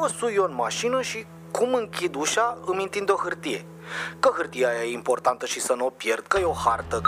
[0.00, 3.64] Mă sui eu în mașină și cum închid ușa îmi întinde o hârtie.
[4.20, 7.00] Că hârtia aia e importantă și să nu o pierd, că e o hartă.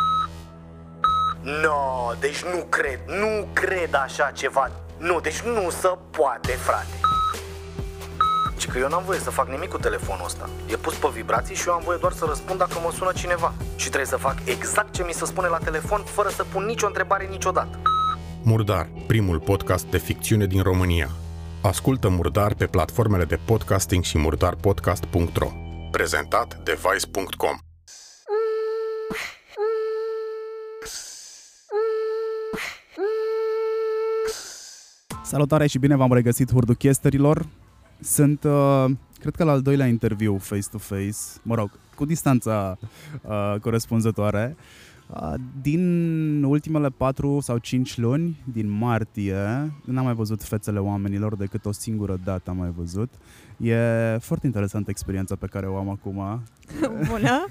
[1.42, 4.70] No, deci nu cred, nu cred așa ceva.
[4.96, 6.94] Nu, deci nu se poate, frate.
[8.56, 10.48] Și că eu n-am voie să fac nimic cu telefonul ăsta.
[10.66, 13.52] E pus pe vibrații și eu am voie doar să răspund dacă mă sună cineva.
[13.76, 16.86] Și trebuie să fac exact ce mi se spune la telefon, fără să pun nicio
[16.86, 17.78] întrebare niciodată.
[18.42, 21.08] Murdar, primul podcast de ficțiune din România.
[21.62, 25.48] Ascultă Murdar pe platformele de podcasting și murdarpodcast.ro.
[25.90, 27.56] Prezentat de Vice.com.
[35.22, 37.46] Salutare și bine v-am regăsit hurduchesterilor.
[38.00, 38.84] Sunt, uh,
[39.18, 42.78] cred că la al doilea interviu face-to-face, mă rog, cu distanța
[43.22, 44.56] uh, corespunzătoare.
[44.58, 44.89] Uh,
[45.62, 51.72] din ultimele 4 sau 5 luni, din martie, n-am mai văzut fețele oamenilor decât o
[51.72, 53.12] singură dată am mai văzut.
[53.56, 53.76] E
[54.20, 56.42] foarte interesantă experiența pe care o am acum.
[57.10, 57.46] Bună!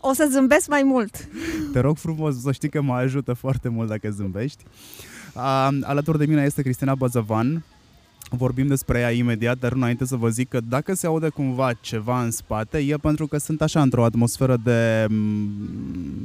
[0.00, 1.28] O să zâmbesc mai mult.
[1.72, 4.64] Te rog frumos să știi că mă ajută foarte mult dacă zâmbești.
[5.34, 7.64] Uh, alături de mine este Cristina Bazavan.
[8.30, 12.22] Vorbim despre ea imediat, dar înainte să vă zic că dacă se aude cumva ceva
[12.22, 15.50] în spate, e pentru că sunt așa într-o atmosferă de mm,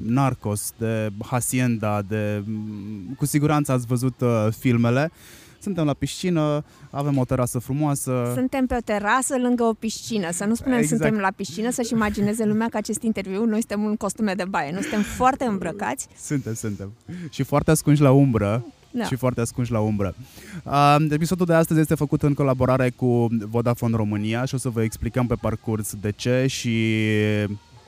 [0.06, 2.44] narcos, de hacienda, de...
[2.46, 5.12] mm, cu siguranță ați văzut uh, filmele.
[5.60, 8.32] Suntem la piscină, avem o terasă frumoasă.
[8.34, 10.32] Suntem pe o terasă lângă o piscină.
[10.32, 11.02] Să nu spunem Exact.
[11.02, 14.72] suntem la piscină, să-și imagineze lumea că acest interviu noi suntem în costume de baie.
[14.72, 16.08] Nu suntem foarte îmbrăcați.
[16.18, 16.92] Suntem, suntem.
[17.30, 18.66] Și foarte ascunși la umbră.
[18.96, 19.06] Da.
[19.06, 20.16] Și foarte ascunși la umbră.
[20.64, 24.84] Uh, episodul de astăzi este făcut în colaborare cu Vodafone România și o să vă
[24.84, 26.98] explicăm pe parcurs de ce și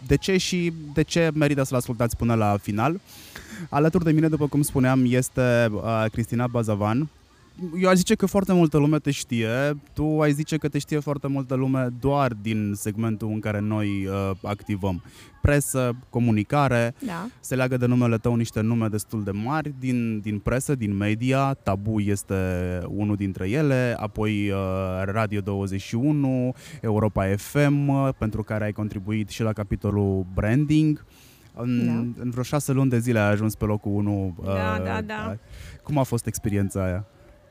[0.08, 3.00] de ce și de ce merită să-l ascultați până la final.
[3.70, 7.10] Alături de mine, după cum spuneam, este uh, Cristina Bazavan.
[7.82, 9.48] Eu aș zice că foarte multă lume te știe,
[9.94, 14.08] tu ai zice că te știe foarte multă lume doar din segmentul în care noi
[14.08, 15.04] uh, activăm.
[15.42, 17.28] Presă, comunicare, Da.
[17.40, 21.54] se leagă de numele tău niște nume destul de mari din, din presă, din media.
[21.54, 22.36] Tabu este
[22.88, 24.58] unul dintre ele, apoi uh,
[25.04, 31.06] Radio 21, Europa FM, uh, pentru care ai contribuit și la capitolul branding.
[31.58, 32.22] În, Da.
[32.22, 34.36] în vreo șase luni de zile ai ajuns pe locul 1.
[34.44, 35.38] Da, da, da.
[35.84, 37.06] Cum a fost experiența aia?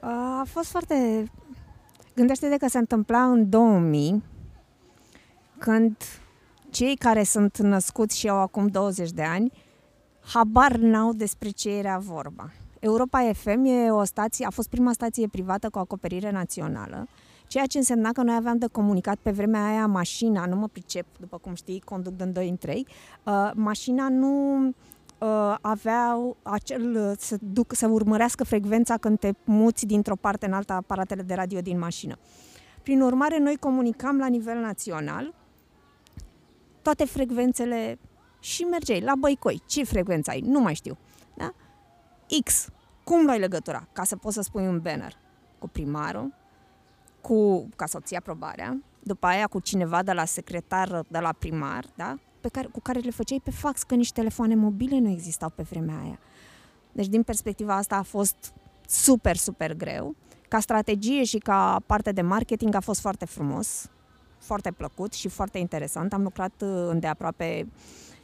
[0.06, 1.25] A fost foarte...
[2.15, 4.22] Gândește-te că se întâmpla în 2000,
[5.59, 5.97] când
[6.70, 9.53] cei care sunt născuți și au acum 20 de ani,
[10.32, 12.53] habar n-au despre ce era vorba.
[12.81, 17.06] Europa FM e o stație, a fost prima stație privată cu acoperire națională,
[17.47, 21.06] ceea ce însemna că noi aveam de comunicat pe vremea aia mașina, nu mă pricep,
[21.21, 22.86] după cum știi, conduc din 2 în 3,
[23.25, 24.75] uh, mașina nu uh,
[25.61, 30.75] aveau acel, uh, să, duc, să urmărească frecvența când te muți dintr-o parte în alta
[30.75, 32.19] aparatele de radio din mașină.
[32.83, 35.34] Prin urmare, noi comunicam la nivel național
[36.83, 37.99] toate frecvențele
[38.39, 39.63] și mergeai la Băicoi.
[39.67, 40.41] Ce frecvență ai?
[40.41, 40.99] Nu mai știu.
[41.37, 41.55] Da?
[42.45, 42.69] X.
[43.05, 43.89] Cum luai legătura?
[43.93, 45.17] Ca să poți să spui un banner.
[45.59, 46.34] Cu primarul,
[47.21, 51.84] cu, ca să obții aprobarea, după aia cu cineva de la secretar, de la primar,
[51.95, 52.19] da?
[52.44, 55.62] Pe care, cu care le făceai pe fax, că nici telefoane mobile nu existau pe
[55.62, 56.19] vremea aia.
[56.93, 58.53] Deci, din perspectiva asta, a fost
[58.87, 60.15] super, super greu.
[60.49, 63.91] Ca strategie și ca parte de marketing a fost foarte frumos,
[64.38, 66.12] foarte plăcut și foarte interesant.
[66.12, 67.66] Am lucrat uh, îndeaproape,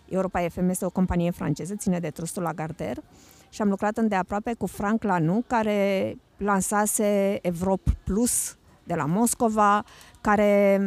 [0.08, 3.02] Europa FM este o companie franceză, ține de trustul Lagardère,
[3.48, 9.84] și am lucrat îndeaproape cu Frank Lanu, care lansase Evrop Plus de la Moscova,
[10.20, 10.80] care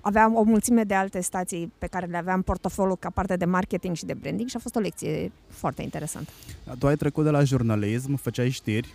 [0.00, 3.44] avea o mulțime de alte stații pe care le aveam în portofoliu ca parte de
[3.44, 6.30] marketing și de branding și a fost o lecție foarte interesantă.
[6.78, 8.94] Tu ai trecut de la jurnalism, făceai știri,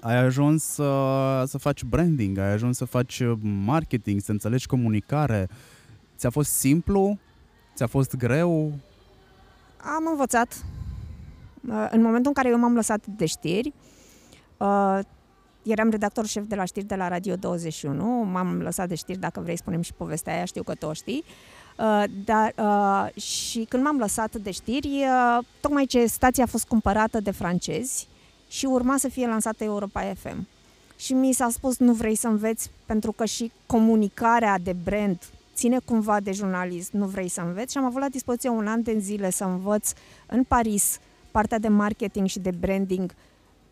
[0.00, 3.22] ai ajuns să, să faci branding, ai ajuns să faci
[3.64, 5.48] marketing, să înțelegi comunicare.
[6.16, 7.18] Ți-a fost simplu?
[7.74, 8.72] Ți-a fost greu?
[9.76, 10.64] Am învățat.
[11.68, 13.72] Uh, În momentul în care eu m-am lăsat de știri,
[14.56, 14.98] uh,
[15.64, 19.40] eram redactor șef de la știri de la Radio 21, m-am lăsat de știri, dacă
[19.40, 21.24] vrei spunem și povestea aia, știu că tu o știi.
[21.78, 26.66] Uh, Dar, uh, și când m-am lăsat de știri, uh, tocmai ce stația a fost
[26.66, 28.08] cumpărată de francezi
[28.48, 30.46] și urma să fie lansată Europa FM.
[30.96, 35.18] Și mi s-a spus, nu vrei să înveți, pentru că și comunicarea de brand
[35.54, 37.72] ține cumva de jurnalist, nu vrei să înveți.
[37.72, 39.92] Și am avut la dispoziție un an de zile să învăț
[40.26, 40.98] în Paris
[41.30, 43.14] partea de marketing și de branding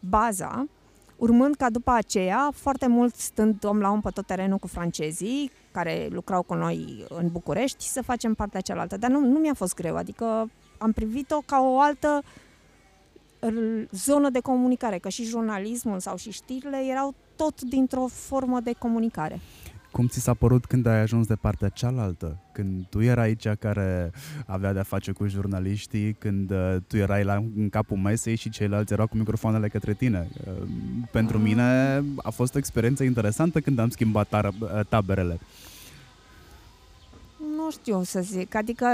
[0.01, 0.67] baza,
[1.23, 5.51] urmând ca după aceea, foarte mult stând om la om pe tot terenul cu francezii,
[5.71, 8.97] care lucrau cu noi în București, să facem partea cealaltă.
[8.97, 12.23] Dar nu, nu mi-a fost greu, adică am privit-o ca o altă
[13.47, 18.61] r- zonă de comunicare, că și jurnalismul sau și știrile erau tot tot dintr-o formă
[18.61, 19.41] de comunicare.
[19.93, 22.39] Cum ți s-a părut când ai ajuns de partea cealaltă?
[22.53, 24.11] Când tu erai cea care
[24.47, 28.93] avea de-a face cu jurnaliștii, când uh, tu erai la, în capul mesei și ceilalți
[28.93, 30.29] erau cu microfoanele către tine.
[30.47, 30.53] Uh,
[31.11, 31.43] pentru Ah.
[31.43, 35.39] mine a fost o experiență interesantă când am schimbat tar- uh, taberele.
[37.57, 38.87] Nu știu să zic, adică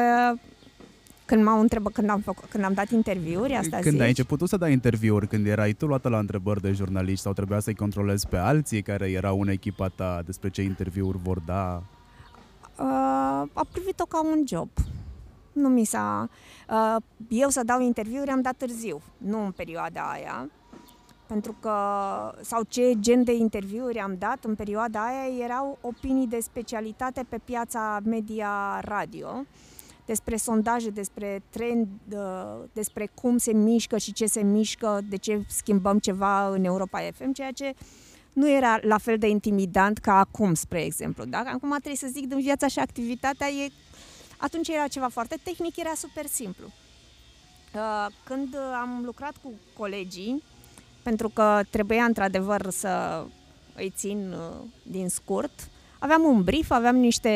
[1.28, 4.00] când m-au întrebat, când am, făcut, când am dat interviuri, asta când zici?
[4.00, 7.32] ai început tu să dai interviuri, când erai tu luată la întrebări de jurnaliști sau
[7.32, 11.82] trebuia să-i controlezi pe alții care erau în echipa ta despre ce interviuri vor da?
[12.78, 14.68] Uh, a privit-o ca un job.
[15.52, 16.28] Nu mi s-a...
[16.70, 20.50] Uh, eu să dau interviuri am dat târziu, nu în perioada aia.
[21.26, 21.72] Pentru că,
[22.40, 27.40] sau ce gen de interviuri am dat în perioada aia erau opinii de specialitate pe
[27.44, 29.44] piața media radio,
[30.08, 35.44] despre sondaje, despre trend, uh, despre cum se mișcă și ce se mișcă, de ce
[35.48, 37.74] schimbăm ceva în Europa FM, ceea ce
[38.32, 41.24] nu era la fel de intimidant ca acum, spre exemplu.
[41.24, 41.38] Da?
[41.38, 43.70] Acum trebuie să zic din viața și activitatea e...
[44.36, 46.66] Atunci era ceva foarte tehnic, era super simplu.
[47.74, 50.42] Uh, Când am lucrat cu colegii,
[51.02, 53.24] pentru că trebuia într-adevăr să
[53.76, 55.68] îi țin uh, din scurt,
[55.98, 57.34] aveam un brief, aveam niște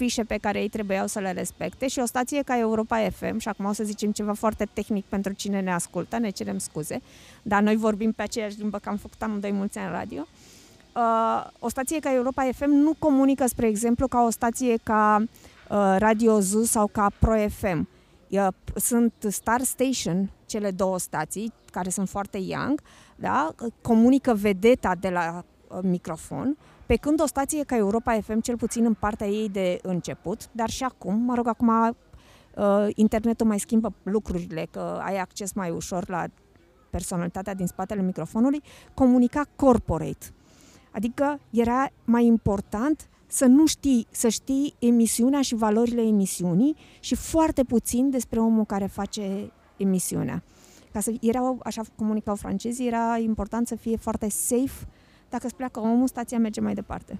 [0.00, 3.48] fișe pe care ei trebuiau să le respecte și o stație ca Europa FM, și
[3.48, 7.00] acum o să zicem ceva foarte tehnic pentru cine ne ascultă, ne cerem scuze,
[7.42, 10.26] dar noi vorbim pe aceeași limbă, că am făcut amândoi mulți ani radio,
[10.94, 15.96] uh, o stație ca Europa FM nu comunică, spre exemplu, ca o stație ca uh,
[15.98, 17.88] Radio Zoo sau ca Pro FM.
[18.28, 22.80] Uh, sunt Star Station, cele două stații, care sunt foarte young,
[23.16, 23.54] da?
[23.82, 26.56] comunică vedeta de la uh, microfon,
[26.90, 30.70] pe când o stație ca Europa FM, cel puțin în partea ei de început, dar
[30.70, 36.08] și acum, mă rog, acum uh, internetul mai schimbă lucrurile, că ai acces mai ușor
[36.08, 36.24] la
[36.90, 38.62] personalitatea din spatele microfonului,
[38.94, 40.26] comunica corporate.
[40.90, 47.64] Adică era mai important să nu știi, să știi emisiunea și valorile emisiunii și foarte
[47.64, 50.42] puțin despre omul care face emisiunea.
[50.92, 54.86] Ca să erau, așa comunicau francezii, era important să fie foarte safe
[55.30, 57.18] dacă îți pleacă omul, stația merge mai departe.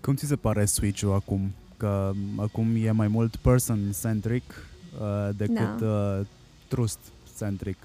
[0.00, 1.52] Cum ți se pare switch-ul acum?
[1.76, 4.42] Că acum e mai mult person-centric
[5.00, 5.86] uh, decât Da.
[5.86, 6.26] uh,
[6.68, 7.76] trust-centric.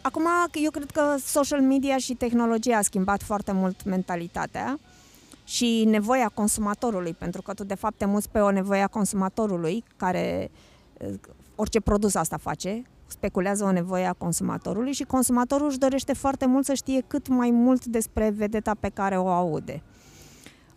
[0.00, 4.78] Acum, eu cred că social media și tehnologia a schimbat foarte mult mentalitatea
[5.44, 9.84] și nevoia consumatorului, pentru că tu de fapt te muți pe o nevoie a consumatorului,
[9.96, 10.50] care
[10.98, 11.14] eh,
[11.54, 16.64] orice produs asta face, speculează o nevoie a consumatorului și consumatorul își dorește foarte mult
[16.64, 19.82] să știe cât mai mult despre vedeta pe care o aude.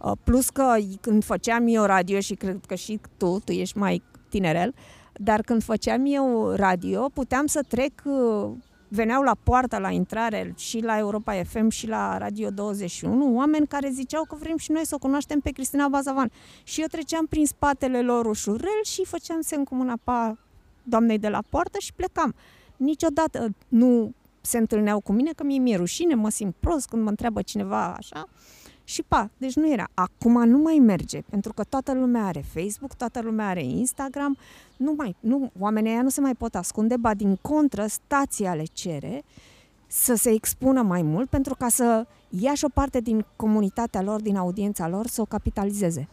[0.04, 4.02] Uh, Plus că când făceam eu radio și cred că și tu, tu ești mai
[4.30, 4.74] tinerel,
[5.14, 8.52] dar când făceam eu radio, puteam să trec, uh,
[8.88, 13.90] veneau la poartă, la intrare și la Europa FM și la Radio 21, oameni care
[13.90, 16.32] ziceau că vrem și noi să o cunoaștem pe Cristina Bazavan.
[16.64, 20.38] Și eu treceam prin spatele lor ușurel și făceam semn cu mâna pa
[20.84, 22.34] doamnei de la poartă și plecam.
[22.78, 27.10] Niciodată nu se întâlneau cu mine, că mie mi-e rușine, mă simt prost când mă
[27.10, 28.28] întreabă cineva așa.
[28.84, 29.88] Și pa, deci nu era.
[29.94, 34.38] Acum nu mai merge, pentru că toată lumea are Facebook, toată lumea are Instagram,
[34.78, 38.64] nu mai, nu, oamenii ăia nu se mai pot ascunde, ba din contră, stația le
[38.74, 39.24] cere
[39.88, 44.22] să se expună mai mult pentru ca să ia și o parte din comunitatea lor,
[44.22, 46.08] din audiența lor, să o capitalizeze.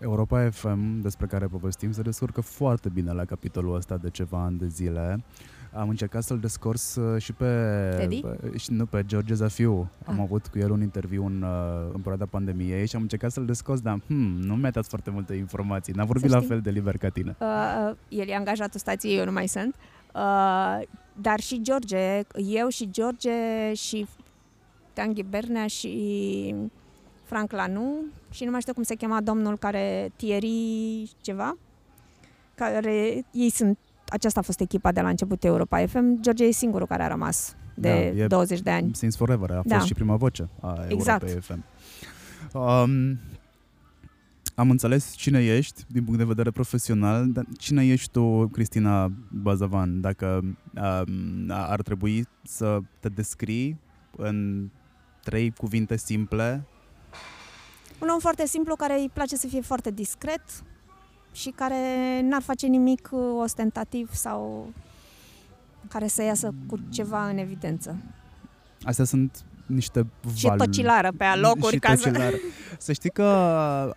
[0.00, 4.58] Europa FM, despre care povestim, se descurcă foarte bine la capitolul ăsta de ceva ani
[4.58, 5.22] de zile.
[5.74, 7.46] Am încercat să-l descors uh, și pe,
[7.98, 8.20] Teddy?
[8.20, 9.90] pe și nu pe George Zafiu.
[10.06, 10.20] Am Ah.
[10.22, 13.80] avut cu el un interviu în, uh, în perioada pandemiei și am încercat să-l descos,
[13.80, 15.92] dar hmm, nu mi-a dat foarte multe informații.
[15.92, 16.48] N-a vorbit Să la știi.
[16.50, 17.36] fel de liber ca tine.
[17.40, 19.74] Uh, el e angajatul stației, eu nu mai sunt.
[20.14, 20.80] Uh,
[21.20, 23.30] dar și George, eu și George
[23.74, 24.06] și
[24.92, 26.54] Tanghi Bernea și
[27.32, 27.94] Frank Lanu
[28.30, 31.56] și nu mai știu cum se chema domnul care, Thierry ceva,
[32.54, 36.86] care ei sunt, aceasta a fost echipa de la început Europa FM, George e singurul
[36.86, 38.94] care a rămas de Da, e- 20 de ani.
[38.94, 39.78] Since Forever a fost Da.
[39.80, 41.22] și prima voce a Exact.
[41.22, 41.64] Europei FM.
[42.56, 43.18] Um,
[44.54, 50.00] am înțeles cine ești din punct de vedere profesional, dar cine ești tu, Cristina Bazavan,
[50.00, 50.40] dacă
[50.74, 53.78] um, ar trebui să te descrii
[54.16, 54.68] în
[55.22, 56.66] trei cuvinte simple?
[58.02, 60.42] Un om foarte simplu care îi place să fie foarte discret
[61.32, 61.76] și care
[62.22, 64.72] n-ar face nimic uh, ostentativ sau
[65.88, 67.96] care să iasă cu ceva în evidență.
[68.82, 70.66] Astea sunt niște Și valuri.
[70.66, 72.04] tocilară pe alocuri și ca să...
[72.10, 72.32] tocilar.
[72.78, 73.22] Să știi că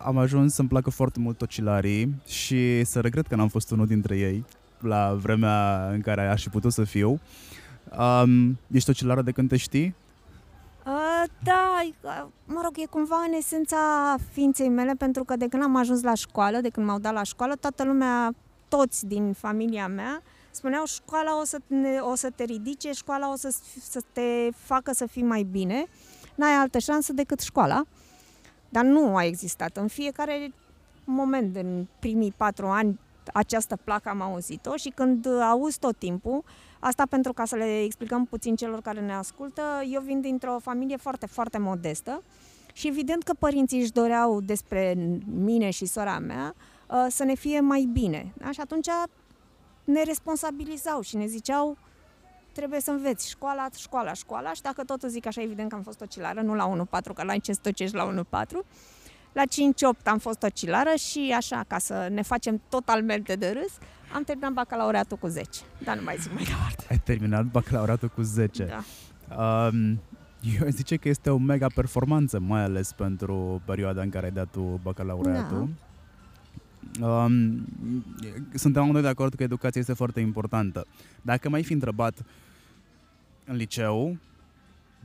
[0.00, 4.16] am ajuns să-mi placă foarte mult tocilarii și să regret că n-am fost unul dintre
[4.18, 4.44] ei
[4.80, 7.20] la vremea în care aș fi putut să fiu.
[7.98, 9.94] Um, ești ocilară de când te știi?
[10.86, 15.62] Uh, da, uh, mă rog, e cumva în esența ființei mele, pentru că de când
[15.62, 18.34] am ajuns la școală, de când m-au dat la școală, toată lumea,
[18.68, 23.36] toți din familia mea, spuneau școala o să, ne, o să te ridice, școala o
[23.36, 25.86] să, să te facă să fii mai bine,
[26.34, 27.84] n-ai altă șansă decât școala.
[28.68, 29.76] Dar nu a existat.
[29.76, 30.52] În fiecare
[31.04, 32.98] moment, în primii patru ani,
[33.32, 36.44] această placă am auzit-o și când auzi tot timpul,
[36.78, 40.96] asta pentru ca să le explicăm puțin celor care ne ascultă, eu vin dintr-o familie
[40.96, 42.22] foarte, foarte modestă
[42.72, 44.94] și evident că părinții își doreau despre
[45.26, 46.54] mine și sora mea
[46.90, 48.32] uh, să ne fie mai bine.
[48.38, 48.50] Da?
[48.50, 48.88] Și atunci
[49.84, 51.76] ne responsabilizau și ne ziceau
[52.52, 56.00] trebuie să înveți școala, școala, școala și dacă tot zic așa, evident că am fost
[56.00, 58.66] ocilară, nu la 1-4, că la ce stocești la 1-4,
[59.32, 63.72] la 5-8 am fost ocilară și așa, ca să ne facem totalmente de râs,
[64.12, 66.84] am terminat bacalaureatul cu 10, dar nu mai zic mai departe.
[66.90, 68.64] Ai terminat bacalaureatul cu 10.
[68.64, 68.84] Da.
[69.36, 70.00] Um,
[70.60, 74.48] eu zice că este o mega performanță, mai ales pentru perioada în care ai dat
[74.50, 75.68] tu bacalaureatul.
[76.98, 77.06] Da.
[77.06, 77.64] Um,
[78.54, 80.86] suntem amândoi de acord că educația este foarte importantă.
[81.22, 82.24] Dacă mai fi întrebat
[83.44, 84.16] în liceu,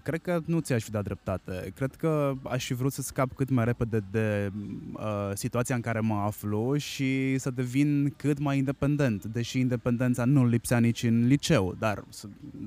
[0.04, 1.72] cred că nu ți-aș fi dat dreptate.
[1.76, 4.52] Cred că aș fi vrut să scap cât mai repede de
[4.94, 5.02] uh,
[5.34, 10.78] situația în care mă aflu și să devin cât mai independent, deși independența nu lipsea
[10.78, 11.76] nici în liceu.
[11.80, 12.04] Dar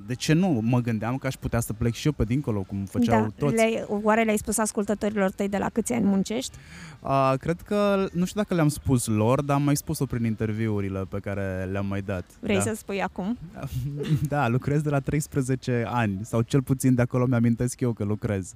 [0.07, 0.61] de ce nu?
[0.63, 3.55] Mă gândeam că aș putea să plec și eu pe dincolo, cum făceau da, toți.
[3.55, 6.57] Le, oare le-ai spus ascultătorilor tăi de la câți ani muncești?
[7.01, 11.05] Uh, cred că, nu știu dacă le-am spus lor, dar am mai spus-o prin interviurile
[11.09, 12.25] pe care le-am mai dat.
[12.41, 12.63] Vrei da.
[12.63, 13.39] să spui acum?
[14.29, 18.55] da, lucrez de la 13 ani, sau cel puțin de acolo mi-amintesc eu că lucrez.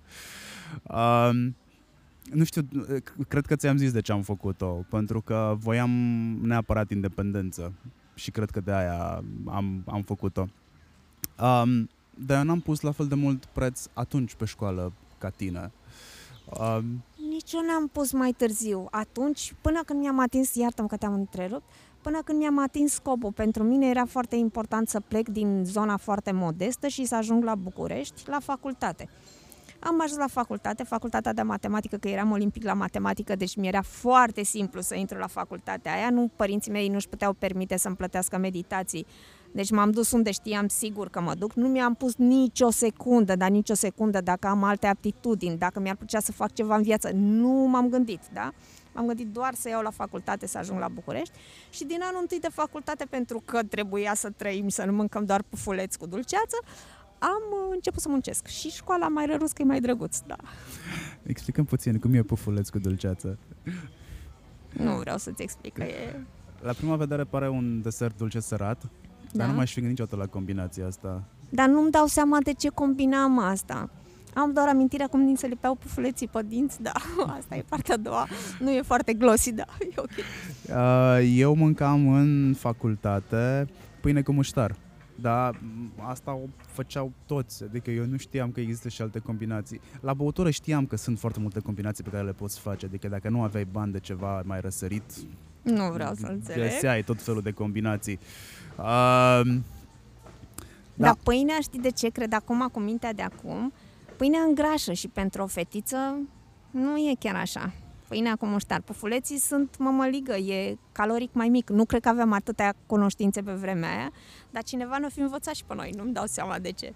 [0.82, 1.30] Uh,
[2.32, 2.68] nu știu,
[3.28, 5.90] cred că ți-am zis de ce am făcut-o, pentru că voiam
[6.42, 7.72] neapărat independență
[8.14, 10.48] și cred că de aia am, am făcut-o.
[11.40, 15.72] Um, dar eu n-am pus la fel de mult preț atunci pe școală ca tine.
[16.60, 18.87] Um, Nici eu n-am pus mai târziu.
[18.90, 21.64] Atunci, până când mi-am atins, iartă că te-am întrerupt,
[22.08, 23.32] până când mi-am atins scopul.
[23.32, 27.54] Pentru mine era foarte important să plec din zona foarte modestă și să ajung la
[27.54, 29.08] București, la facultate.
[29.80, 34.42] Am ajuns la facultate, facultatea de matematică, că eram olimpic la matematică, deci mi-era foarte
[34.42, 36.10] simplu să intru la facultatea aia.
[36.10, 39.06] Nu, părinții mei nu-și puteau permite să-mi plătească meditații.
[39.52, 41.52] Deci m-am dus unde știam sigur că mă duc.
[41.52, 46.20] Nu mi-am pus nicio secundă, dar nicio secundă dacă am alte aptitudini, dacă mi-ar plăcea
[46.20, 47.10] să fac ceva în viață.
[47.14, 48.52] Nu m-am gândit, da?
[48.98, 51.38] Am gândit doar să iau la facultate să ajung la București
[51.70, 55.42] și din anul întâi de facultate, pentru că trebuia să trăim, să nu mâncăm doar
[55.48, 56.56] pufuleți cu dulceață,
[57.18, 58.46] am uh, început să muncesc.
[58.46, 60.36] Și școala mai rărus că e mai drăguț, da.
[61.22, 63.38] Explicăm puțin cum e pufuleț cu dulceață.
[64.72, 66.20] Nu vreau să-ți explic că e...
[66.60, 68.88] La prima vedere pare un desert dulce sărat, da?
[69.32, 71.24] dar nu mai știu niciodată la combinația asta.
[71.48, 73.90] Dar nu-mi dau seama de ce combinam asta.
[74.35, 76.92] Am doar amintirea cum din se lipeau pufuleții pe dinți, da,
[77.38, 78.26] asta e partea a doua.
[78.58, 80.11] Nu e foarte glossy, da, e ok.
[80.68, 83.68] Uh, eu mâncam în facultate
[84.00, 84.76] pâine cu muștar.
[85.20, 85.61] Dar
[85.97, 89.80] asta o făceau toți, adică eu nu știam că există și alte combinații.
[90.00, 93.28] La băutură știam că sunt foarte multe combinații pe care le poți face, adică dacă
[93.28, 95.02] nu aveai bani de ceva mai răsărit,
[95.62, 96.70] nu vreau să înțeleg.
[96.70, 98.18] Găseai tot felul de combinații.
[98.78, 99.40] Uh,
[100.99, 101.04] da.
[101.04, 102.08] Dar pâinea, știi de ce?
[102.08, 103.73] Cred acum, cu mintea de acum,
[104.18, 106.18] Pâinea îngrașă și pentru o fetiță
[106.70, 107.72] nu e chiar așa.
[108.08, 108.80] Pâinea cu muștar.
[108.80, 111.70] Pufuleții sunt mămăligă, e caloric mai mic.
[111.70, 114.10] Nu cred că aveam atâtea cunoștințe pe vremea aia,
[114.50, 115.90] dar cineva nu fi învățat și pe noi.
[115.96, 116.94] Nu-mi dau seama de ce.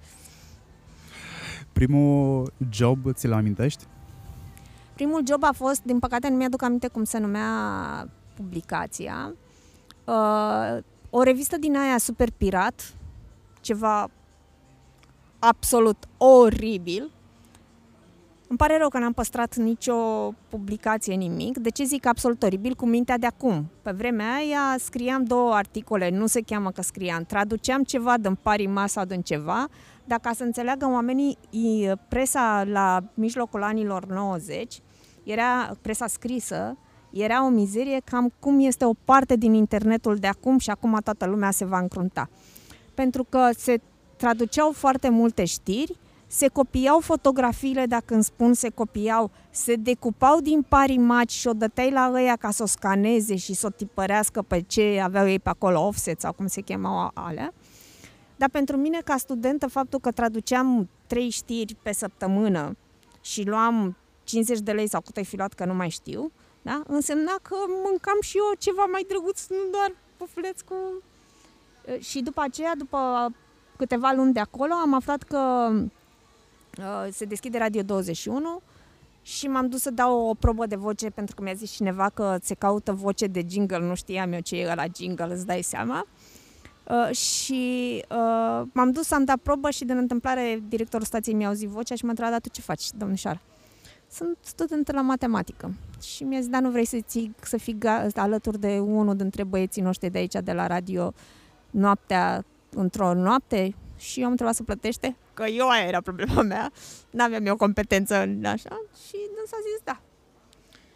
[1.72, 3.84] Primul job ți-l amintești?
[4.94, 7.48] Primul job a fost, din păcate nu mi-aduc aminte cum se numea
[8.34, 9.34] publicația,
[10.04, 10.78] uh,
[11.10, 12.94] o revistă din aia super pirat,
[13.60, 14.10] ceva
[15.44, 17.10] absolut oribil.
[18.48, 19.94] Îmi pare rău că n-am păstrat nicio
[20.48, 21.58] publicație, nimic.
[21.58, 22.74] De ce zic absolut oribil?
[22.74, 23.70] Cu mintea de acum.
[23.82, 28.86] Pe vremea aia scriam două articole, nu se cheamă că scriam, traduceam ceva din Parima
[28.86, 29.68] sau din ceva,
[30.04, 31.38] dar ca să înțeleagă oamenii,
[32.08, 34.80] presa la mijlocul anilor 90,
[35.22, 36.76] era presa scrisă,
[37.10, 41.26] era o mizerie cam cum este o parte din internetul de acum și acum toată
[41.26, 42.28] lumea se va încrunta.
[42.94, 43.80] Pentru că se
[44.22, 50.62] traduceau foarte multe știri, se copiau fotografiile, dacă îmi spun se copiau, se decupau din
[50.68, 54.42] pari maci și o dăteai la ăia ca să o scaneze și să o tipărească
[54.42, 57.52] pe ce aveau ei pe acolo, offset sau cum se chemau alea.
[58.36, 62.76] Dar pentru mine, ca studentă, faptul că traduceam trei știri pe săptămână
[63.20, 66.82] și luam 50 de lei sau cât ai fi luat, că nu mai știu, da?
[66.86, 70.74] însemna că mâncam și eu ceva mai drăguț, nu doar pufuleț cu...
[71.98, 73.32] Și după aceea, după
[73.82, 75.70] câteva luni de acolo am aflat că
[76.78, 78.60] uh, se deschide Radio 21
[79.22, 82.36] și m-am dus să dau o probă de voce pentru că mi-a zis cineva că
[82.42, 86.06] se caută voce de jingle, nu știam eu ce e la jingle, îți dai seama.
[86.88, 91.48] Uh, și uh, m-am dus să am dat probă și din întâmplare directorul stației mi-a
[91.48, 93.40] auzit vocea și m-a întrebat, dar tu ce faci, domnișoară?
[94.10, 95.74] Sunt student la matematică.
[96.02, 99.44] Și mi-a zis, da, nu vrei să, ții, să fii ga- alături de unul dintre
[99.44, 101.12] băieții noștri de aici, de la radio,
[101.70, 103.74] noaptea, într-o noapte?
[103.96, 106.72] Și eu am întrebat să plătește, că eu aia era problema mea,
[107.10, 110.00] n-aveam eu competență în așa, și s a zis da.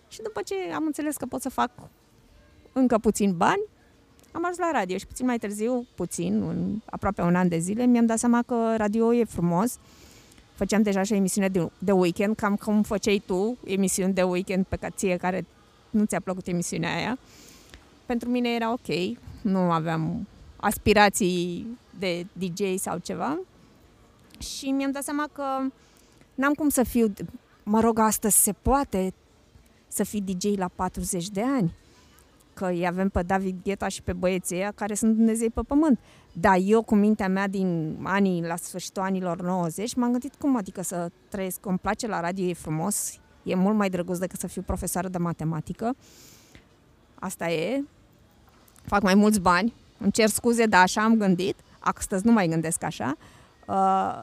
[0.09, 1.71] Și după ce am înțeles că pot să fac
[2.73, 3.63] încă puțin bani,
[4.33, 7.85] am ajuns la radio și puțin mai târziu, puțin, un, aproape un an de zile,
[7.85, 9.79] mi-am dat seama că radio e frumos.
[10.55, 14.77] Făceam deja și emisiune de, de weekend, cam cum făceai tu emisiuni de weekend pe
[14.77, 15.47] ca ție care
[15.91, 17.19] nu ți-a plăcut emisiunea aia.
[18.07, 21.67] Pentru mine era ok, nu aveam aspirații
[21.99, 23.39] de DJ sau ceva.
[24.39, 25.43] Și mi-am dat seama că
[26.35, 27.13] n-am cum să fiu,
[27.63, 29.15] mă rog, astăzi se poate
[29.89, 31.73] să fii DJ la 40 de ani
[32.57, 35.99] că îi avem pe David Gheta și pe băieții ăia care sunt Dumnezei pe pământ.
[36.33, 40.83] Dar eu, cu mintea mea din anii, la sfârșitul anilor 90, m-am gândit cum adică
[40.83, 44.63] să trăiesc, îmi place la radio, e frumos, e mult mai drăguț decât să fiu
[44.63, 45.97] profesoară de matematică.
[47.15, 47.85] Asta e.
[48.83, 51.57] Fac mai mulți bani, îmi cer scuze, dar așa am gândit.
[51.79, 53.17] Astăzi nu mai gândesc așa.
[53.67, 54.23] Uh,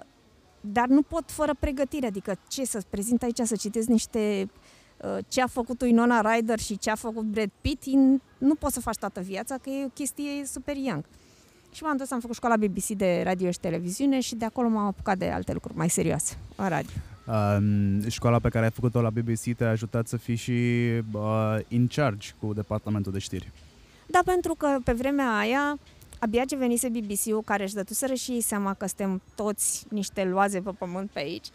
[0.62, 4.50] dar nu pot fără pregătire, adică ce să prezint aici, să citesc niște
[4.98, 7.86] uh, ce a făcut Winona Ryder și ce a făcut Brad Pitt,
[8.38, 11.04] nu poți să faci toată viața, că e o chestie super young.
[11.72, 14.86] Și m-am dus, am făcut școala BBC de radio și televiziune și de acolo m-am
[14.86, 16.92] apucat de alte lucruri mai serioase, în radio.
[17.26, 20.52] Um, școala pe care ai făcut-o la BBC te-a ajutat să fii și
[21.12, 23.52] uh, in charge cu departamentul de știri.
[24.08, 25.80] Da, pentru că pe vremea aia
[26.20, 30.62] abia ce venise BBC-ul care își dătuseră și ei seama că suntem toți niște loaze
[30.62, 31.48] pe pământ pe aici,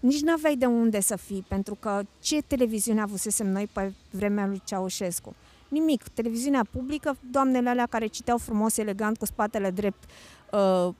[0.00, 4.46] nici nu aveai de unde să fii, pentru că ce televiziune avusesem noi pe vremea
[4.46, 5.34] lui Ceaușescu?
[5.68, 6.08] Nimic.
[6.08, 10.04] Televiziunea publică, doamnele alea care citeau frumos, elegant, cu spatele drept,
[10.52, 10.94] uh,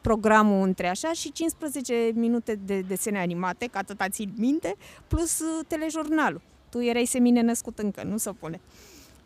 [0.00, 4.76] programul între așa și 15 minute de desene animate, ca atâta țin minte,
[5.08, 6.40] plus uh, telejurnalul.
[6.70, 8.60] Tu erai semine născut încă, nu se pune.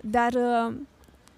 [0.00, 0.74] Dar uh,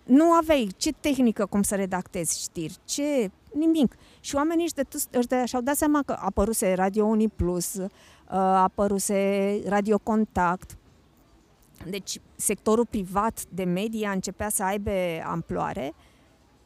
[0.04, 3.96] nu aveai ce tehnică cum să redactezi știri, ce nimic.
[4.20, 7.88] Și oamenii își, de, își de, și-au dat seama că apăruse Radio Uni Plus, uh,
[8.38, 10.76] apăruse Radio Contact.
[11.88, 14.90] Deci sectorul privat de media începea să aibă
[15.24, 15.94] amploare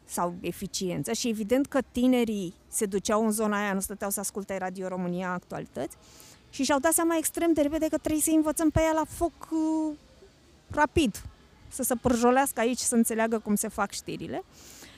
[0.05, 4.59] sau eficiență și evident că tinerii se duceau în zona aia, nu stăteau să asculte
[4.59, 5.97] Radio România actualități
[6.51, 9.33] și și-au dat seama extrem de repede că trebuie să învățăm pe ea la foc
[9.51, 9.97] uh,
[10.71, 11.23] rapid,
[11.69, 14.43] să se pârjolească aici, să înțeleagă cum se fac știrile.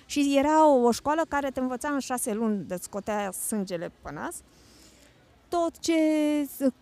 [0.06, 4.12] Și era o, o școală care te învăța în șase luni, de scotea sângele pe
[4.12, 4.34] nas,
[5.48, 5.94] tot ce,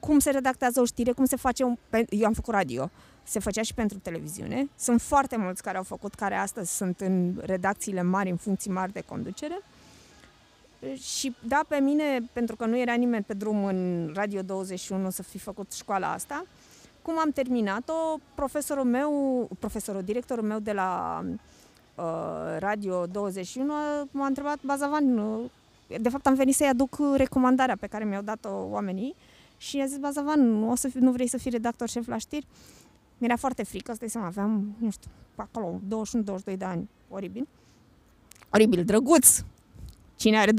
[0.01, 1.77] cum se redactează o știre, cum se face un...
[2.09, 2.91] Eu am făcut radio,
[3.25, 4.69] se făcea și pentru televiziune.
[4.79, 8.93] Sunt foarte mulți care au făcut, care astăzi sunt în redacțiile mari, în funcții mari
[8.93, 9.61] de conducere.
[10.95, 15.23] Și da, pe mine, pentru că nu era nimeni pe drum în Radio 21 să
[15.23, 16.47] fi făcut școala asta,
[17.07, 19.11] cum am terminat-o, profesorul meu,
[19.59, 21.21] profesorul, directorul meu de la
[21.95, 22.05] uh,
[22.59, 23.73] Radio 21
[24.11, 25.45] m-a întrebat, Bazavan, uh,
[26.01, 29.15] de fapt am venit să-i aduc recomandarea pe care mi-au dat-o oamenii
[29.57, 32.47] și i-a zis, Bazavan, o să fi, nu vrei să fii redactor șef la știri?
[33.19, 35.81] Mi-era foarte frică, să seama, aveam, nu știu, acolo
[36.53, 37.49] 21-22 de ani, oribil.
[38.53, 39.41] Oribil, drăguț!
[40.17, 40.55] Cine are 21-22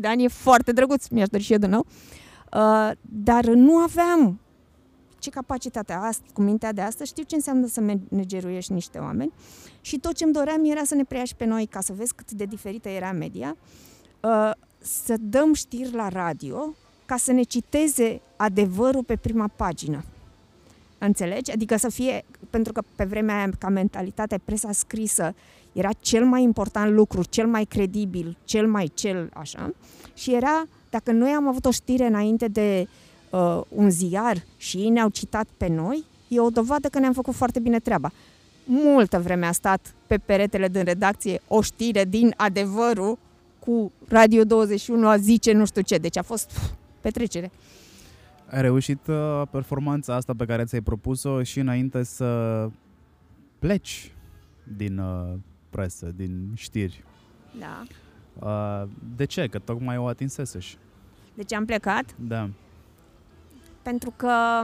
[0.00, 1.86] de ani e foarte drăguț, mi-aș dori și eu din nou.
[2.52, 4.40] Uh, dar nu aveam
[5.20, 9.32] ce capacitate asta, cu mintea de astăzi, știu ce înseamnă să manageruiești niște oameni
[9.80, 12.14] și tot ce îmi doream era să ne preia și pe noi, ca să vezi
[12.14, 13.56] cât de diferită era media,
[14.20, 16.74] uh, să dăm știri la radio
[17.06, 20.04] ca să ne citeze adevărul pe prima pagină.
[20.98, 21.52] Înțelegi?
[21.52, 25.34] Adică să fie, pentru că pe vremea aia, ca mentalitate, presa scrisă
[25.72, 29.72] era cel mai important lucru, cel mai credibil, cel mai cel așa.
[30.14, 33.09] Și era, dacă noi am avut o știre înainte de uh,
[33.68, 37.60] un ziar și ei ne-au citat pe noi, e o dovadă că ne-am făcut foarte
[37.60, 38.10] bine treaba.
[38.64, 43.18] Multă vreme a stat pe peretele din redacție o știre din adevărul
[43.58, 47.50] cu Radio 21 a zice nu știu ce, deci a fost pf, petrecere.
[48.50, 52.68] Ai reușit uh, performanța asta pe care ți-ai propus-o și înainte să
[53.58, 54.12] pleci
[54.76, 55.32] din uh,
[55.70, 57.04] presă, din știri.
[57.58, 57.82] Da.
[58.38, 59.46] Uh, de ce?
[59.46, 60.76] Că tocmai o atinseseși.
[61.34, 62.04] De ce am plecat?
[62.18, 62.48] Da.
[63.82, 64.62] Pentru că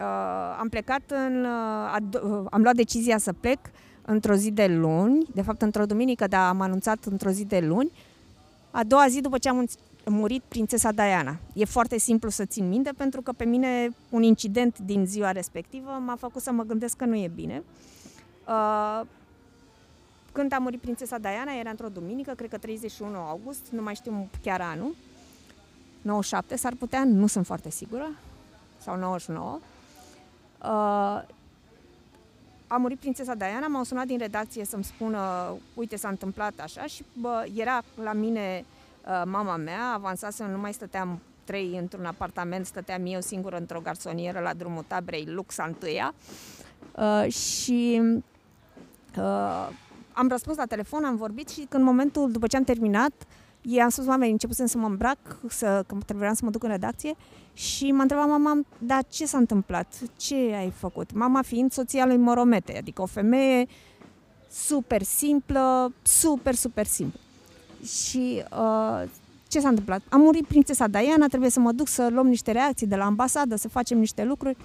[0.00, 1.44] uh, am plecat în...
[1.44, 3.58] Uh, ad- uh, am luat decizia să plec
[4.02, 7.90] într-o zi de luni, de fapt într-o duminică, dar am anunțat într-o zi de luni,
[8.70, 9.66] a doua zi după ce am
[10.04, 11.36] murit prințesa Diana.
[11.52, 15.90] E foarte simplu să țin minte pentru că pe mine un incident din ziua respectivă
[15.90, 17.62] m-a făcut să mă gândesc că nu e bine.
[18.48, 19.06] Uh,
[20.32, 24.28] când a murit prințesa Diana era într-o duminică, cred că 31 august, nu mai știu
[24.42, 24.94] chiar anul,
[26.02, 28.10] 97 s-ar putea, nu sunt foarte sigură,
[28.78, 29.58] sau 99.
[30.62, 31.22] Uh,
[32.66, 35.20] a murit prințesa Diana, m-au sunat din redacție să-mi spună,
[35.74, 38.64] uite, s-a întâmplat așa și bă, era la mine
[39.06, 44.40] uh, mama mea, avansasem, nu mai stăteam trei într-un apartament, stăteam eu singură într-o garsonieră
[44.40, 46.14] la drumul Tabrei, Luxa întâia.
[46.96, 48.02] Uh, și
[49.16, 49.68] uh,
[50.12, 53.12] am răspuns la telefon, am vorbit și când momentul, după ce am terminat,
[53.62, 55.18] i-am spus mamei, începusem să mă îmbrac,
[55.48, 57.14] să, că trebuia să mă duc în redacție
[57.52, 59.94] și m-a întrebat mama, dar ce s-a întâmplat?
[60.16, 61.12] Ce ai făcut?
[61.12, 63.66] Mama fiind soția lui Moromete, adică o femeie
[64.50, 67.20] super simplă, super, super simplă.
[67.84, 69.02] Și uh,
[69.48, 70.02] ce s-a întâmplat?
[70.08, 73.56] A murit prințesa Diana, trebuie să mă duc să luăm niște reacții de la ambasadă,
[73.56, 74.56] să facem niște lucruri.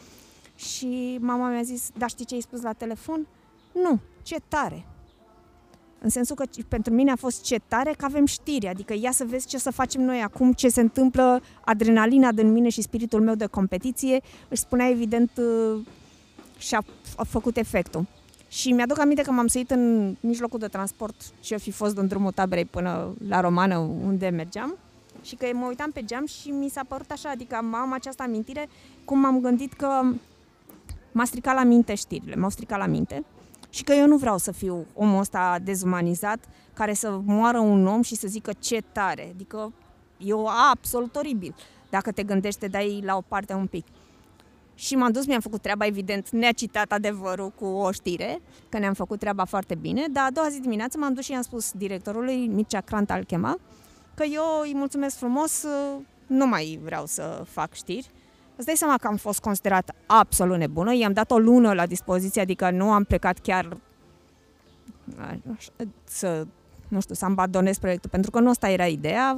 [0.55, 3.27] Și mama mi-a zis, dar știi ce ai spus la telefon?
[3.71, 4.85] Nu, ce tare!
[6.03, 9.25] În sensul că pentru mine a fost ce tare că avem știri, adică ia să
[9.27, 13.35] vezi ce să facem noi acum, ce se întâmplă, adrenalina din mine și spiritul meu
[13.35, 15.85] de competiție, își spunea evident uh,
[16.57, 16.81] și a,
[17.15, 18.05] a făcut efectul.
[18.47, 22.31] Și mi-aduc aminte că m-am suit în mijlocul de transport ce fi fost în drumul
[22.31, 24.77] taberei până la Romană unde mergeam
[25.21, 28.69] și că mă uitam pe geam și mi s-a părut așa, adică am această amintire
[29.05, 30.01] cum m-am gândit că
[31.11, 33.23] m-a stricat la minte știrile, m-au stricat la minte
[33.73, 38.01] și că eu nu vreau să fiu omul ăsta dezumanizat care să moară un om
[38.01, 39.29] și să zică ce tare.
[39.33, 39.73] Adică
[40.17, 41.55] e o absolut oribil
[41.89, 43.85] dacă te gândești, te dai la o parte un pic.
[44.75, 48.93] Și m-am dus, mi-am făcut treaba, evident, ne-a citat adevărul cu o știre, că ne-am
[48.93, 52.47] făcut treaba foarte bine, dar a doua zi dimineață m-am dus și i-am spus directorului,
[52.47, 53.57] Mircea Crant al chema,
[54.13, 55.65] că eu îi mulțumesc frumos,
[56.27, 58.09] nu mai vreau să fac știri,
[58.55, 62.41] Îți dai seama că am fost considerat absolut nebună, i-am dat o lună la dispoziție,
[62.41, 63.77] adică nu am plecat chiar
[66.03, 66.47] să,
[66.87, 69.37] nu știu, să abandonez proiectul, pentru că nu asta era ideea,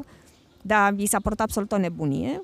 [0.62, 2.42] dar mi s-a părut absolut o nebunie.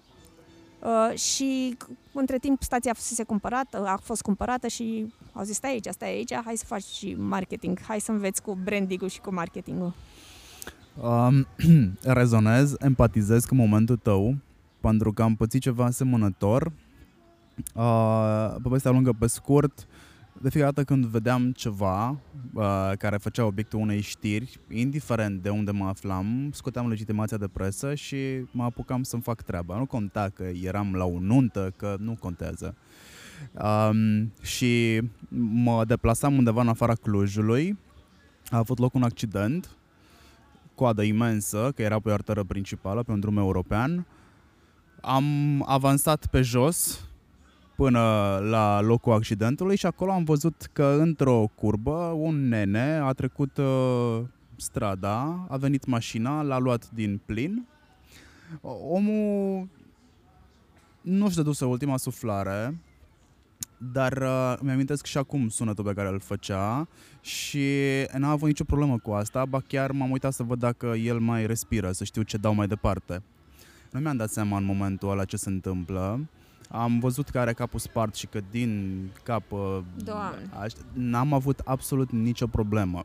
[0.80, 1.78] Uh, și
[2.14, 6.34] între timp stația fusese cumpărată, a fost cumpărată și au zis, stai aici, stai aici,
[6.46, 9.94] hai să faci și marketing, hai să înveți cu branding-ul și cu marketingul.
[11.04, 11.48] Um,
[12.20, 14.36] rezonez, empatizez cu momentul tău
[14.82, 16.72] pentru că am pățit ceva asemănător.
[17.76, 19.88] Uh, povestea lungă pe scurt,
[20.42, 22.10] de fiecare dată când vedeam ceva
[22.54, 27.96] uh, care făcea obiectul unei știri, indiferent de unde mă aflam, scoteam legitimația de presă
[27.96, 28.18] și
[28.52, 29.78] mă apucam să-mi fac treaba.
[29.78, 32.76] Nu conta că eram la o nuntă, că nu contează.
[33.52, 35.02] Um, și
[35.54, 37.78] mă deplasam undeva în afara Clujului,
[38.50, 39.70] a avut loc un accident,
[40.76, 44.06] coadă imensă, că era pe o arteră principală, pe un drum european,
[45.02, 47.06] am avansat pe jos
[47.76, 48.00] până
[48.44, 54.22] la locul accidentului și acolo am văzut că într-o curbă un nene a trecut uh,
[54.56, 57.68] strada, a venit mașina, l-a luat din plin.
[58.90, 59.68] Omul
[61.02, 62.80] nu și dăduse ultima suflare,
[63.78, 66.88] dar uh, mi-amintesc și acum sunetul pe care îl făcea
[67.22, 67.68] și
[68.18, 71.46] n-a avut nicio problemă cu asta, ba chiar m-am uitat să văd dacă el mai
[71.46, 73.24] respiră, să știu ce dau mai departe.
[73.92, 76.20] Nu mi-am dat seama în momentul ăla ce se întâmplă.
[76.70, 79.44] Am văzut că are capul spart și că din cap
[80.62, 83.04] aș, n-am avut absolut nicio problemă.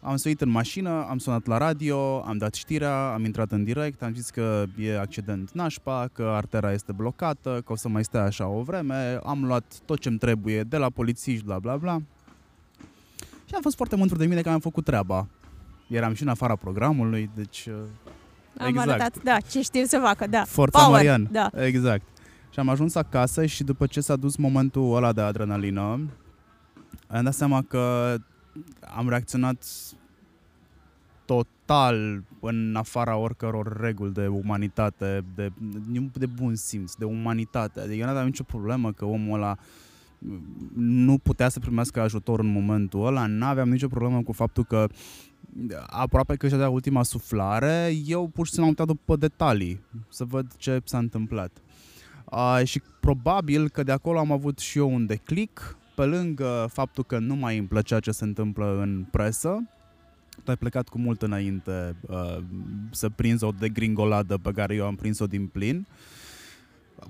[0.00, 4.02] Am suit în mașină, am sunat la radio, am dat știrea, am intrat în direct,
[4.02, 8.22] am zis că e accident nașpa, că artera este blocată, că o să mai stea
[8.22, 12.02] așa o vreme, am luat tot ce-mi trebuie de la polițiști, bla bla bla.
[13.44, 15.26] Și am fost foarte mândru de mine că am făcut treaba.
[15.88, 17.68] Eram și în afara programului, deci
[18.58, 18.88] am exact.
[18.88, 20.44] arătat, da, ce știu să facă, da.
[20.44, 21.50] Forța Power, Marian, da.
[21.54, 22.04] exact.
[22.50, 25.80] Și am ajuns acasă și după ce s-a dus momentul ăla de adrenalină,
[27.06, 28.14] am dat seama că
[28.96, 29.64] am reacționat
[31.24, 35.52] total în afara oricăror reguli de umanitate, de,
[36.12, 37.80] de bun simț, de umanitate.
[37.80, 39.56] Adică nu aveam nicio problemă că omul ăla
[40.74, 44.86] nu putea să primească ajutor în momentul ăla, nu aveam nicio problemă cu faptul că
[45.86, 50.24] aproape că și de ultima suflare, eu pur și simplu am uitat după detalii, să
[50.24, 51.50] văd ce s-a întâmplat.
[52.24, 57.04] Uh, și probabil că de acolo am avut și eu un declic, pe lângă faptul
[57.04, 59.62] că nu mai îmi plăcea ce se întâmplă în presă,
[60.44, 62.38] tu ai plecat cu mult înainte uh,
[62.90, 65.86] să prinzi o degringoladă pe care eu am prins-o din plin.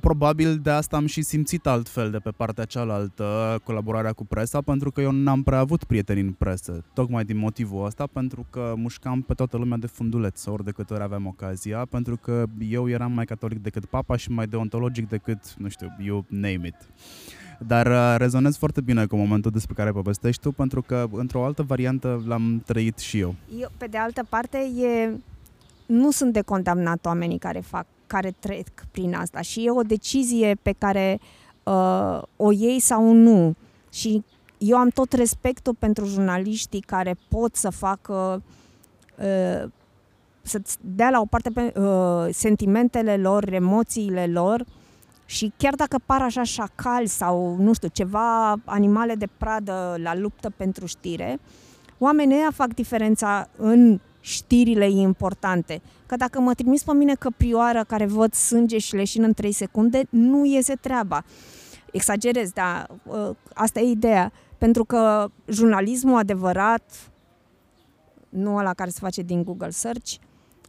[0.00, 4.90] Probabil de asta am și simțit altfel de pe partea cealaltă colaborarea cu presa, pentru
[4.90, 6.84] că eu n-am prea avut prieteni în presă.
[6.94, 10.94] Tocmai din motivul ăsta, pentru că mușcam pe toată lumea de funduleț ori de câte
[10.94, 15.54] ori aveam ocazia, pentru că eu eram mai catolic decât papa și mai deontologic decât,
[15.58, 16.76] nu știu, you name it.
[17.66, 21.62] Dar uh, rezonez foarte bine cu momentul despre care povestești tu, pentru că într-o altă
[21.62, 23.34] variantă l-am trăit și eu.
[23.60, 25.10] eu pe de altă parte, e,
[25.86, 30.56] nu sunt de condamnat oamenii care fac care trec prin asta și e o decizie
[30.62, 31.20] pe care
[31.62, 33.54] uh, o iei sau nu.
[33.90, 34.24] Și
[34.58, 38.42] eu am tot respectul pentru jurnaliștii care pot să facă
[39.18, 39.70] uh,
[40.42, 44.64] să-ți dea la o parte pe, uh, sentimentele lor, emoțiile lor
[45.24, 50.50] și chiar dacă par așa șacali sau, nu știu, ceva animale de pradă la luptă
[50.56, 51.38] pentru știre,
[51.98, 55.82] oamenii ăia fac diferența în știrile importante.
[56.06, 60.02] Că dacă mă trimis pe mine căprioară care văd sânge și leșin în 3 secunde,
[60.10, 61.24] nu iese treaba.
[61.92, 64.32] Exagerez, dar uh, asta e ideea.
[64.58, 67.10] Pentru că jurnalismul adevărat,
[68.28, 70.12] nu ăla care se face din Google Search,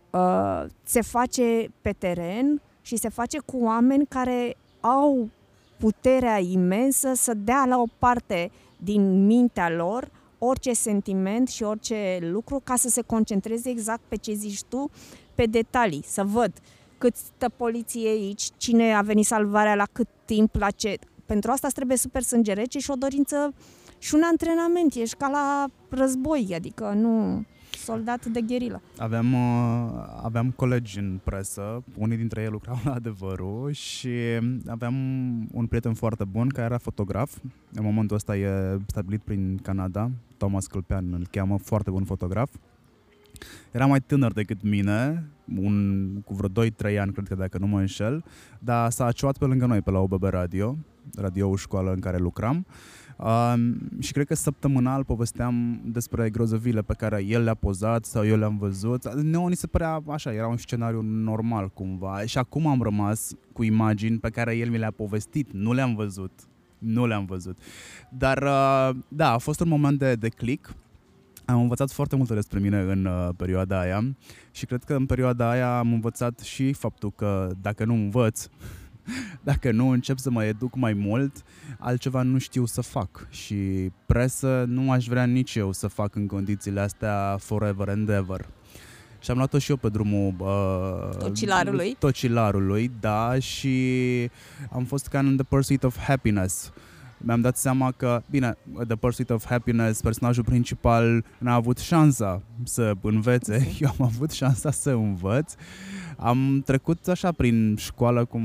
[0.10, 5.30] uh, se face pe teren și se face cu oameni care au
[5.78, 10.12] puterea imensă să dea la o parte din mintea lor
[10.46, 14.90] orice sentiment și orice lucru ca să se concentreze exact pe ce zici tu,
[15.36, 16.52] pe detalii, să văd
[16.98, 20.98] cât stă poliție aici, cine a venit salvarea, la cât timp, la ce.
[21.26, 23.54] Pentru asta trebuie super sânge rece și o dorință
[23.98, 24.94] și un antrenament.
[24.96, 27.44] Ești ca la război, adică nu
[27.78, 28.82] soldat de gherilă.
[28.98, 34.10] Aveam, uh, aveam colegi în presă, unii dintre ei lucrau la adevărul și
[34.68, 34.96] aveam
[35.54, 37.38] un prieten foarte bun care era fotograf.
[37.74, 40.12] În momentul ăsta e stabilit prin Canada,
[40.44, 42.52] Thomas Câlpean îl cheamă, foarte bun fotograf.
[43.72, 47.80] Era mai tânăr decât mine, un, cu vreo 2-3 ani, cred că dacă nu mă
[47.80, 48.24] înșel,
[48.60, 50.78] dar s-a aciuat pe lângă noi, pe la OBB Radio,
[51.16, 52.66] radio școală în care lucram.
[53.18, 58.38] Um, și cred că săptămânal povesteam despre grozăvile pe care el le-a pozat sau eu
[58.38, 59.14] le-am văzut.
[59.14, 63.64] Nouă ni se părea așa, era un scenariu normal cumva și acum am rămas cu
[63.64, 66.32] imagini pe care el mi le-a povestit, nu le-am văzut.
[66.84, 67.58] Nu le-am văzut.
[68.10, 70.74] Dar, uh, da, a fost un moment de, de click.
[71.46, 74.16] Am învățat foarte multe despre mine în uh, perioada aia
[74.52, 78.48] și cred că în perioada aia am învățat și faptul că dacă nu învăț,
[79.44, 81.44] dacă nu încep să mă educ mai mult,
[81.80, 86.28] altceva nu știu să fac și presă nu aș vrea nici eu să fac în
[86.28, 88.50] condițiile astea forever and ever.
[89.24, 91.96] Și am luat-o și eu pe drumul uh, Tocilarului.
[92.00, 93.76] Tocilarului, da, și
[94.72, 96.72] am fost ca în The Pursuit of Happiness.
[97.26, 98.58] Mi-am dat seama că, bine,
[98.88, 104.72] The Pursuit of Happiness, personajul principal n-a avut șansa să învețe, eu am avut șansa
[104.72, 105.54] să învăț.
[106.18, 108.44] Am trecut așa prin școală, cum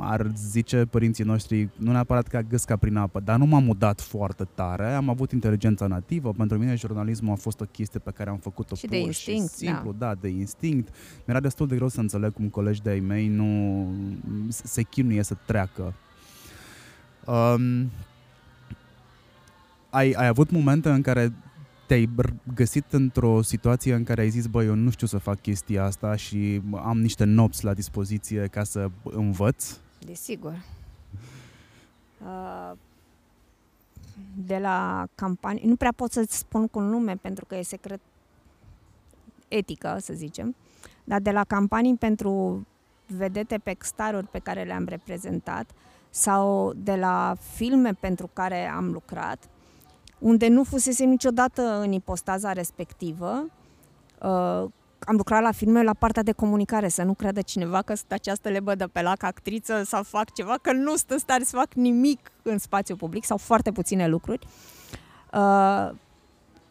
[0.00, 4.48] ar zice părinții noștri, nu neapărat ca găsca prin apă, dar nu m-am mudat foarte
[4.54, 8.38] tare, am avut inteligența nativă, pentru mine jurnalismul a fost o chestie pe care am
[8.38, 10.06] făcut-o Și pur de instinct, și simplu, da.
[10.06, 10.94] da, de instinct.
[11.24, 13.88] Mi-era destul de greu să înțeleg cum colegi de-ai mei nu
[14.48, 15.94] se chinuie să treacă.
[17.26, 17.90] Um,
[19.90, 21.32] ai, ai avut momente în care
[21.86, 25.40] te-ai br- găsit într-o situație în care ai zis, băi, eu nu știu să fac
[25.40, 29.76] chestia asta și am niște nopți la dispoziție ca să învăț?
[30.06, 30.64] Desigur.
[32.22, 32.72] Uh,
[34.34, 38.00] De la campanii, nu prea pot să-ți spun cu un nume pentru că e secret
[39.48, 40.54] etică, să zicem,
[41.04, 42.66] dar de la campanii pentru
[43.06, 45.70] vedete pe staruri pe care le-am reprezentat
[46.16, 49.38] sau de la filme pentru care am lucrat,
[50.18, 53.46] unde nu fusese niciodată în ipostaza respectivă,
[54.22, 58.12] uh, am lucrat la filme la partea de comunicare, să nu creadă cineva că sunt
[58.12, 61.56] această lebă de pe lac actriță sau fac ceva, că nu sunt în stare să
[61.56, 64.46] fac nimic în spațiu public sau foarte puține lucruri.
[65.32, 65.90] Uh,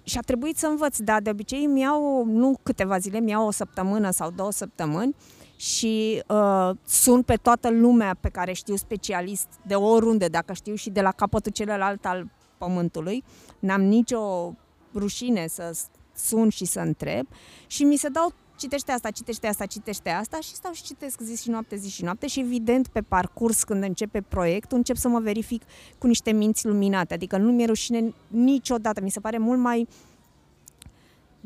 [0.04, 3.48] și a trebuit să învăț, dar de obicei îmi iau, nu câteva zile, mi iau
[3.48, 5.16] o săptămână sau două săptămâni
[5.56, 10.90] și uh, sun pe toată lumea pe care știu specialist de oriunde, dacă știu și
[10.90, 13.24] de la capătul celălalt al pământului.
[13.60, 14.54] N-am nicio
[14.94, 15.78] rușine să
[16.16, 17.28] sun și să întreb.
[17.68, 21.42] Și mi se dau citește asta, citește asta, citește asta și stau și citesc zi
[21.42, 25.20] și noapte, zi și noapte și evident pe parcurs când începe proiectul încep să mă
[25.20, 25.62] verific
[25.98, 29.88] cu niște minți luminate, adică nu mi-e rușine niciodată, mi se pare mult mai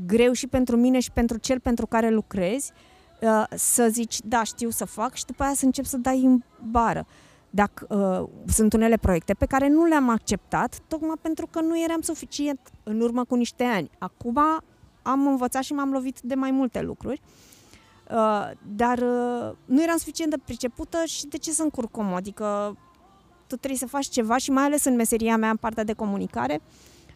[0.05, 2.71] greu și pentru mine și pentru cel pentru care lucrezi
[3.21, 6.41] uh, să zici, da, știu să fac și după aia să încep să dai în
[6.71, 7.05] bară.
[7.49, 12.01] Dacă, uh, sunt unele proiecte pe care nu le-am acceptat tocmai pentru că nu eram
[12.01, 13.89] suficient în urmă cu niște ani.
[13.97, 14.39] Acum
[15.01, 17.21] am învățat și m-am lovit de mai multe lucruri.
[18.11, 22.13] Uh, dar uh, nu eram suficient de pricepută și de ce să încurcom?
[22.13, 22.77] Adică
[23.47, 26.61] tu trebuie să faci ceva și mai ales în meseria mea, în partea de comunicare,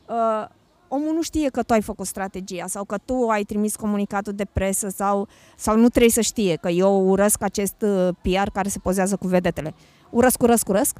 [0.05, 0.47] uh,
[0.93, 4.45] omul nu știe că tu ai făcut strategia sau că tu ai trimis comunicatul de
[4.45, 8.80] presă sau, sau nu trebuie să știe că eu urăsc acest uh, PR care se
[8.80, 9.73] pozează cu vedetele.
[10.10, 10.97] Urăsc, urăsc, urăsc.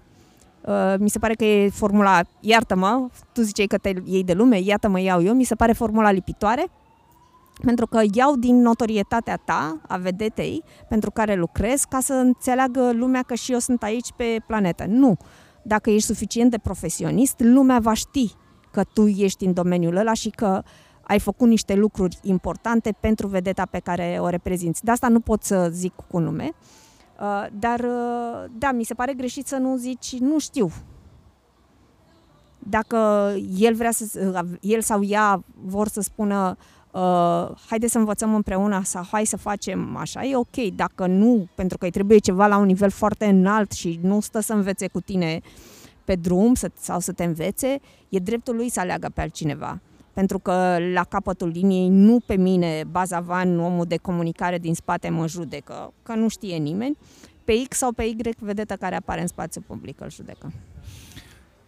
[0.62, 4.60] Uh, mi se pare că e formula, iartă-mă, tu ziceai că te iei de lume,
[4.60, 6.65] iată-mă, iau eu, mi se pare formula lipitoare,
[7.65, 13.21] pentru că iau din notorietatea ta, a vedetei, pentru care lucrez, ca să înțeleagă lumea
[13.21, 14.86] că și eu sunt aici pe planetă.
[14.88, 15.17] Nu.
[15.63, 18.36] Dacă ești suficient de profesionist, lumea va ști
[18.71, 20.63] că tu ești în domeniul ăla și că
[21.01, 24.84] ai făcut niște lucruri importante pentru vedeta pe care o reprezinți.
[24.84, 26.51] De asta nu pot să zic cu nume,
[27.19, 30.71] uh, dar uh, da, mi se pare greșit să nu zici nu știu.
[32.60, 36.57] Dacă el vrea să el sau ea vor să spună
[36.91, 40.55] uh, haide să învățăm împreună sau hai să facem așa, e ok.
[40.75, 44.39] Dacă nu, pentru că îi trebuie ceva la un nivel foarte înalt și nu stă
[44.39, 45.41] să învețe cu tine
[46.12, 49.82] pe drum să, sau să te învețe, e dreptul lui să aleagă pe altcineva.
[50.13, 55.10] Pentru că la capătul liniei, nu pe mine, baza van, omul de comunicare din spate
[55.10, 56.97] mă judecă, că nu știe nimeni,
[57.43, 60.52] pe X sau pe Y vedetă care apare în spațiu public îl judecă.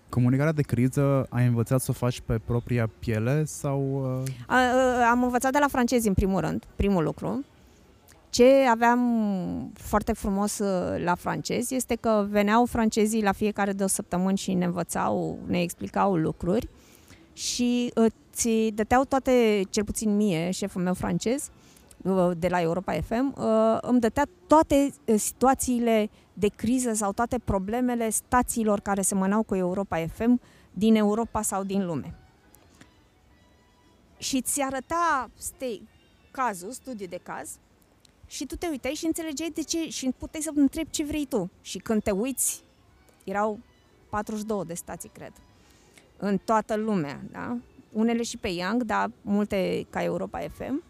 [0.09, 3.79] Comunicarea de criză ai învățat să o faci pe propria piele sau...
[4.23, 4.31] Uh...
[4.47, 4.57] A,
[5.11, 7.45] am învățat de la francezi în primul rând, primul lucru.
[8.33, 9.01] Ce aveam
[9.73, 14.53] foarte frumos uh, la francezi este că veneau francezii la fiecare de o săptămână și
[14.53, 16.69] ne învățau, ne explicau lucruri
[17.33, 21.49] și îți dăteau toate, cel puțin mie, șeful meu francez,
[22.01, 28.09] uh, de la Europa FM, uh, îmi dătea toate situațiile de criză sau toate problemele
[28.09, 30.41] stațiilor care semănau cu Europa FM
[30.71, 32.15] din Europa sau din lume.
[34.17, 35.87] Și ți arăta stei,
[36.31, 37.57] cazul, studiu de caz,
[38.33, 41.51] și tu te uitai și înțelegeai de ce și puteai să întrebi ce vrei tu.
[41.61, 42.63] Și când te uiți,
[43.23, 43.59] erau
[44.09, 45.31] 42 de stații, cred,
[46.17, 47.57] în toată lumea, da?
[47.91, 50.83] Unele și pe Young, dar multe ca Europa FM.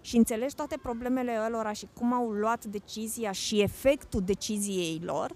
[0.00, 5.34] Și înțelegi toate problemele lor și cum au luat decizia și efectul deciziei lor,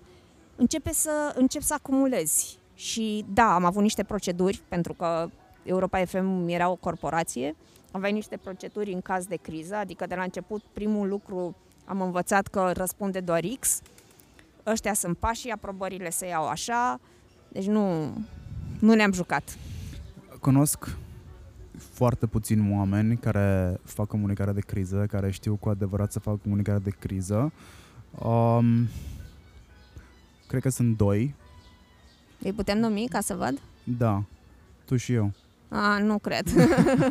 [0.57, 2.59] începe să, încep să acumulezi.
[2.75, 5.31] Și da, am avut niște proceduri, pentru că
[5.63, 7.57] Europa FM era o corporație,
[7.93, 12.47] aveai niște proceduri în caz de criză, adică de la început primul lucru am învățat
[12.47, 13.81] că răspunde doar X,
[14.67, 17.01] ăștia sunt pașii, aprobările se iau așa,
[17.49, 18.15] deci nu,
[18.79, 19.57] nu ne-am jucat.
[20.41, 20.97] Cunosc
[21.79, 26.79] foarte puțini oameni care fac comunicare de criză, care știu cu adevărat să fac comunicare
[26.79, 27.53] de criză.
[28.25, 28.89] Um,
[30.47, 31.35] cred că sunt doi.
[32.43, 33.61] Îi putem numi ca să văd?
[33.85, 34.25] Da,
[34.85, 35.33] tu și eu.
[35.73, 36.49] A, nu cred.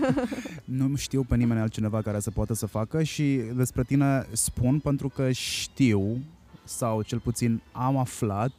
[0.80, 5.10] nu știu pe nimeni altcineva care să poată să facă și despre tine spun pentru
[5.10, 6.18] că știu
[6.64, 8.52] sau cel puțin am aflat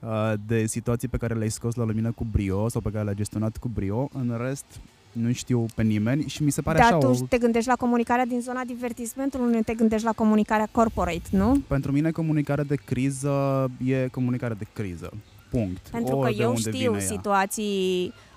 [0.00, 3.16] uh, de situații pe care le-ai scos la lumină cu brio sau pe care le-ai
[3.16, 4.08] gestionat cu brio.
[4.12, 4.64] În rest,
[5.12, 7.26] nu știu pe nimeni și mi se pare Dar așa tu o...
[7.28, 11.62] te gândești la comunicarea din zona divertismentului, nu te gândești la comunicarea corporate, nu?
[11.66, 15.12] Pentru mine comunicarea de criză e comunicarea de criză.
[15.50, 15.88] Punct.
[15.88, 18.30] Pentru o, că de eu unde știu vine situații uh,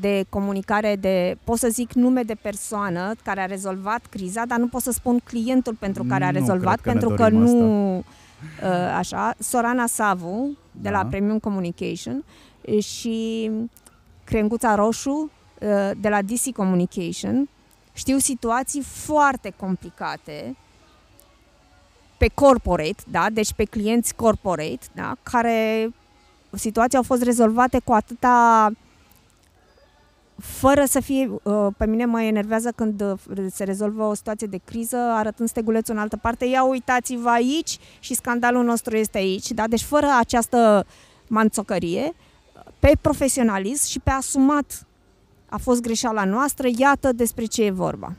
[0.00, 4.68] de comunicare de, pot să zic nume de persoană care a rezolvat criza, dar nu
[4.68, 7.38] pot să spun clientul pentru care a Nu rezolvat, cred că ne pentru că dorim
[7.38, 8.04] nu, uh,
[8.96, 10.90] așa, Sorana Savu, de Da.
[10.90, 12.24] la Premium Communication
[12.78, 13.50] și
[14.24, 17.48] Crenguța Roșu, uh, de la DC Communication,
[17.92, 20.56] știu situații foarte complicate
[22.18, 25.88] pe corporate, da, deci pe clienți corporate, da, care
[26.52, 28.70] situații au fost rezolvate cu atâta
[30.38, 34.60] fără să fie, uh, pe mine mă enervează când uh, se rezolvă o situație de
[34.64, 39.66] criză arătând stegulețul în altă parte, ia uitați-vă aici și scandalul nostru este aici, da?
[39.66, 40.86] deci fără această
[41.26, 42.14] manțocărie,
[42.78, 44.86] pe profesionalism și pe asumat
[45.48, 48.12] a fost greșeala noastră, iată despre ce e vorba.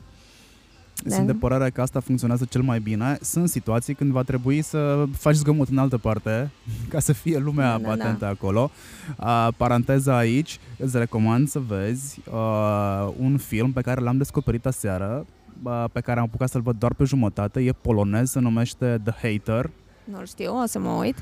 [1.06, 3.18] Sunt de părere că asta funcționează cel mai bine.
[3.20, 6.50] Sunt situații când va trebui să faci zgomot în altă parte
[6.92, 8.70] ca să fie lumea Da, da, atentă acolo.
[9.18, 15.26] Uh, paranteza aici, îți recomand să vezi uh, un film pe care l-am descoperit aseară,
[15.62, 17.60] uh, pe care am apucat să-l văd doar pe jumătate.
[17.60, 19.70] E polonez, se numește The Hater.
[20.04, 21.16] Nu-l știu, o să mă uit.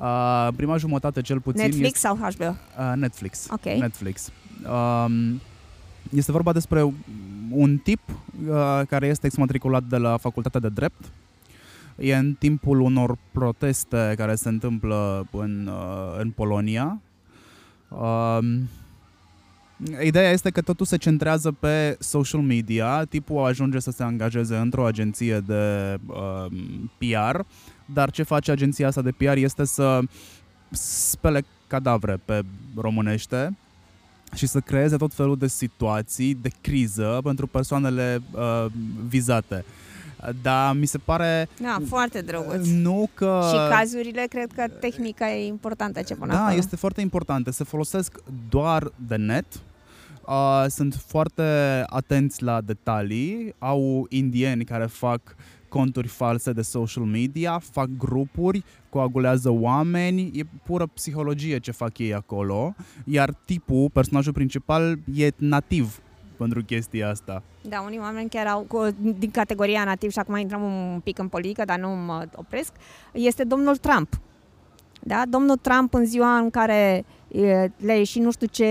[0.00, 1.98] Uh, prima jumătate cel puțin Netflix este...
[1.98, 2.44] sau HBO?
[2.78, 3.46] Uh, Netflix.
[3.50, 3.64] Ok.
[3.64, 4.30] Netflix.
[4.64, 5.40] Um,
[6.14, 6.94] este vorba despre
[7.50, 11.12] un tip uh, care este exmatriculat de la Facultatea de Drept.
[11.96, 17.00] E în timpul unor proteste care se întâmplă în, uh, în Polonia.
[17.88, 18.68] Um,
[20.02, 24.86] Ideea este că totul se centrează pe social media, tipul ajunge să se angajeze într-o
[24.86, 26.46] agenție de uh,
[26.98, 27.40] PR,
[27.84, 30.00] dar ce face agenția asta de PR este să
[30.70, 32.42] spele cadavre pe
[32.76, 33.56] românește
[34.34, 38.66] și să creeze tot felul de situații de criză pentru persoanele uh,
[39.08, 39.64] vizate.
[40.42, 41.48] Dar mi se pare...
[41.60, 42.66] Da, foarte drăguț.
[42.66, 43.40] Nu că...
[43.50, 46.56] Și cazurile, cred că tehnica e importantă ce până Da, acolo.
[46.56, 47.50] este foarte importantă.
[47.50, 48.18] Se folosesc
[48.48, 49.44] doar de net.
[50.26, 51.42] Uh, sunt foarte
[51.86, 53.54] atenți la detalii.
[53.58, 55.20] Au indieni care fac
[55.72, 62.14] conturi false de social media, fac grupuri, coagulează oameni, e pură psihologie ce fac ei
[62.14, 66.00] acolo, iar tipul, personajul principal, e nativ
[66.36, 67.42] pentru chestia asta.
[67.62, 71.28] Da, unii oameni chiar au, cu- din categoria nativ, și acum intrăm un pic în
[71.28, 72.72] politică, dar nu mă opresc,
[73.12, 74.20] este domnul Trump.
[75.00, 75.22] Da?
[75.28, 78.64] Domnul Trump în ziua în care e, le-a ieșit nu știu ce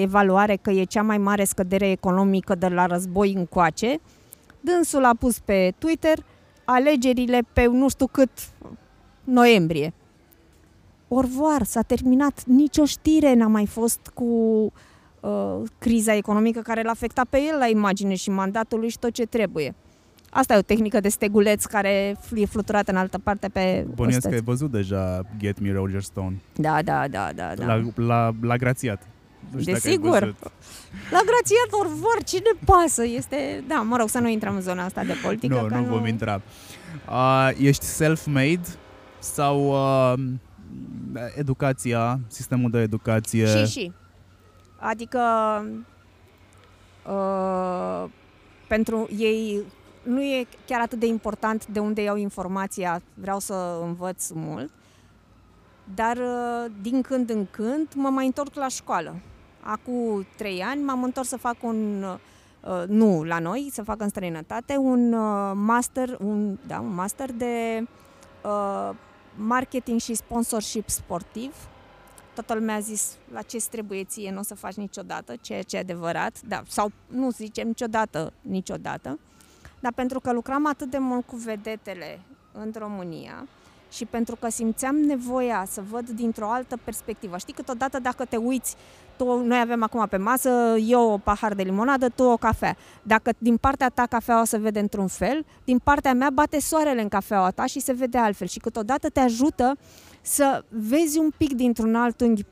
[0.00, 4.00] evaluare că e cea mai mare scădere economică de la război încoace,
[4.60, 6.18] dânsul a pus pe Twitter
[6.64, 8.30] alegerile pe nu știu cât
[9.24, 9.92] noiembrie.
[11.08, 14.24] Orvoar, s-a terminat, nicio știre n-a mai fost cu
[15.20, 19.12] uh, criza economică care l-a afectat pe el la imagine și mandatul lui și tot
[19.12, 19.74] ce trebuie.
[20.30, 24.26] Asta e o tehnică de steguleț care e fluturată în altă parte pe Bănuiesc că
[24.26, 24.42] ai ostăți.
[24.42, 26.40] văzut deja Get Me Roger Stone.
[26.56, 27.52] Da, da, da, da.
[27.56, 27.66] da.
[27.66, 29.02] La, la, la grațiat.
[29.50, 30.18] Nu știu dacă ai Desigur.
[30.18, 30.52] văzut.
[31.10, 33.04] La grațiat orvor, cine pasă?
[33.04, 35.60] Este, da, mă rog, să nu intrăm în zona asta de politică.
[35.60, 36.42] Nu, că nu vom intra.
[37.08, 38.68] Uh, ești self-made
[39.18, 40.18] sau uh,
[41.36, 43.46] educația, sistemul de educație?
[43.46, 43.92] Și, și.
[44.78, 45.20] Adică
[47.06, 48.10] uh,
[48.68, 49.62] pentru ei
[50.02, 54.70] nu e chiar atât de important de unde iau informația, vreau să învăț mult,
[55.94, 59.14] dar uh, din când în când mă mai întorc la școală.
[59.66, 64.08] Acum trei ani m-am întors să fac un, uh, nu la noi, să fac în
[64.08, 67.86] străinătate, un uh, master, un, da, un master de
[68.44, 68.90] uh,
[69.36, 71.54] marketing și sponsorship sportiv
[72.34, 75.76] toată lumea a zis la ce trebuie ție, nu o să faci niciodată, ceea ce
[75.76, 79.18] e adevărat, da, sau nu zicem niciodată, niciodată,
[79.80, 82.20] dar pentru că lucram atât de mult cu vedetele
[82.52, 83.46] în România
[83.90, 87.38] și pentru că simțeam nevoia să văd dintr-o altă perspectivă.
[87.38, 88.76] Știi, câteodată dacă te uiți,
[89.16, 90.50] tu, noi avem acum pe masă,
[90.86, 92.76] eu o pahar de limonadă, tu o cafea.
[93.02, 97.08] Dacă din partea ta cafeaua se vede într-un fel, din partea mea bate soarele în
[97.08, 98.46] cafeaua ta și se vede altfel.
[98.46, 99.76] Și câteodată te ajută
[100.20, 102.44] să vezi un pic dintr-un alt unghi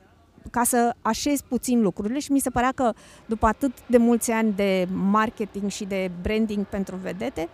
[0.51, 2.93] ca să așezi puțin lucrurile și mi se părea că
[3.25, 7.49] după atât de mulți ani de marketing și de branding pentru vedete,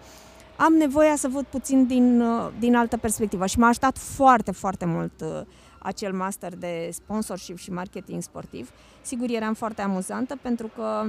[0.55, 4.85] am nevoia să văd puțin din, uh, din altă perspectivă și m-a ajutat foarte, foarte
[4.85, 5.41] mult uh,
[5.79, 8.69] acel master de sponsorship și marketing sportiv.
[9.01, 11.05] Sigur, eram foarte amuzantă pentru că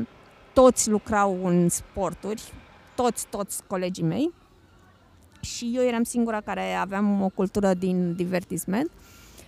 [0.52, 2.52] toți lucrau în sporturi,
[2.94, 4.32] toți, toți colegii mei
[5.40, 8.90] și eu eram singura care aveam o cultură din divertisment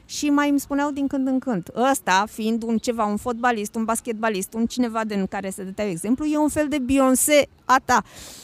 [0.04, 3.84] și mai îmi spuneau din când în când, ăsta fiind un ceva, un fotbalist, un
[3.84, 8.02] basketbalist, un cineva din care se dătea exemplu, e un fel de Beyoncé a ta,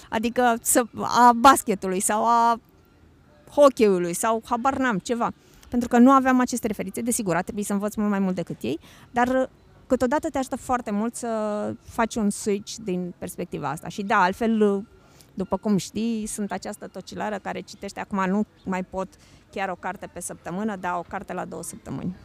[0.09, 2.61] adică să, a basketului sau a
[3.51, 5.33] hockeyului sau habar n-am, ceva.
[5.69, 8.63] Pentru că nu aveam aceste referințe, desigur, a trebuit să învăț mult mai mult decât
[8.63, 8.79] ei,
[9.11, 9.43] dar uh,
[9.87, 11.29] câteodată te ajută foarte mult să
[11.83, 13.89] faci un switch din perspectiva asta.
[13.89, 14.83] Și da, altfel, uh,
[15.35, 19.09] după cum știi, sunt această tocilară care citește, acum nu mai pot
[19.51, 22.17] chiar o carte pe săptămână, dar o carte la două săptămâni.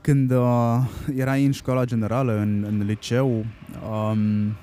[0.00, 0.76] Când uh,
[1.16, 3.44] erai în școala generală, în, în liceu,
[3.90, 4.56] um,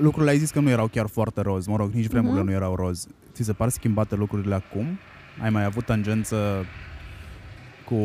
[0.00, 2.48] lucrurile ai zis că nu erau chiar foarte roz, mă rog, nici vremurile Mhm.
[2.48, 3.06] nu erau roz.
[3.36, 4.86] Ți se par schimbate lucrurile acum?
[5.42, 6.64] Ai mai avut tangență
[7.84, 7.96] cu...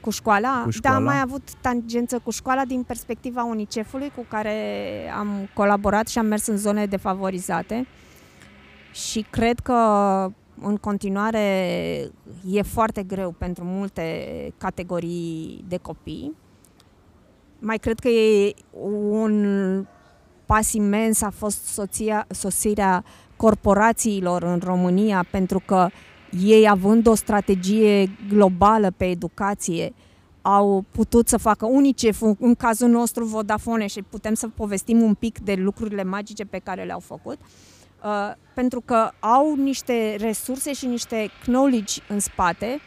[0.00, 0.60] Cu școala?
[0.64, 0.96] Cu școala?
[0.96, 4.56] Da, am mai avut tangență cu școala din perspectiva UNICEF-ului cu care
[5.16, 7.86] am colaborat și am mers în zone defavorizate
[8.92, 9.72] și cred că
[10.60, 11.40] în continuare
[12.50, 14.26] e foarte greu pentru multe
[14.58, 16.36] categorii de copii.
[17.58, 19.86] Mai cred că e un
[20.46, 23.04] pas imens a fost soția, sosirea
[23.42, 25.88] corporațiilor în România pentru că
[26.40, 29.92] ei având o strategie globală pe educație,
[30.42, 35.38] au putut să facă UNICEF, în cazul nostru Vodafone și putem să povestim un pic
[35.38, 37.38] de lucrurile magice pe care le-au făcut,
[38.04, 42.78] uh, pentru că au niște resurse și niște knowledge în spate,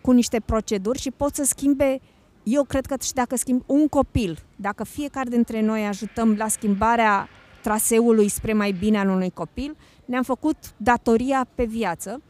[0.00, 2.00] cu niște proceduri și pot să schimbe
[2.42, 7.28] eu cred că și dacă schimb un copil, dacă fiecare dintre noi ajutăm la schimbarea
[7.62, 12.22] traseului spre mai bine al unui copil, ne-am făcut datoria pe viață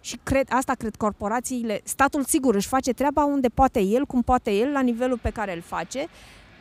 [0.00, 4.50] și cred, asta cred corporațiile, statul sigur își face treaba unde poate el, cum poate
[4.50, 6.06] el, la nivelul pe care îl face,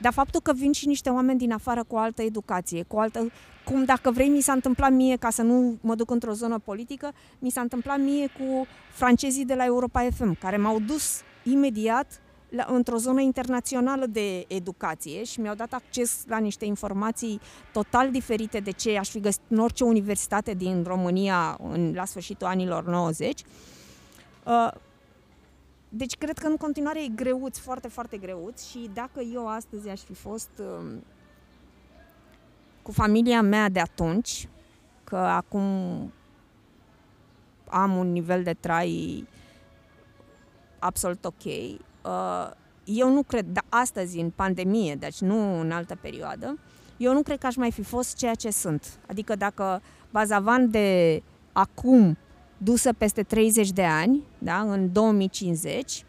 [0.01, 2.99] dar faptul că vin și niște oameni din afară cu o altă educație, cu o
[2.99, 3.31] altă,
[3.65, 7.11] cum dacă vrei, mi s-a întâmplat mie, ca să nu mă duc într-o zonă politică,
[7.39, 12.21] mi s-a întâmplat mie cu francezii de la Europa FM, care m-au dus imediat
[12.51, 17.39] la, într-o zonă internațională de educație și mi-au dat acces la niște informații
[17.73, 22.47] total diferite de ce aș fi găsit în orice universitate din România în, la sfârșitul
[22.47, 23.41] anilor 90.
[24.45, 24.71] Uh,
[25.89, 29.99] deci cred că în continuare e greuț, foarte, foarte greuț și dacă eu astăzi aș
[29.99, 30.91] fi fost uh,
[32.81, 34.47] cu familia mea de atunci,
[35.03, 35.63] că acum
[37.69, 39.27] am un nivel de trai
[40.79, 41.75] absolut ok, uh,
[42.83, 46.57] eu nu cred, dar astăzi, în pandemie, deci nu în altă perioadă,
[46.97, 48.99] eu nu cred că aș mai fi fost ceea ce sunt.
[49.07, 51.21] Adică dacă Bazavan de
[51.51, 52.17] acum,
[52.57, 56.05] dusă peste 30 de ani, da, în 2050,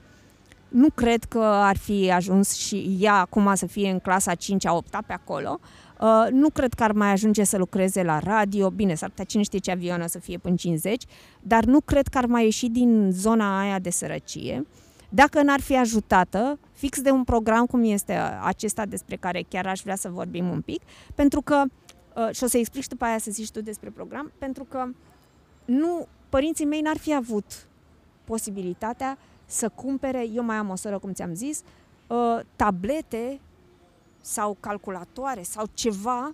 [0.68, 4.88] nu cred că ar fi ajuns și ea acum să fie în clasa 5-a, 8
[5.06, 5.58] pe acolo.
[6.00, 8.70] Uh, nu cred că ar mai ajunge să lucreze la radio.
[8.70, 11.04] Bine, s-ar putea cine știe ce avion o să fie până 50,
[11.40, 14.66] dar nu cred că ar mai ieși din zona aia de sărăcie.
[15.14, 19.80] Dacă n-ar fi ajutată, fix de un program cum este acesta despre care chiar aș
[19.80, 20.82] vrea să vorbim un pic,
[21.14, 21.64] pentru că,
[22.16, 24.88] uh, și o să explic și după aia să zici tu despre program, pentru că
[25.64, 27.66] nu, părinții mei n-ar fi avut
[28.24, 31.62] posibilitatea să cumpere, eu mai am o soră, cum ți-am zis,
[32.06, 33.40] uh, tablete
[34.20, 36.32] sau calculatoare sau ceva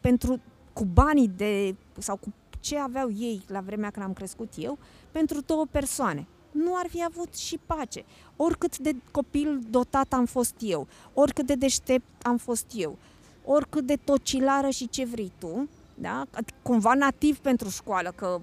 [0.00, 0.40] pentru
[0.72, 4.78] cu banii de sau cu ce aveau ei la vremea când am crescut eu
[5.10, 6.26] pentru două persoane
[6.56, 8.04] nu ar fi avut și pace.
[8.36, 12.98] Oricât de copil dotat am fost eu, oricât de deștept am fost eu,
[13.44, 16.24] oricât de tocilară și ce vrei tu, da?
[16.62, 18.40] cumva nativ pentru școală, că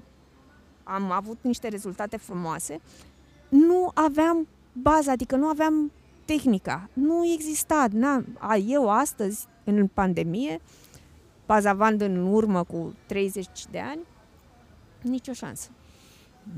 [0.83, 2.81] am avut niște rezultate frumoase,
[3.49, 5.91] nu aveam baza, adică nu aveam
[6.25, 6.89] tehnica.
[6.93, 7.87] Nu exista.
[7.91, 10.61] Na, a, eu astăzi, în pandemie,
[11.45, 14.01] bazavand în urmă cu 30 de ani,
[15.01, 15.69] nicio șansă.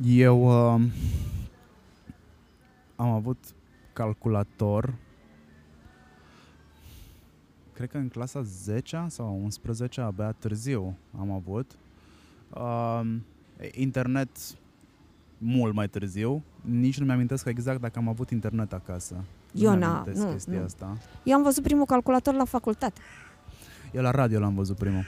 [0.05, 0.81] Eu uh,
[2.95, 3.37] am avut
[3.93, 4.93] calculator
[7.75, 11.71] cred că în clasa 10 sau 11 abia târziu am avut.
[12.49, 13.01] Uh,
[13.71, 14.29] internet
[15.37, 16.43] mult mai târziu.
[16.61, 19.15] Nici nu mi-amintesc exact dacă am avut internet acasă.
[19.53, 20.63] Eu nu n-am, nu, chestia nu.
[20.63, 20.97] asta.
[21.23, 23.01] Eu am văzut primul calculator la facultate.
[23.91, 25.03] Eu la radio l-am văzut primul.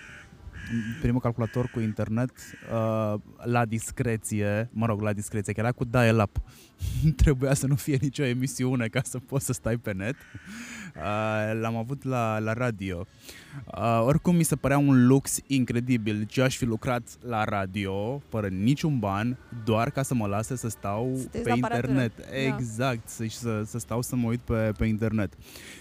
[1.02, 2.32] Primul calculator cu internet
[2.74, 6.42] uh, la discreție, mă rog, la discreție, că era cu dial-up.
[7.24, 10.16] Trebuia să nu fie nicio emisiune ca să poți să stai pe net.
[10.96, 13.06] Uh, l-am avut la, la radio.
[13.78, 16.24] Uh, oricum mi se părea un lux incredibil.
[16.24, 20.70] Ce aș fi lucrat la radio, fără niciun ban, doar ca să mă lase să
[20.70, 21.92] stau Să te uiți pe la aparatură.
[21.92, 22.30] internet.
[22.30, 22.56] Da.
[22.56, 25.34] Exact, să, să, să stau să mă uit pe, pe internet.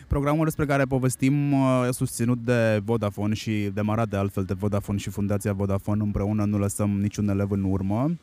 [0.07, 4.75] Programul despre care povestim uh, e susținut de Vodafone și demarat de altfel de Vodafone
[4.97, 8.17] și Fundația Vodafone împreună nu lăsăm niciun elev în urmă.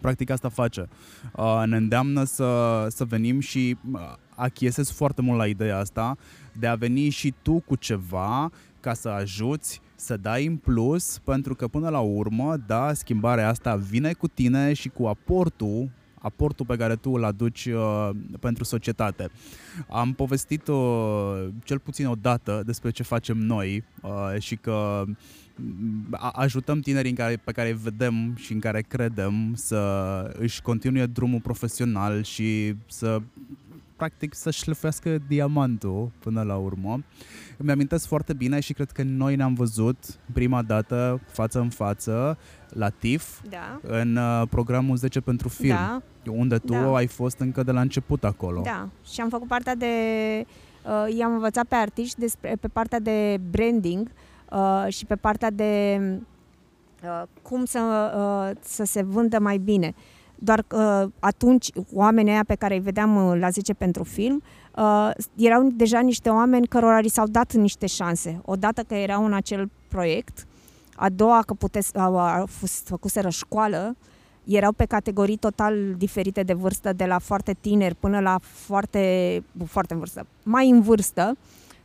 [0.00, 0.88] Practic asta face.
[1.36, 4.00] Uh, ne îndeamnă să, să venim și uh,
[4.34, 6.16] achiesez foarte mult la ideea asta
[6.52, 11.54] de a veni și tu cu ceva ca să ajuți să dai în plus, pentru
[11.54, 15.90] că până la urmă, da, schimbarea asta vine cu tine și cu aportul
[16.22, 19.30] aportul pe care tu îl aduci uh, pentru societate.
[19.88, 25.16] Am povestit uh, cel puțin o dată despre ce facem noi uh, și că mm,
[25.16, 25.16] a-
[26.32, 29.80] ajutăm tinerii în care, pe care îi vedem și în care credem să
[30.38, 33.20] își continue drumul profesional și să
[33.96, 37.02] practic să șlefuiască diamantul până la urmă.
[37.56, 39.96] Îmi amintesc foarte bine și cred că noi ne-am văzut
[40.32, 42.38] prima dată față în față
[42.68, 43.80] la TIF Da.
[43.82, 46.94] în uh, programul 10 pentru film, Da, unde tu Da.
[46.94, 48.60] ai fost încă de la început acolo.
[48.64, 48.88] da.
[49.12, 49.86] Și am făcut partea de...
[50.84, 54.31] Uh, i-am învățat pe artiști despre, pe partea de branding uh,
[54.88, 56.00] și pe partea de
[57.04, 59.94] uh, cum să, uh, să se vândă mai bine.
[60.44, 64.42] Doar că uh, atunci oamenii aia pe care îi vedeam uh, la 10 pentru film
[64.76, 68.40] uh, erau deja niște oameni cărora li s-au dat niște șanse.
[68.44, 70.46] Odată că erau în acel proiect,
[70.94, 73.96] a doua că pute, au, au fost, făcuseră școală,
[74.44, 79.92] erau pe categorii total diferite de vârstă, de la foarte tineri până la foarte, foarte
[79.92, 81.36] în vârstă, mai în vârstă.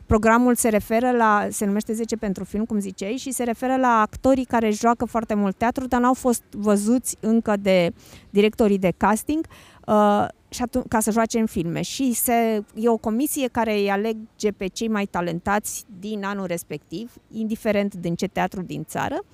[0.08, 4.00] Programul se referă la, se numește 10 pentru film, cum ziceai, și se referă la
[4.00, 7.92] actorii care joacă foarte mult teatru, dar n-au fost văzuți încă de
[8.30, 9.46] directorii de casting
[9.86, 11.82] uh, și atu- ca să joace în filme.
[11.82, 17.12] Și se, e o comisie care îi alege pe cei mai talentați din anul respectiv,
[17.32, 19.24] indiferent din ce teatru din țară,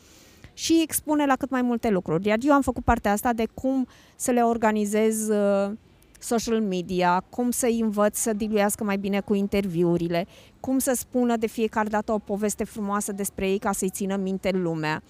[0.52, 2.26] și expune la cât mai multe lucruri.
[2.26, 5.72] Iar eu am făcut partea asta de cum să le organizez uh,
[6.18, 10.26] social media, cum să-i învăț să diluiască mai bine cu interviurile,
[10.64, 14.50] cum să spună de fiecare dată o poveste frumoasă despre ei ca să-i țină minte
[14.50, 15.02] lumea.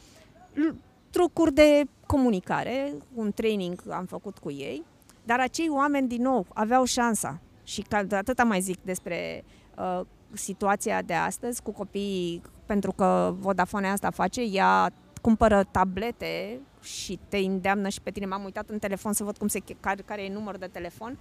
[0.53, 0.75] L-
[1.11, 4.83] trucuri de comunicare, un training am făcut cu ei,
[5.25, 7.41] dar acei oameni, din nou, aveau șansa.
[7.65, 9.45] Și ca de atâta mai zic despre
[9.79, 10.01] uh,
[10.33, 17.37] situația de astăzi cu copiii, pentru că Vodafone asta face, ea cumpără tablete și te
[17.37, 18.27] îndeamnă și pe tine.
[18.27, 21.19] M-am uitat în telefon să văd cum se, care, care e numărul de telefon.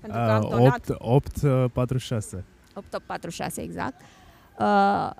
[0.00, 2.44] Pentru că am donat 8, 846.
[2.74, 4.00] 846 exact.
[4.58, 5.10] Uh,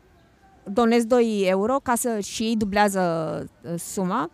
[0.64, 3.00] donez 2 euro ca să și ei dublează
[3.62, 4.30] uh, suma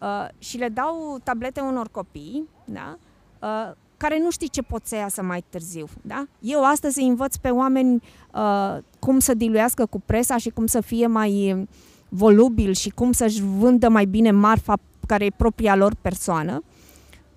[0.00, 2.98] uh, și le dau tablete unor copii, da?
[3.42, 5.86] Uh, care nu știi ce pot să iasă mai târziu.
[6.02, 6.26] Da?
[6.40, 8.02] Eu astăzi îi învăț pe oameni
[8.34, 11.66] uh, cum să diluiască cu presa și cum să fie mai
[12.08, 14.74] volubil și cum să-și vândă mai bine marfa
[15.06, 16.62] care e propria lor persoană.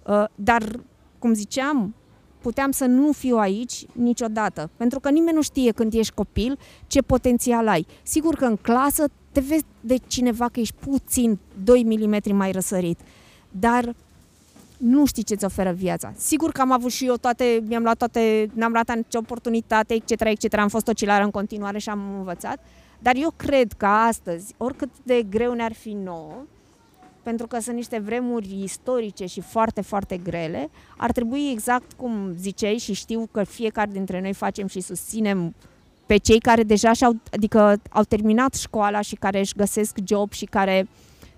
[0.08, 0.64] Uh, dar,
[1.20, 1.96] cum ziceam,
[2.42, 4.70] puteam să nu fiu aici niciodată.
[4.78, 7.86] Pentru că nimeni nu știe când ești copil ce potențial ai.
[8.04, 13.00] Sigur că în clasă te vezi de cineva că ești puțin 2 mm mai răsărit.
[13.52, 13.96] Dar
[14.78, 16.14] nu știi ce-ți oferă viața.
[16.18, 20.22] Sigur că am avut și eu toate, mi-am luat toate, n-am luat nicio oportunitate, etc.,
[20.24, 22.60] etc., am fost ocilară în continuare și am învățat,
[23.00, 26.46] dar eu cred că astăzi, oricât de greu ne-ar fi nouă,
[27.24, 32.78] pentru că sunt niște vremuri istorice și foarte, foarte grele, ar trebui exact cum ziceai
[32.78, 35.56] și știu că fiecare dintre noi facem și susținem
[36.06, 40.46] pe cei care deja și-au, adică au terminat școala și care își găsesc job și
[40.46, 40.88] care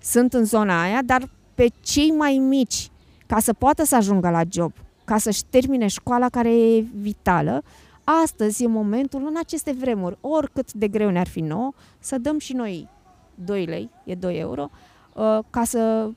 [0.02, 2.90] sunt în zona aia, dar pe cei mai mici,
[3.26, 4.72] ca să poată să ajungă la job,
[5.04, 7.62] ca să-și termine școala care e vitală,
[8.04, 12.52] astăzi e momentul, în aceste vremuri, oricât de greu ne-ar fi nouă, să dăm și
[12.52, 12.88] noi
[13.34, 14.93] 2 lei, e 2 euro, uh,
[15.50, 16.08] ca să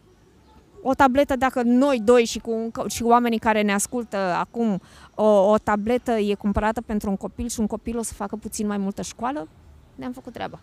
[0.82, 4.82] o tabletă, dacă noi doi și cu, și cu oamenii care ne ascultă acum,
[5.16, 8.68] o, o tabletă e cumpărată pentru un copil și un copil o să facă puțin
[8.68, 9.48] mai multă școală,
[9.96, 10.60] ne-am făcut treaba.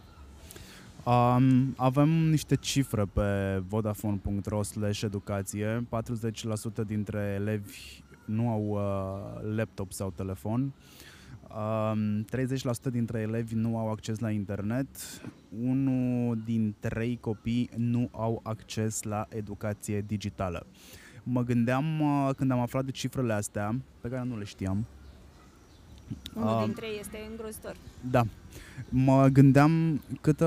[1.04, 5.86] Um, avem niște cifre pe vodafone.ro slash educație.
[6.82, 10.60] 40% dintre elevi nu au uh, laptop sau telefon.
[10.60, 10.72] Um,
[11.54, 14.86] 30% dintre elevi nu au acces la internet.
[15.62, 20.66] Unul din trei copii nu au acces la educație digitală.
[21.22, 24.86] Mă gândeam uh, când am aflat de cifrele astea, pe care nu le știam,
[26.34, 27.76] Unul Um, dintre ei este îngrozitor.
[28.10, 28.22] Da.
[28.88, 30.44] Mă gândeam câtă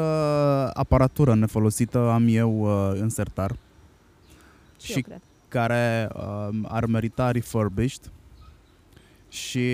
[0.74, 3.56] aparatură nefolosită am eu uh, în sertar
[4.80, 5.22] Și, Și eu cred.
[5.48, 8.12] care uh, ar merita refurbished
[9.38, 9.70] și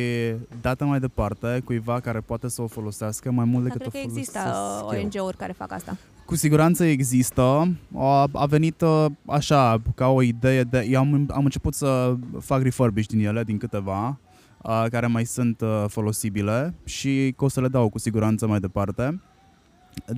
[0.62, 4.06] dată mai departe cuiva care poate să o folosească mai mult Dar decât cred o
[4.06, 5.04] că există folosesc uh, eu.
[5.04, 5.98] ONG-uri care fac asta.
[6.26, 7.74] Cu siguranță există.
[7.96, 10.88] A, a venit uh, așa, ca o idee de...
[10.90, 14.20] Eu am, am început să fac refurbish din ele, din câteva,
[14.62, 18.60] uh, care mai sunt uh, folosibile și că o să le dau cu siguranță mai
[18.60, 19.22] departe.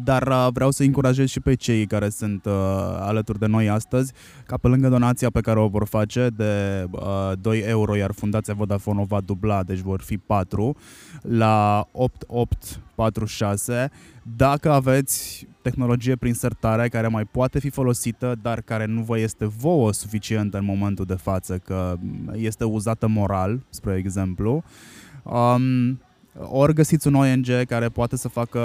[0.04, 2.52] Dar uh, vreau să încurajez și pe cei care sunt uh,
[3.00, 4.14] alături de noi astăzi,
[4.46, 8.54] ca pe lângă donația pe care o vor face de uh, 2 euro, iar Fundația
[8.54, 10.76] Vodafone o va dubla, deci vor fi 4,
[11.22, 13.90] la 8846,
[14.36, 19.46] dacă aveți tehnologie prin sertare care mai poate fi folosită, dar care nu vă este
[19.46, 21.96] vouă suficientă în momentul de față, că
[22.34, 24.64] este uzată moral, spre exemplu,
[25.24, 26.00] um,
[26.40, 28.60] ori găsiți un ONG care poate să facă,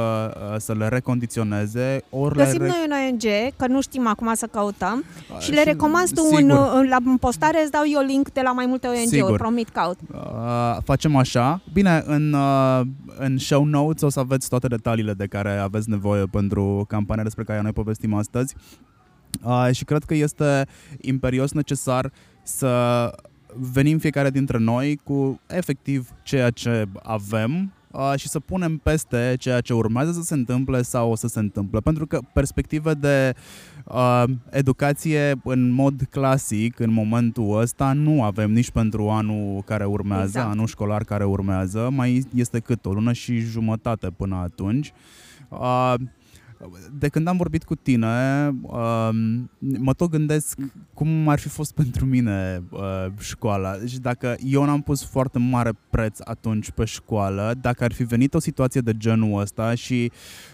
[0.52, 2.66] uh, să le recondiționeze, ori Găsim le...
[2.66, 6.36] noi un ONG, că nu știm acum să căutăm, Uh, și le recomand tu în,
[6.36, 6.70] sigur.
[6.74, 9.38] în, la în postare, îți dau eu link de la mai multe ONG-uri, Sigur.
[9.38, 9.98] promit caut.
[10.12, 11.62] Uh, facem așa.
[11.72, 12.80] Bine, în, uh,
[13.18, 17.44] în show notes o să aveți toate detaliile de care aveți nevoie pentru campania despre
[17.44, 18.54] care noi povestim astăzi.
[19.42, 20.66] Uh, și cred că este
[21.00, 22.12] imperios necesar
[22.42, 23.12] să
[23.56, 29.60] venim fiecare dintre noi cu efectiv ceea ce avem uh, și să punem peste ceea
[29.60, 31.80] ce urmează să se întâmple sau o să se întâmple.
[31.80, 33.34] Pentru că perspective de
[33.84, 40.24] uh, educație în mod clasic în momentul ăsta nu avem nici pentru anul care urmează,
[40.24, 40.50] Exact.
[40.50, 41.88] anul școlar care urmează.
[41.92, 44.92] Mai este cât o lună și jumătate până atunci.
[45.48, 45.94] Uh,
[46.98, 49.08] de când am vorbit cu tine, uh,
[49.58, 50.58] mă tot gândesc
[50.94, 53.76] cum ar fi fost pentru mine uh, școala.
[53.86, 58.34] Și dacă eu n-am pus foarte mare preț atunci pe școală, dacă ar fi venit
[58.34, 60.12] o situație de genul ăsta și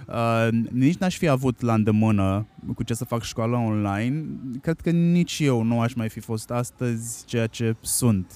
[0.09, 4.25] uh, nici n-aș fi avut la îndemână cu ce să fac școală online,
[4.63, 8.33] cred că nici eu nu aș mai fi fost astăzi ceea ce sunt.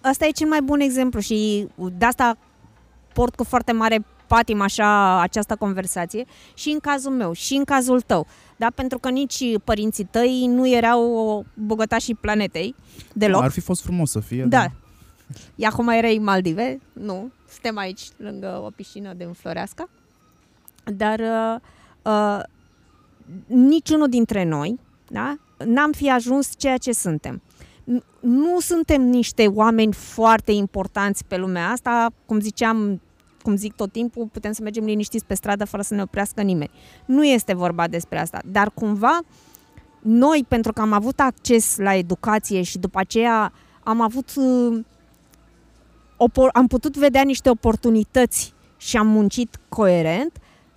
[0.00, 1.66] Asta e cel mai bun exemplu și
[1.98, 2.38] de asta
[3.12, 4.04] port cu foarte mare
[4.34, 6.24] patim așa această conversație
[6.54, 8.26] și în cazul meu și în cazul tău.
[8.56, 8.66] Da?
[8.74, 12.74] Pentru că nici părinții tăi nu erau bogătașii planetei
[13.12, 13.42] deloc.
[13.42, 14.44] Ar fi fost frumos să fie.
[14.44, 14.66] Da.
[15.54, 16.80] E acum erai în Maldive?
[16.92, 17.30] Nu.
[17.50, 19.88] Suntem aici lângă o piscină de înflorească.
[20.84, 21.60] Dar uh,
[22.02, 22.40] uh,
[23.46, 24.78] niciunul dintre noi
[25.08, 25.36] da?
[25.64, 27.42] n-am fi ajuns ceea ce suntem.
[27.82, 33.00] N- Nu suntem niște oameni foarte importanți pe lumea asta, cum ziceam,
[33.42, 36.70] cum zic tot timpul, putem să mergem liniștiți pe stradă fără să ne oprească nimeni.
[37.04, 39.20] Nu este vorba despre asta, dar cumva
[40.00, 44.84] noi, pentru că am avut acces la educație și după aceea am avut uh,
[46.16, 50.32] opor- am putut vedea niște oportunități și am muncit coerent,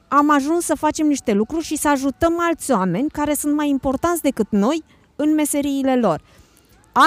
[0.07, 4.22] am ajuns să facem niște lucruri și să ajutăm alți oameni care sunt mai importanți
[4.22, 4.84] decât noi
[5.16, 6.22] în meseriile lor.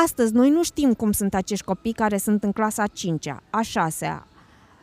[0.04, 4.26] Astăzi noi nu știm cum sunt acești copii care sunt în clasa 5-a, a 6-a.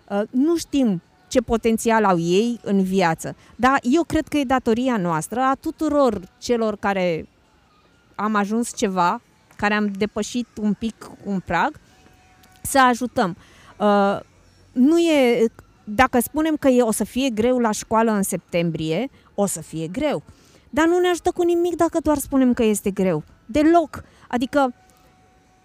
[0.10, 3.36] Uh, Nu știm ce potențial au ei în viață.
[3.56, 7.28] Dar eu cred că e datoria noastră a tuturor celor care
[8.16, 9.22] am ajuns ceva,
[9.56, 11.80] care am depășit un pic un prag,
[12.62, 13.38] să ajutăm.
[13.80, 14.20] Uh,
[14.72, 15.46] nu e,
[15.84, 19.88] dacă spunem că e, o să fie greu la școală în septembrie, o să fie
[19.88, 20.24] greu.
[20.70, 23.24] Dar nu ne ajută cu nimic dacă doar spunem că este greu.
[23.46, 24.04] Deloc.
[24.28, 24.74] Adică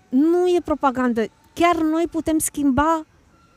[0.08, 1.24] nu e propagandă.
[1.54, 3.06] Chiar noi putem schimba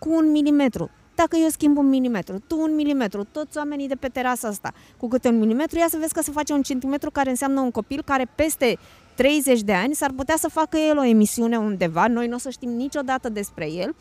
[0.03, 0.89] cu un milimetru.
[1.15, 5.07] Dacă eu schimb un milimetru, tu un milimetru, toți oamenii de pe terasa asta cu
[5.07, 8.01] câte un milimetru, ia să vezi că se face un centimetru care înseamnă un copil
[8.05, 8.77] care peste
[9.15, 12.49] 30 de ani s-ar putea să facă el o emisiune undeva, noi nu o să
[12.49, 13.95] știm niciodată despre el,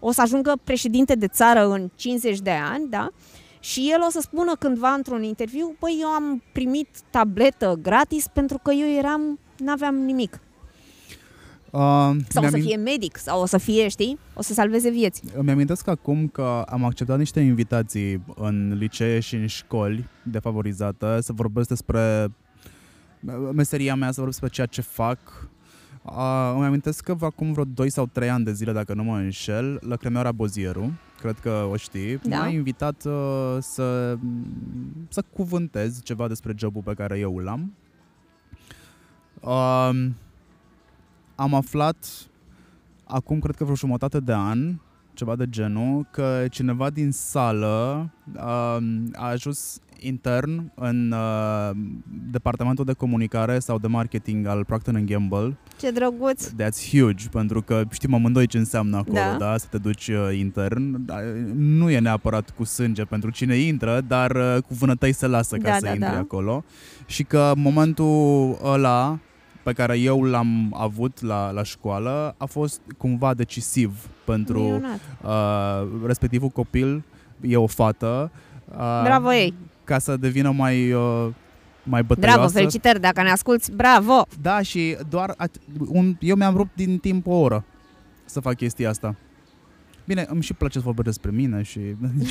[0.00, 3.08] o să ajungă președinte de țară în 50 de ani, da?
[3.60, 8.58] Și el o să spună cândva într-un interviu, păi eu am primit tabletă gratis pentru
[8.62, 10.40] că eu eram, n-aveam nimic.
[11.70, 14.90] Uh, Sau o să mi-amin- fie medic, sau o să fie, știi, o să salveze
[14.90, 15.22] vieți.
[15.34, 21.32] Îmi amintesc acum că am acceptat niște invitații în licee și în școli defavorizate să
[21.32, 22.26] vorbesc despre
[23.52, 25.18] meseria mea, să vorbesc despre ceea ce fac.
[26.02, 29.16] Uh, îmi amintesc că acum vreo 2 sau 3 ani de zile, dacă nu mă
[29.16, 32.38] înșel, la Cremioara Bozieru, cred că o știi, Da.
[32.38, 34.16] m-a invitat uh, să,
[35.08, 37.72] să cuvântez ceva despre jobul pe care eu îl am.
[39.40, 40.06] Uh,
[41.38, 41.96] am aflat
[43.04, 44.74] acum, cred că vreo jumătate de an,
[45.12, 48.40] ceva de genul, că cineva din sală uh,
[49.12, 51.70] a ajuns intern în uh,
[52.30, 55.56] departamentul de comunicare sau de marketing al Procter Gamble.
[55.80, 56.48] Ce drăguț!
[56.48, 59.36] That's huge, pentru că știm amândoi ce înseamnă acolo, Da.
[59.38, 61.04] da, să te duci uh, intern.
[61.06, 61.16] Da,
[61.54, 65.68] Nu e neapărat cu sânge pentru cine intră, dar uh, cu vânătăi se lasă ca
[65.68, 66.18] Da, să da, intri da.
[66.18, 66.64] acolo.
[67.06, 69.18] Și că momentul ăla
[69.62, 75.00] pe care eu l-am avut la, la școală a fost cumva decisiv pentru Minunat.
[75.24, 77.04] uh, respectivul copil,
[77.40, 78.30] e o fată,
[78.70, 79.54] uh, Bravo ei!
[79.84, 81.26] ca să devină mai, uh,
[81.82, 82.38] mai bătăioasă.
[82.38, 84.26] Bravo, felicitări dacă ne asculti, bravo!
[84.42, 87.64] Da, și doar at- un, eu mi-am rupt din timp o oră
[88.24, 89.14] să fac chestia asta.
[90.08, 91.80] Bine, îmi și place să vorbesc despre mine și...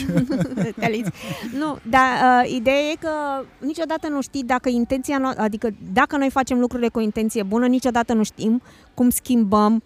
[0.79, 1.11] Te aliți.
[1.57, 3.09] nu, dar uh, ideea e că
[3.59, 7.67] niciodată nu știi dacă intenția noastră, adică dacă noi facem lucrurile cu o intenție bună,
[7.67, 8.61] niciodată nu știm
[8.93, 9.83] cum schimbăm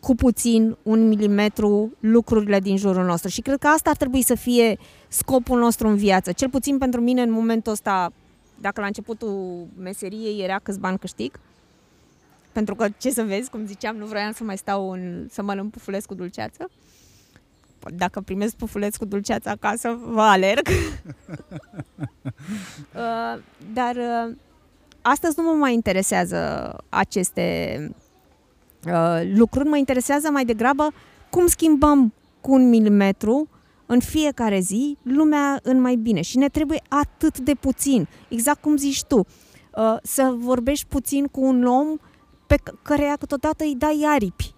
[0.00, 3.28] cu puțin, un milimetru, lucrurile din jurul nostru.
[3.28, 6.32] Și cred că asta ar trebui să fie scopul nostru în viață.
[6.32, 8.12] Cel puțin pentru mine în momentul ăsta,
[8.60, 11.40] dacă la începutul meseriei era câți bani câștig,
[12.52, 15.70] pentru că, ce să vezi, cum ziceam, nu vroiam să mai stau în, să mănânc
[15.70, 16.70] pufuleț cu dulceață.
[17.90, 20.66] Dacă primesc pufuleț cu dulceață acasă, vă alerg.
[22.94, 24.34] uh, dar uh,
[25.02, 27.76] astăzi nu mă mai interesează aceste
[28.86, 30.92] uh, lucruri, mă interesează mai degrabă
[31.30, 33.48] cum schimbăm cu un milimetru
[33.86, 36.20] în fiecare zi lumea în mai bine.
[36.20, 41.40] Și ne trebuie atât de puțin, exact cum zici tu, uh, să vorbești puțin cu
[41.44, 41.96] un om
[42.46, 44.54] pe c- căreia câteodată îi dai aripi.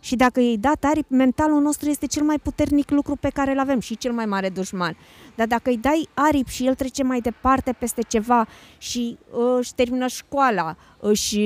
[0.00, 3.58] Și dacă îi dat aripi, mentalul nostru este cel mai puternic lucru pe care îl
[3.58, 4.96] avem și cel mai mare dușman.
[5.34, 8.46] Dar dacă îi dai aripi și el trece mai departe peste ceva
[8.78, 11.38] și uh, își termină școala, își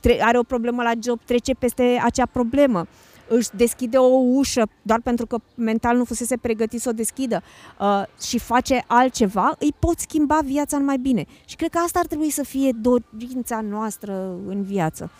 [0.00, 2.86] tre- are o problemă la job, trece peste acea problemă,
[3.28, 7.42] își deschide o ușă doar pentru că mental nu fusese pregătit să o deschidă
[7.80, 11.26] uh, și face altceva, îi pot schimba viața în mai bine.
[11.44, 15.10] Și cred că asta ar trebui să fie dorința noastră în viață.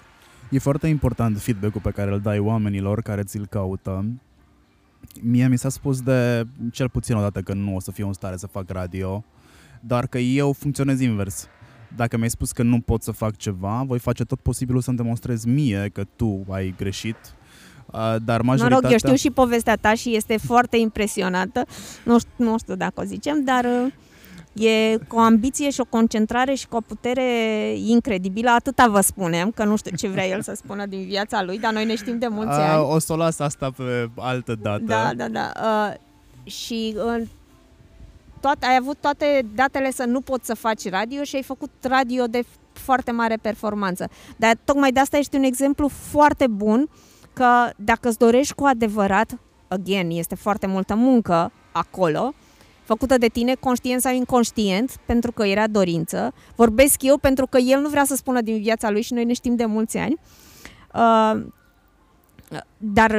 [0.55, 4.05] E foarte important feedback-ul pe care îl dai oamenilor care ți-l caută.
[5.21, 8.13] Mie mi s-a spus de cel puțin o dată că nu o să fiu în
[8.13, 9.25] stare să fac radio,
[9.81, 11.49] dar că eu funcționez invers.
[11.97, 15.49] Dacă mi-ai spus că nu pot să fac ceva, voi face tot posibilul să-mi demonstrezi
[15.49, 17.17] mie că tu ai greșit.
[17.87, 18.69] Uh, Dar majoritatea...
[18.69, 21.65] Mă rog, eu știu și povestea ta și este foarte impresionată.
[22.05, 23.93] Nu știu, nu știu dacă o zicem, dar uh,
[24.55, 27.23] E cu o ambiție și o concentrare și cu o putere
[27.77, 28.51] incredibilă.
[28.51, 31.73] Atâta vă spunem, că nu știu ce vrea el să spună din viața lui, dar
[31.73, 32.87] noi ne știm de mulți A, ani.
[32.91, 34.83] o să o las asta pe altă dată.
[34.85, 35.53] Da, da, da.
[35.63, 35.95] Uh,
[36.51, 37.23] și uh,
[38.41, 42.27] toate, ai avut toate datele să nu poți să faci radio și ai făcut radio
[42.27, 44.09] de foarte mare performanță.
[44.37, 46.89] Dar tocmai de asta ești un exemplu foarte bun
[47.33, 49.39] că dacă îți dorești cu adevărat,
[49.69, 52.35] again, este foarte multă muncă acolo,
[52.85, 56.33] făcută de tine, conștient sau inconștient, pentru că era dorință.
[56.57, 59.33] Vorbesc eu pentru că el nu vrea să spună din viața lui și noi ne
[59.33, 60.17] știm de mulți ani.
[60.95, 61.43] Uh,
[62.77, 63.11] dar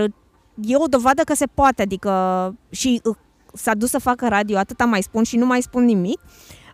[0.61, 3.15] e o dovadă că se poate, adică și uh,
[3.53, 6.19] s-a dus să facă radio, atâta mai spun și nu mai spun nimic,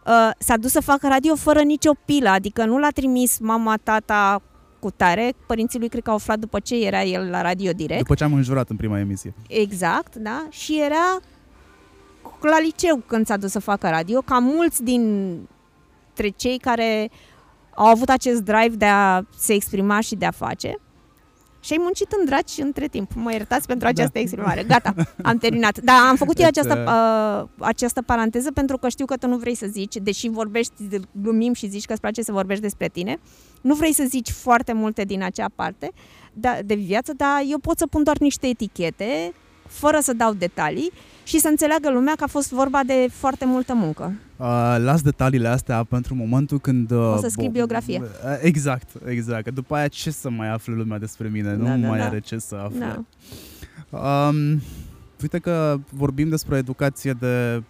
[0.05, 4.41] uh, s-a dus să facă radio fără nicio pilă, adică nu l-a trimis mama, tata
[4.79, 8.01] cu tare, părinții lui cred că au aflat după ce era el la radio direct.
[8.01, 9.33] După ce am înjurat în prima emisie.
[9.47, 11.19] Exact, da, și era
[12.49, 17.11] la liceu când s-a dus să facă radio, ca mulți dintre cei care
[17.75, 20.77] au avut acest drive de a se exprima și de a face.
[21.63, 23.11] Și ai muncit în draci între timp.
[23.15, 24.63] Mă iertați pentru această exprimare.
[24.63, 25.79] Gata, am terminat.
[25.79, 26.83] Da, am făcut eu Deci, această,
[27.59, 30.73] uh, această paranteză pentru că știu că tu nu vrei să zici, deși vorbești,
[31.11, 33.19] glumim și zici că îți place să vorbești despre tine,
[33.61, 35.91] nu vrei să zici foarte multe din acea parte
[36.33, 39.33] da, de viață, dar eu pot să pun doar niște etichete,
[39.67, 40.91] fără să dau detalii
[41.23, 44.13] și să înțeleagă lumea că a fost vorba de foarte multă muncă.
[44.37, 46.91] Uh, las detaliile astea pentru momentul când...
[46.91, 48.01] Uh, O să scrii bo- biografie.
[48.01, 49.43] Uh, exact, exact.
[49.43, 51.53] Că după aia ce să mai afle lumea despre mine?
[51.53, 52.05] Da, nu da, mai da.
[52.05, 53.03] are ce să afle.
[53.89, 54.27] Da.
[54.27, 54.61] Um,
[55.21, 57.63] uite că vorbim despre educație de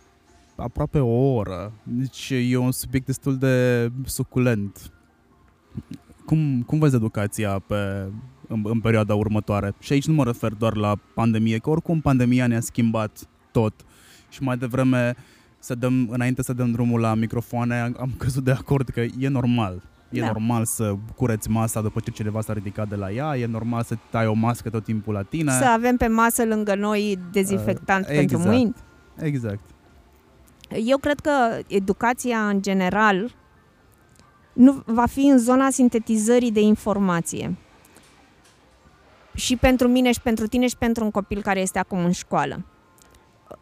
[0.56, 1.72] aproape o oră.
[1.84, 4.92] Deci e un subiect destul de suculent.
[6.26, 7.76] Cum, cum vezi educația pe,
[8.48, 9.74] în, în perioada următoare?
[9.80, 13.74] Și aici nu mă refer doar la pandemie, că oricum pandemia ne-a schimbat tot.
[14.30, 15.16] Și mai devreme,
[15.60, 19.28] să dăm, înainte să dăm drumul la microfoane, am, am căzut de acord că e
[19.28, 19.82] normal.
[20.10, 20.26] E Da.
[20.26, 23.98] normal să cureți masa după ce cineva s-a ridicat de la ea, e normal să
[24.10, 25.52] tai o mască tot timpul la tine.
[25.52, 28.56] Să avem pe masă lângă noi dezinfectant Uh, pentru exact.
[28.56, 28.74] mâini.
[29.18, 29.64] Exact.
[30.84, 33.36] Eu cred că educația în general
[34.54, 37.56] nu va fi în zona sintetizării de informație.
[39.36, 42.66] Și pentru mine și pentru tine și pentru un copil care este acum în școală.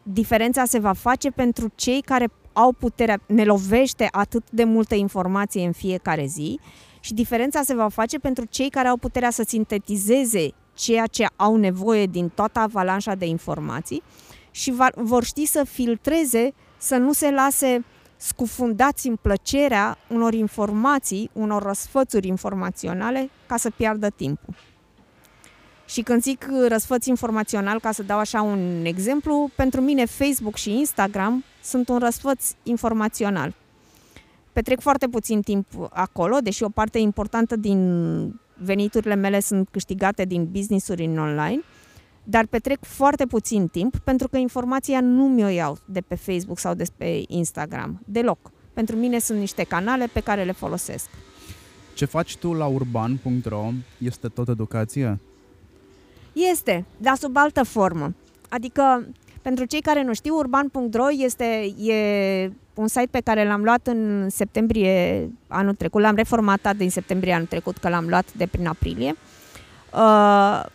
[0.04, 5.66] Diferența se va face pentru cei care au puterea, ne lovește atât de multă informație
[5.66, 6.60] în fiecare zi
[7.00, 11.56] și diferența se va face pentru cei care au puterea să sintetizeze ceea ce au
[11.56, 14.04] nevoie din toată avalanșa de informații
[14.52, 17.86] și va, vor ști să filtreze, să nu se lase
[18.18, 24.56] scufundați în plăcerea unor informații, unor răsfățuri informaționale ca să piardă timpul.
[25.90, 30.78] Și când zic răsfăț informațional, ca să dau așa un exemplu, pentru mine Facebook și
[30.78, 33.56] Instagram sunt un răsfăț informațional.
[34.54, 40.46] Petrec foarte puțin timp acolo, deși o parte importantă din veniturile mele sunt câștigate din
[40.52, 41.62] business-uri în online,
[42.24, 46.74] dar petrec foarte puțin timp pentru că informația nu mi-o iau de pe Facebook sau
[46.74, 48.52] de pe Instagram, deloc.
[48.74, 51.10] Pentru mine sunt niște canale pe care le folosesc.
[51.94, 55.20] Ce faci tu la urban.ro este tot educație?
[56.52, 58.14] Este, dar sub altă formă.
[58.50, 59.08] Adică,
[59.42, 64.30] pentru cei care nu știu, urban.ro este e un site pe care l-am luat în
[64.30, 69.16] septembrie anul trecut, l-am reformatat din septembrie anul trecut, că l-am luat de prin aprilie.
[69.94, 70.66] Uh,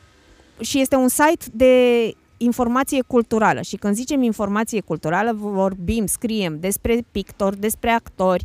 [0.60, 3.60] și este un site de informație culturală.
[3.60, 8.44] Și când zicem informație culturală, vorbim, scriem despre pictori, despre actori,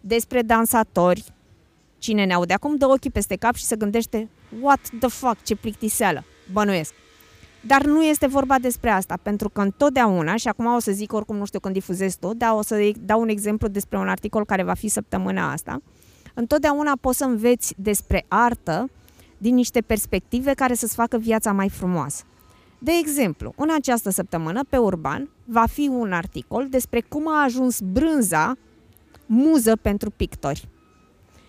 [0.00, 1.24] despre dansatori.
[1.98, 4.28] Cine ne aude acum dă ochii peste cap și se gândește
[4.60, 6.92] what the fuck, ce plictiseală, bănuiesc.
[7.66, 11.36] Dar nu este vorba despre asta, pentru că întotdeauna, și acum o să zic oricum
[11.36, 14.62] nu știu când difuzez tot, dar o să dau un exemplu despre un articol care
[14.62, 15.82] va fi săptămâna asta,
[16.34, 18.90] întotdeauna poți să înveți despre artă
[19.38, 22.24] din niște perspective care să-ți facă viața mai frumoasă.
[22.78, 27.80] De exemplu, în această săptămână, pe Urban, va fi un articol despre cum a ajuns
[27.80, 28.56] brânza
[29.26, 30.68] muză pentru pictori.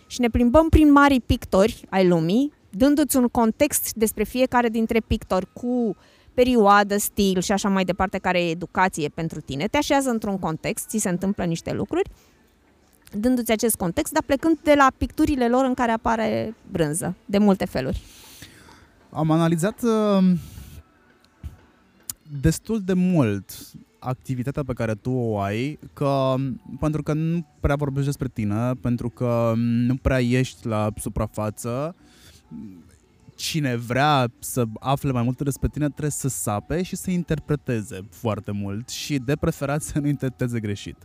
[0.07, 5.47] Și ne plimbăm prin mari pictori ai lumii, dându-ți un context despre fiecare dintre pictori
[5.53, 5.95] cu
[6.33, 9.67] perioadă, stil și așa mai departe, care e educație pentru tine.
[9.67, 12.09] Te așează într-un context, ți se întâmplă niște lucruri,
[13.11, 17.65] dându-ți acest context, dar plecând de la picturile lor în care apare brânză, de multe
[17.65, 18.01] feluri.
[19.09, 20.31] Am analizat uh,
[22.41, 23.51] destul de mult
[23.99, 26.33] activitatea pe care tu o ai, că,
[26.79, 31.95] pentru că nu prea vorbești despre tine, pentru că nu prea ești la suprafață,
[33.35, 38.51] cine vrea să afle mai multe despre tine trebuie să sape și să interpreteze foarte
[38.51, 40.97] mult și de preferat să nu interpreteze greșit.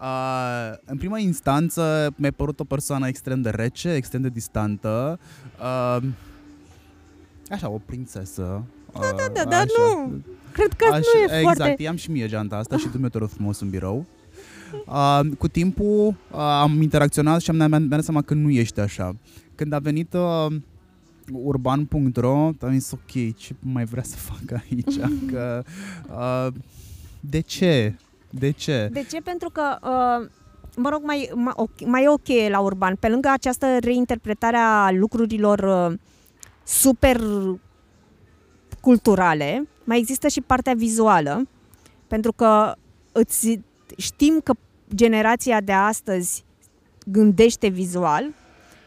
[0.00, 5.18] Uh, în prima instanță mi-a părut o persoană extrem de rece, extrem de distantă.
[5.60, 6.08] Uh,
[7.50, 8.62] așa, o prințesă.
[8.92, 10.22] Da, da, da, dar nu.
[10.52, 11.82] Cred că Aș, nu e exact, foarte...
[11.82, 14.06] i-am și mie geanta asta și dumneavoastră frumos în birou.
[14.86, 18.80] Uh, cu timpul uh, am interacționat și am mi-am mi-am dat seama că nu ești
[18.80, 19.16] așa.
[19.56, 20.46] Când a venit uh,
[21.32, 24.96] urban.ro, am zis ok, ce mai vrea să fac aici?
[25.32, 25.62] că,
[26.10, 26.52] uh,
[27.20, 27.94] de ce?
[28.30, 28.88] De ce?
[28.92, 29.20] De ce?
[29.20, 30.28] Pentru că, uh,
[30.76, 32.96] mă rog, mai, mai, ok- mai e ok la Urban.
[32.96, 35.58] Pe lângă această reinterpretare a lucrurilor
[35.90, 35.98] uh,
[36.64, 37.20] super
[38.80, 41.48] culturale, mai există și partea vizuală,
[42.06, 42.74] pentru că
[43.12, 43.60] îți
[43.96, 44.52] știm că
[44.94, 46.44] generația de astăzi
[47.06, 48.24] gândește vizual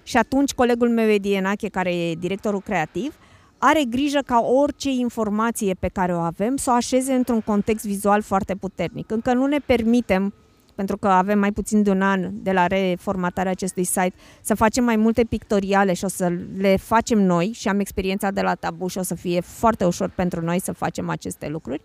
[0.10, 3.16] și atunci colegul meu Edi Enache, care e directorul creativ,
[3.58, 8.22] are grijă ca orice informație pe care o avem să o așeze într-un context vizual
[8.22, 9.12] foarte puternic.
[9.12, 10.34] Încă nu ne permitem,
[10.76, 14.84] pentru că avem mai puțin de un an de la reformatarea acestui site, să facem
[14.84, 18.88] mai multe pictoriale și o să le facem noi și am experiența de la Tabu
[18.88, 21.82] și o să fie foarte ușor pentru noi să facem aceste lucruri.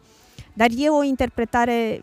[0.56, 2.02] Dar e o interpretare,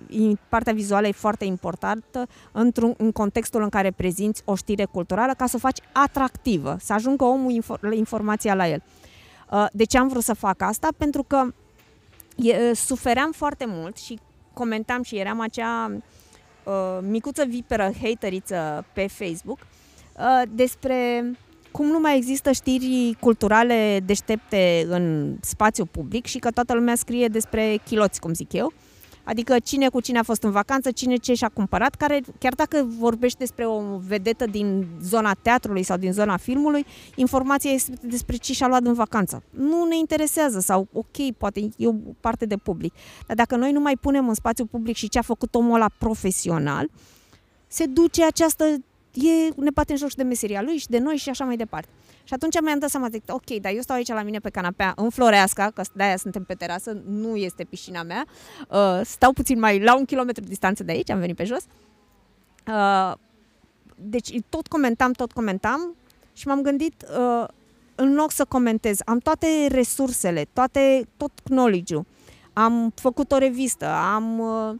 [0.50, 5.46] partea vizuală e foarte importantă într-un, în contextul în care prezinți o știre culturală ca
[5.46, 8.84] să o faci atractivă, să ajungă omul infor, informația la el.
[9.52, 10.88] Uh, De ce am vrut să fac asta?
[10.98, 11.54] Pentru că
[12.36, 14.20] e, sufeream foarte mult și
[14.54, 15.92] comentam și eram acea
[16.64, 21.24] uh, micuță viperă hateriță pe Facebook uh, despre
[21.72, 27.28] cum nu mai există știri culturale deștepte în spațiu public și că toată lumea scrie
[27.28, 28.74] despre chiloți, cum zic eu.
[29.24, 32.88] Adică cine cu cine a fost în vacanță, cine ce și-a cumpărat, care chiar dacă
[33.00, 38.54] vorbești despre o vedetă din zona teatrului sau din zona filmului, informația este despre ce
[38.54, 39.44] și-a luat în vacanță.
[39.50, 42.94] Nu ne interesează sau ok, poate e o parte de public.
[43.28, 45.90] Dar dacă noi nu mai punem în spațiu public și ce a făcut omul ăla
[45.98, 46.90] profesional,
[47.68, 48.66] se duce această
[49.14, 51.56] e, ne bate în joc și de meseria lui și de noi și așa mai
[51.56, 51.88] departe.
[52.24, 54.94] Și atunci mi-am dat seama, zic, ok, dar eu stau aici la mine pe canapea
[54.96, 58.26] în Floreasca, că de-aia suntem pe terasă, nu este piscina mea,
[58.70, 61.64] uh, stau puțin mai la un kilometru distanță de aici, am venit pe jos.
[62.68, 63.14] Uh,
[63.96, 65.96] deci tot comentam, tot comentam
[66.34, 67.48] și m-am gândit, uh,
[67.96, 72.06] în loc să comentez, am toate resursele, toate, tot knowledge-ul,
[72.54, 74.76] am făcut o revistă, am uh,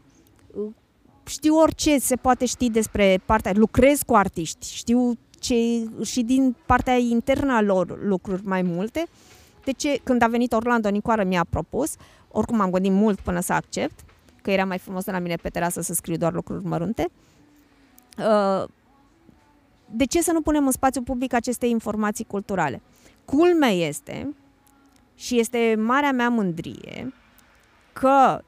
[1.32, 5.56] știu orice se poate ști despre partea, lucrez cu artiști, știu ce,
[6.04, 9.04] și din partea internă a lor lucruri mai multe.
[9.64, 11.96] De ce, când a venit Orlando Nicoară mi-a propus,
[12.28, 14.00] oricum m-am gândit mult până să accept,
[14.42, 17.10] că era mai frumos la mine pe terasă să scriu doar lucruri mărunte.
[18.18, 18.70] Uh,
[19.90, 22.82] de ce să nu punem în spațiu public aceste informații culturale?
[23.26, 24.36] Culmea este,
[25.16, 27.14] și este marea mea mândrie,
[27.94, 28.42] că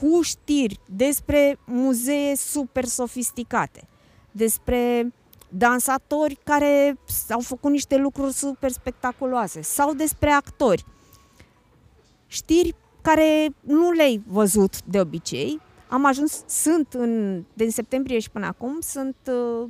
[0.00, 3.88] cu știri despre muzee super sofisticate,
[4.30, 5.12] despre
[5.48, 6.98] dansatori care
[7.30, 10.84] au făcut niște lucruri super spectaculoase sau despre actori.
[12.26, 15.60] Știri care nu le-ai văzut de obicei.
[15.88, 19.68] Am ajuns, sunt în, din septembrie și până acum, sunt uh,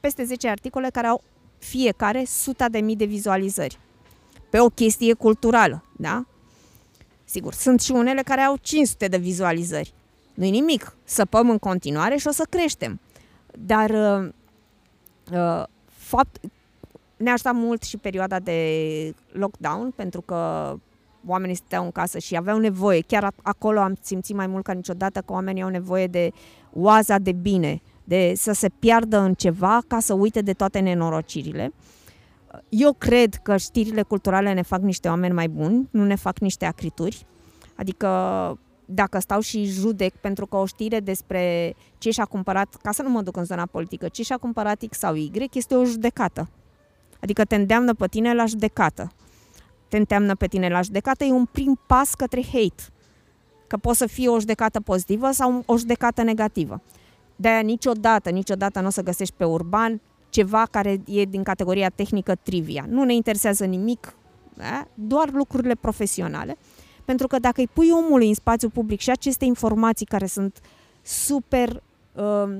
[0.00, 1.22] peste 10 articole care au
[1.58, 3.78] fiecare suta de mii de vizualizări
[4.50, 6.24] pe o chestie culturală, da?
[7.24, 9.94] Sigur, sunt și unele care au 500 de vizualizări.
[10.34, 13.00] Nu-i nimic, săpăm în continuare și o să creștem.
[13.58, 14.28] Dar uh,
[15.32, 16.40] uh, fapt,
[17.16, 20.72] ne ajută mult și perioada de lockdown, pentru că
[21.26, 25.20] oamenii stăteau în casă și aveau nevoie, chiar acolo am simțit mai mult ca niciodată
[25.20, 26.30] că oamenii au nevoie de
[26.72, 31.72] oaza de bine, de să se piardă în ceva ca să uite de toate nenorocirile.
[32.68, 36.64] Eu cred că știrile culturale ne fac niște oameni mai buni, nu ne fac niște
[36.64, 37.26] acrituri.
[37.76, 38.08] Adică
[38.84, 43.10] dacă stau și judec pentru că o știre despre ce și-a cumpărat, ca să nu
[43.10, 46.48] mă duc în zona politică, ce și-a cumpărat X sau Y, este o judecată.
[47.20, 49.12] Adică te îndeamnă pe tine la judecată.
[49.88, 52.82] Te îndeamnă pe tine la judecată, e un prim pas către hate.
[53.66, 56.80] Că poate să fie o judecată pozitivă sau o judecată negativă.
[57.36, 60.00] De-aia niciodată, niciodată nu o să găsești pe urban
[60.34, 62.86] ceva care e din categoria tehnică trivia.
[62.88, 64.14] Nu ne interesează nimic,
[64.54, 64.86] da?
[64.94, 66.56] doar lucrurile profesionale.
[67.04, 70.60] Pentru că dacă îi pui omului în spațiu public și aceste informații care sunt
[71.02, 71.82] super
[72.12, 72.58] uh,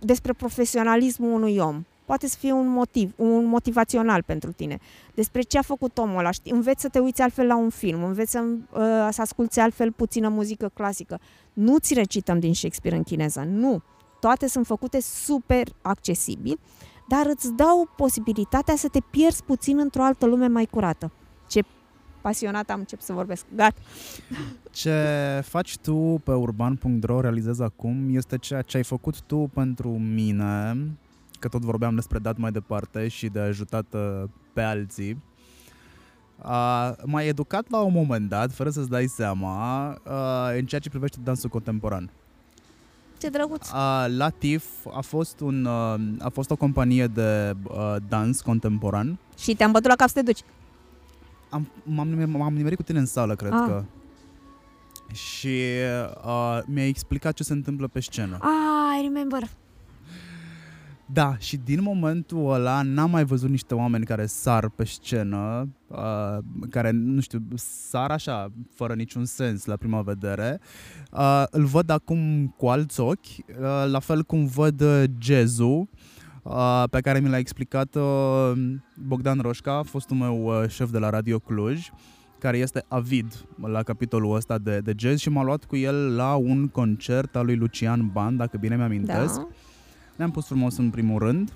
[0.00, 4.78] despre profesionalismul unui om, poate să fie un motiv, un motivațional pentru tine.
[5.14, 6.52] Despre ce a făcut omul ăla, știi?
[6.52, 10.28] înveți să te uiți altfel la un film, înveți să, uh, să asculți altfel puțină
[10.28, 11.20] muzică clasică.
[11.52, 13.82] Nu ți recităm din Shakespeare în chineză, nu.
[14.20, 16.58] Toate sunt făcute super accesibil,
[17.08, 21.12] dar îți dau posibilitatea să te pierzi puțin într-o altă lume mai curată.
[21.48, 21.60] Ce
[22.20, 23.44] pasionat am început să vorbesc.
[23.54, 23.80] Gata.
[24.70, 30.86] Ce faci tu pe urban.ro, realizezi acum, este ceea ce ai făcut tu pentru mine,
[31.38, 35.22] că tot vorbeam despre dat mai departe și de ajutat uh, pe alții.
[36.44, 40.88] Uh, m-ai educat la un moment dat, fără să-ți dai seama, uh, în ceea ce
[40.88, 42.10] privește dansul contemporan.
[43.20, 43.68] Ce drăguț.
[43.68, 44.64] Uh, la TIF
[44.94, 49.18] a fost, un, uh, a fost o companie de uh, dans contemporan.
[49.38, 50.40] Și te-am bătut la cap să te duci.
[51.50, 53.64] Am, m-am, nimer- m-am nimerit cu tine în sală, cred Ah.
[53.66, 53.82] că.
[55.12, 55.58] Și
[56.26, 58.38] uh, mi-a explicat ce se întâmplă pe scenă.
[58.40, 59.48] Ah, I remember.
[61.12, 66.38] Da, și din momentul ăla n-am mai văzut niște oameni care sar pe scenă, uh,
[66.70, 67.42] care, nu știu,
[67.88, 70.60] sar așa, fără niciun sens la prima vedere.
[71.12, 75.88] Uh, îl văd acum cu alți ochi, uh, la fel cum văd uh, jazzul,
[76.42, 78.52] uh, pe care mi l-a explicat uh,
[78.94, 81.88] Bogdan Roșca, fostul meu uh, șef de la Radio Cluj,
[82.38, 86.34] care este avid la capitolul ăsta de, de jazz și m-a luat cu el la
[86.34, 89.36] un concert al lui Lucian Ban, dacă bine mi-amintesc.
[89.36, 89.48] Da.
[90.20, 91.52] Ne-am pus frumos în primul rând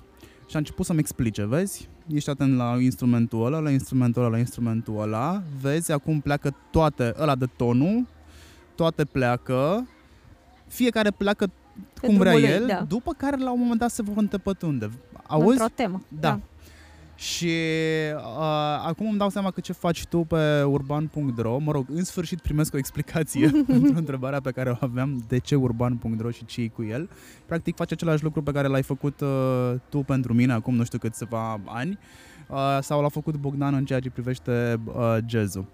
[0.47, 1.89] și a început să-mi explice, vezi?
[2.07, 7.13] Ești atent la instrumentul ăla, la instrumentul ăla, la instrumentul ăla, vezi, acum pleacă toate,
[7.19, 8.05] ăla de tonul,
[8.75, 9.87] toate pleacă,
[10.67, 11.49] fiecare pleacă
[12.01, 12.85] Pe cum vrea drumul lui, el, da.
[12.87, 14.89] după care la un moment dat se vor întăpătunde.
[15.27, 15.49] Auzi?
[15.49, 16.01] Într-o temă.
[16.19, 16.39] Da.
[17.15, 17.53] Și
[18.15, 18.21] uh,
[18.85, 22.73] acum îmi dau seama că ce faci tu pe urban.ro, mă rog, în sfârșit primesc
[22.73, 27.09] o explicație pentru întrebarea pe care o aveam, de ce urban.ro și ce cu el.
[27.45, 30.97] Practic face același lucru pe care l-ai făcut uh, tu pentru mine acum nu știu
[30.97, 31.99] câțiva ani
[32.49, 35.65] uh, sau l-a făcut Bogdan în ceea ce privește uh, jazzul.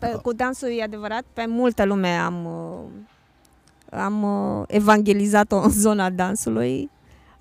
[0.00, 6.10] Pe, cu dansul e adevărat, pe multă lume am, uh, am uh, evangelizat-o în zona
[6.10, 6.90] dansului,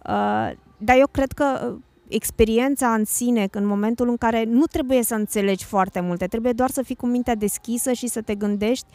[0.10, 1.78] uh, dar eu cred că uh,
[2.08, 6.70] experiența în sine, în momentul în care nu trebuie să înțelegi foarte multe, trebuie doar
[6.70, 8.86] să fii cu mintea deschisă și să te gândești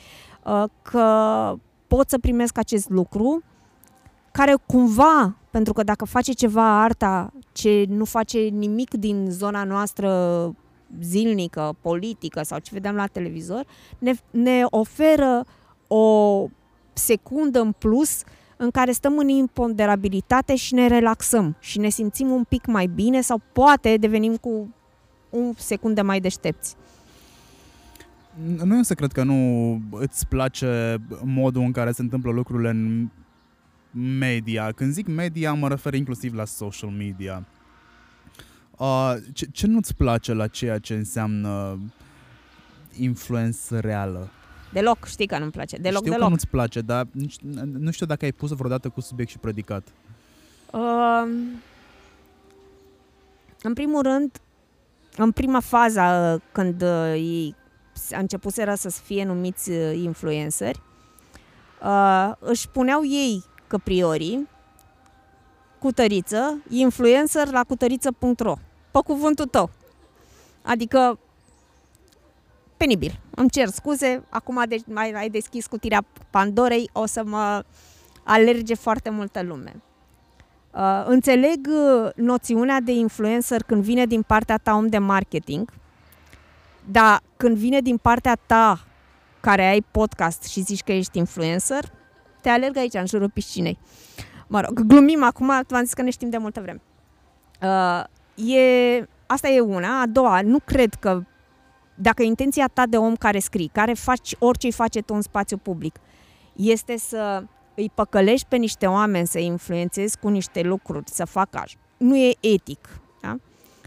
[0.45, 1.55] uh, că
[1.87, 3.43] poți să primesc acest lucru,
[4.33, 10.11] care cumva, pentru că dacă face ceva arta ce nu face nimic din zona noastră
[11.01, 13.65] zilnică, politică sau ce vedem la televizor,
[13.99, 15.45] ne, ne oferă
[15.87, 16.47] o
[16.93, 18.23] secundă în plus
[18.63, 23.21] în care stăm în imponderabilitate și ne relaxăm și ne simțim un pic mai bine
[23.21, 24.75] sau poate devenim cu
[25.31, 26.77] un secundă mai deștepți.
[28.65, 33.09] Nu e un secret că nu îți place modul în care se întâmplă lucrurile în
[34.19, 34.73] media.
[34.73, 37.47] Când zic media, mă refer inclusiv la social media.
[38.79, 41.79] Uh, ce, ce nu-ți place la ceea ce înseamnă
[42.97, 44.31] influență reală?
[44.73, 45.77] Deloc, știi că nu-mi place.
[45.77, 46.27] Deloc, Știu deloc.
[46.27, 47.41] că nu-ți place, dar nici-
[47.79, 49.89] nu știu dacă ai pus vreodată cu subiect și predicat.
[50.73, 51.23] Uh,
[53.63, 54.31] în primul rând,
[55.17, 57.55] în prima fază, uh, când uh, ei
[58.13, 60.81] a începuseră să fie numiți uh, influenceri,
[61.83, 64.49] uh, își puneau ei căpriorii,
[65.79, 68.55] cutăriță, influencer la cutăriță.ro,
[68.91, 69.71] pe cuvântul tău.
[70.63, 71.19] Adică,
[72.81, 73.21] penibil.
[73.31, 77.65] Îmi cer scuze, acum de- mai ai deschis cutirea Pandorei, o să mă
[78.25, 79.83] alerge foarte multă lume.
[80.75, 85.71] Uh, înțeleg uh, noțiunea de influencer când vine din partea ta om de marketing,
[86.91, 88.85] dar când vine din partea ta
[89.41, 91.85] care ai podcast și zici că ești influencer,
[92.41, 93.79] te alerg aici, în jurul piscinei.
[94.47, 96.81] Mă rog, glumim acum, v-am zis că ne știm de multă vreme.
[97.63, 100.01] Uh, e, asta e una.
[100.01, 101.23] A doua, nu cred că
[102.01, 105.57] dacă intenția ta de om care scrii, care faci orice îi face tu în spațiu
[105.57, 105.97] public,
[106.53, 107.45] este să
[107.75, 111.77] îi păcălești pe niște oameni, să îi influențezi cu niște lucruri, să facă așa.
[111.97, 113.01] Nu e etic.
[113.21, 113.37] Da?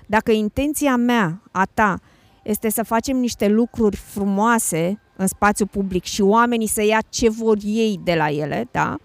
[0.06, 2.00] Dacă intenția mea, a ta,
[2.44, 7.58] este să facem niște lucruri frumoase în spațiu public și oamenii să ia ce vor
[7.64, 8.98] ei de la ele, da?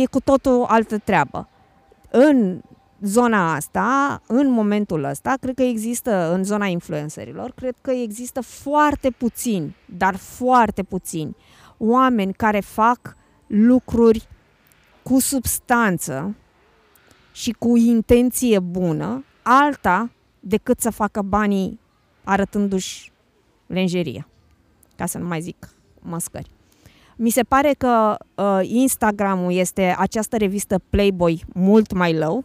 [0.00, 1.48] e cu totul altă treabă.
[2.10, 2.60] În
[3.02, 9.10] zona asta, în momentul ăsta, cred că există, în zona influencerilor, cred că există foarte
[9.10, 11.36] puțini, dar foarte puțini,
[11.78, 13.16] oameni care fac
[13.46, 14.28] lucruri
[15.02, 16.34] cu substanță
[17.32, 20.10] și cu intenție bună, alta
[20.40, 21.80] decât să facă banii
[22.24, 23.12] arătându-și
[23.66, 24.28] lenjeria,
[24.96, 25.68] ca să nu mai zic
[26.00, 26.50] măscări.
[27.16, 32.44] Mi se pare că uh, Instagramul este această revistă Playboy mult mai low.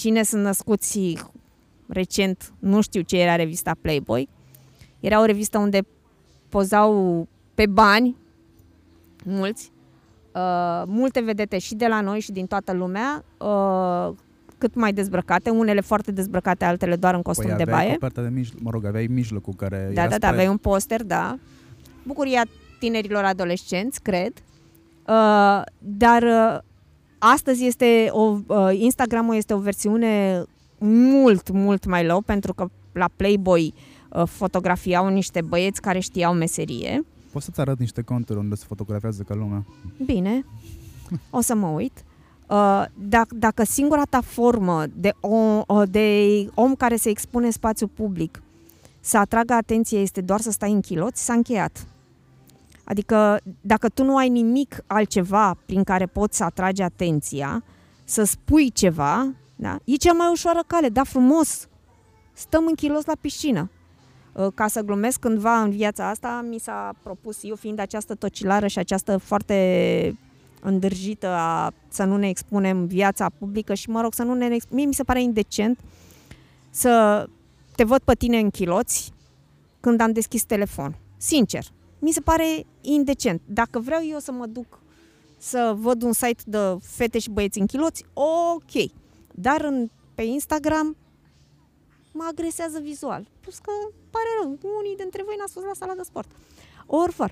[0.00, 1.16] Cine sunt născuți
[1.86, 4.28] recent, nu știu ce era revista Playboy.
[5.00, 5.80] Era o revistă unde
[6.48, 8.16] pozau pe bani
[9.24, 9.72] mulți,
[10.34, 14.14] uh, multe vedete și de la noi și din toată lumea, uh,
[14.58, 17.92] cât mai dezbrăcate, unele foarte dezbrăcate, altele doar în costum păi de aveai baie.
[17.92, 20.26] coperta de mijloc, mă rog, aveai mijlocul care Da, era da, da, spre...
[20.26, 21.38] aveai un poster, da.
[22.02, 22.42] Bucuria
[22.78, 24.32] tinerilor adolescenți, cred.
[25.06, 26.58] Uh, dar uh,
[27.22, 30.42] astăzi este o, uh, Instagram-ul este o versiune
[30.78, 33.74] mult, mult mai low, pentru că la Playboy
[34.12, 37.04] uh, fotografiau niște băieți care știau meserie.
[37.32, 39.64] Poți să-ți arăt niște conturi unde se fotografiază ca lumea.
[40.04, 40.44] Bine,
[41.30, 42.04] o să mă uit.
[42.48, 47.52] Uh, dacă, dacă singura ta formă de, o, o- de om care se expune în
[47.52, 48.42] spațiu public
[49.00, 51.86] să atragă atenție este doar să stai în chiloți, s-a încheiat.
[52.90, 57.64] Adică dacă tu nu ai nimic altceva prin care poți să atragi atenția,
[58.04, 59.78] să spui ceva, da?
[59.84, 61.68] e cea mai ușoară cale, da frumos,
[62.32, 63.70] stăm în chilos la piscină.
[64.32, 68.66] Uh, Ca să glumesc, cândva în viața asta mi s-a propus, eu fiind această tocilară
[68.66, 70.18] și această foarte
[70.60, 74.46] îndârjită a să nu ne expunem viața publică și, mă rog, să nu ne...
[74.54, 75.78] ex- Mie mi se pare indecent
[76.70, 77.26] să
[77.76, 79.12] te văd pe tine în chiloți
[79.80, 80.96] când am deschis telefon.
[81.16, 81.64] Sincer,
[82.00, 83.40] mi se pare indecent.
[83.46, 84.78] Dacă vreau eu să mă duc
[85.38, 88.90] să văd un site de fete și băieți în chiloți, ok.
[89.34, 90.96] Dar în, pe Instagram
[92.12, 93.26] mă agresează vizual.
[93.40, 93.70] Plus că
[94.10, 96.30] pare rău, unii dintre voi n-ați fost la sala de sport.
[96.86, 97.28] Oricum.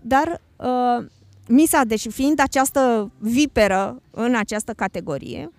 [0.00, 1.06] Dar uh,
[1.48, 5.52] Misa, deci fiind această viperă în această categorie,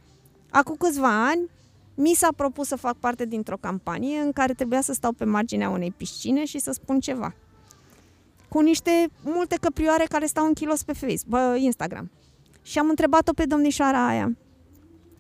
[0.49, 1.49] acum câțiva ani
[1.95, 5.69] mi s-a propus să fac parte dintr-o campanie în care trebuia să stau pe marginea
[5.69, 7.34] unei piscine și să spun ceva.
[8.49, 12.11] Cu niște multe căprioare care stau în kilos pe Facebook, bă, Instagram.
[12.61, 14.38] Și am întrebat-o pe domnișoara aia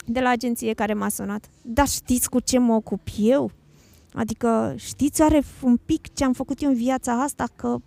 [0.05, 1.49] de la agenție care m-a sunat.
[1.61, 3.51] Dar știți cu ce mă ocup eu?
[4.13, 7.77] Adică știți oare un pic ce am făcut eu în viața asta că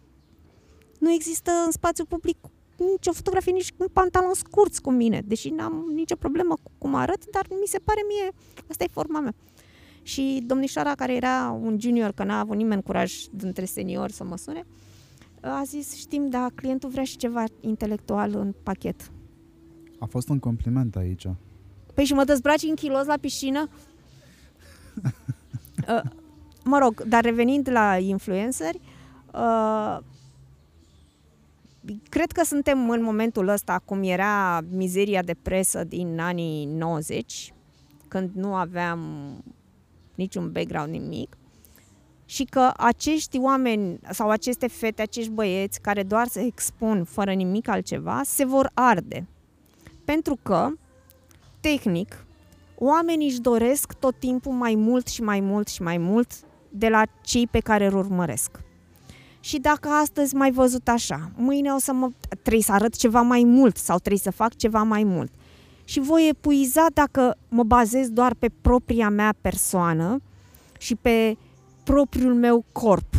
[0.98, 2.36] nu există în spațiu public
[2.76, 7.30] nicio fotografie, nici în pantaloni scurți cu mine, deși n-am nicio problemă cu cum arăt,
[7.30, 8.32] dar mi se pare mie,
[8.70, 9.34] asta e forma mea.
[10.02, 14.36] Și domnișoara care era un junior, că n-a avut nimeni curaj dintre seniori să mă
[14.36, 14.66] sune,
[15.40, 19.10] a zis, știm, dar clientul vrea și ceva intelectual în pachet.
[19.98, 21.26] A fost un compliment aici.
[21.94, 23.68] Păi și mă dezbraci în kilos la piscină?
[25.88, 26.10] uh,
[26.64, 28.80] mă rog, dar revenind la influenceri,
[29.34, 29.98] uh,
[32.08, 37.54] cred că suntem în momentul ăsta, cum era mizeria de presă din anii 90,
[38.08, 39.00] când nu aveam
[40.14, 41.36] niciun background, nimic,
[42.30, 47.68] și că acești oameni sau aceste fete, acești băieți care doar se expun fără nimic
[47.68, 49.26] altceva, se vor arde.
[50.04, 50.68] Pentru că
[51.60, 52.24] tehnic,
[52.78, 56.30] oamenii își doresc tot timpul mai mult și mai mult și mai mult
[56.68, 58.50] de la cei pe care îl urmăresc.
[59.40, 62.10] Și dacă astăzi m-ai văzut așa, mâine o să mă...
[62.42, 65.32] trebuie să arăt ceva mai mult sau trebuie să fac ceva mai mult.
[65.84, 70.20] Și voi epuiza dacă mă bazez doar pe propria mea persoană
[70.78, 71.36] și pe
[71.84, 73.14] propriul meu corp.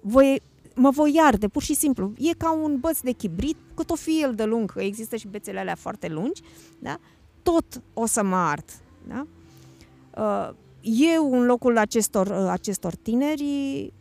[0.00, 0.42] Voi,
[0.74, 2.12] mă voi arde, pur și simplu.
[2.18, 5.28] E ca un băț de chibrit, cât o fi el de lung, că există și
[5.28, 6.42] bețele alea foarte lungi,
[6.78, 6.98] da?
[7.42, 8.64] tot o să mă ard.
[9.06, 9.26] Da?
[10.16, 13.92] Uh, Eu, în locul acestor, uh, acestor tineri,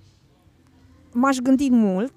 [1.14, 2.14] m-aș gândi mult,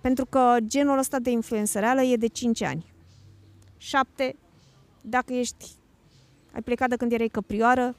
[0.00, 2.92] pentru că genul ăsta de influențăreală e de 5 ani.
[3.76, 4.36] 7,
[5.00, 5.70] dacă ești,
[6.52, 7.96] ai plecat de când erai căprioară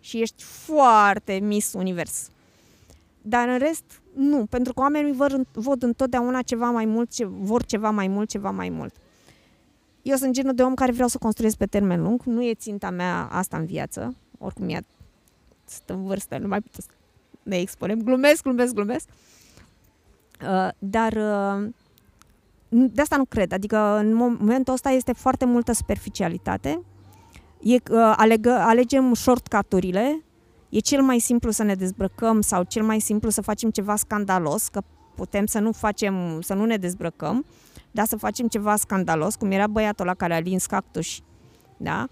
[0.00, 2.30] și ești foarte Miss Univers.
[3.22, 3.84] Dar în rest,
[4.14, 8.28] nu, pentru că oamenii vor, văd întotdeauna ceva mai mult, ce, vor ceva mai mult,
[8.28, 8.94] ceva mai mult.
[10.02, 12.90] Eu sunt genul de om care vreau să construiesc pe termen lung, nu e ținta
[12.90, 14.84] mea asta în viață, oricum ea
[15.64, 16.90] stă în vârstă, nu mai putem să
[17.42, 18.02] ne expunem.
[18.02, 19.08] Glumesc, glumesc, glumesc.
[20.42, 21.68] Uh, dar uh,
[22.68, 23.52] de asta nu cred.
[23.52, 26.82] Adică în momentul ăsta este foarte multă superficialitate.
[27.60, 30.22] E, uh, alegă, alegem shortcut-urile.
[30.68, 34.68] E cel mai simplu să ne dezbrăcăm sau cel mai simplu să facem ceva scandalos,
[34.68, 34.82] că
[35.14, 37.44] putem să nu facem, să nu ne dezbrăcăm,
[37.90, 41.20] dar să facem ceva scandalos, cum era băiatul la care a lins cactus,
[41.76, 42.08] da?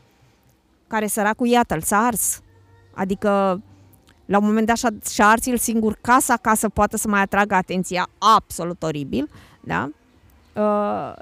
[0.86, 2.40] Care săracul, iată-l, s-a ars.
[2.94, 3.62] Adică
[4.27, 7.20] la un moment dat și-a, și-a ars el singur casa ca să poată să mai
[7.20, 9.90] atragă atenția absolut oribil, da?
[10.55, 11.12] Uh,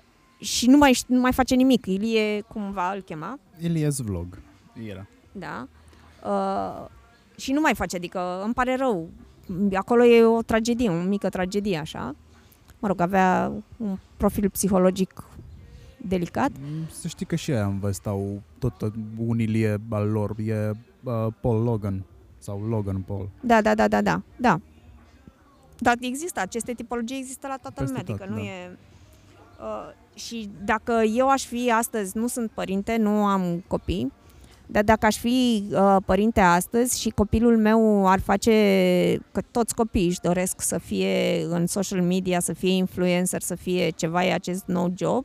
[0.44, 1.86] și nu mai, nu mai face nimic.
[1.86, 4.38] Ilie, cumva îl chema, Ilies Vlog.
[4.88, 5.06] Era.
[5.32, 5.68] da?
[6.24, 6.86] Uh,
[7.36, 9.08] și nu mai face, adică îmi pare rău.
[9.74, 12.14] Acolo e o tragedie, o mică tragedie, așa.
[12.78, 15.24] Mă rog, avea un profil psihologic
[15.96, 16.50] delicat.
[16.60, 20.34] Mm, Să știi că și aia în vest au tot uh, un Ilie al lor.
[20.38, 20.70] E
[21.02, 22.04] uh, Paul Logan.
[22.38, 23.28] Sau Logan Paul.
[23.40, 24.60] Da, da, da, da, da, da.
[25.78, 28.50] Dar există, aceste tipologii există la toată Peste lumea, tot, adică nu da.
[28.50, 28.78] e...
[29.60, 34.12] Uh, și dacă eu aș fi astăzi, nu sunt părinte, nu am copii,
[34.66, 38.52] Dar dacă aș fi uh, părinte astăzi și copilul meu ar face,
[39.32, 43.90] că toți copiii își doresc să fie în social media, să fie influencer, să fie
[43.90, 45.24] ceva, e acest nou job,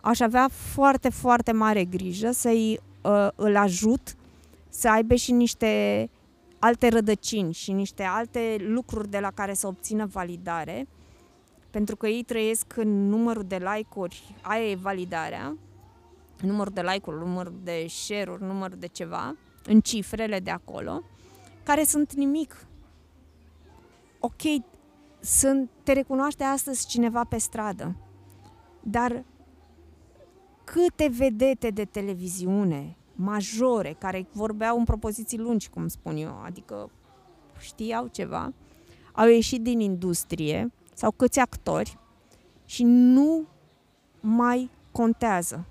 [0.00, 4.16] aș avea foarte, foarte mare grijă să-i uh, îl ajut
[4.68, 6.10] să aibă și niște
[6.58, 10.86] alte rădăcini și niște alte lucruri de la care să obțină validare,
[11.70, 15.56] pentru că ei trăiesc în numărul de like-uri, aia e validarea,
[16.40, 21.02] numărul de like-uri, numărul de share-uri, numărul de ceva, în cifrele de acolo,
[21.62, 22.66] care sunt nimic.
[24.18, 24.42] Ok,
[25.20, 27.96] sunt, te recunoaște astăzi cineva pe stradă,
[28.82, 29.24] dar
[30.64, 36.90] câte vedete de televiziune majore care vorbeau în propoziții lungi, cum spun eu, adică
[37.58, 38.52] știau ceva,
[39.12, 41.98] au ieșit din industrie sau câți actori
[42.64, 43.46] și nu
[44.20, 45.66] mai contează.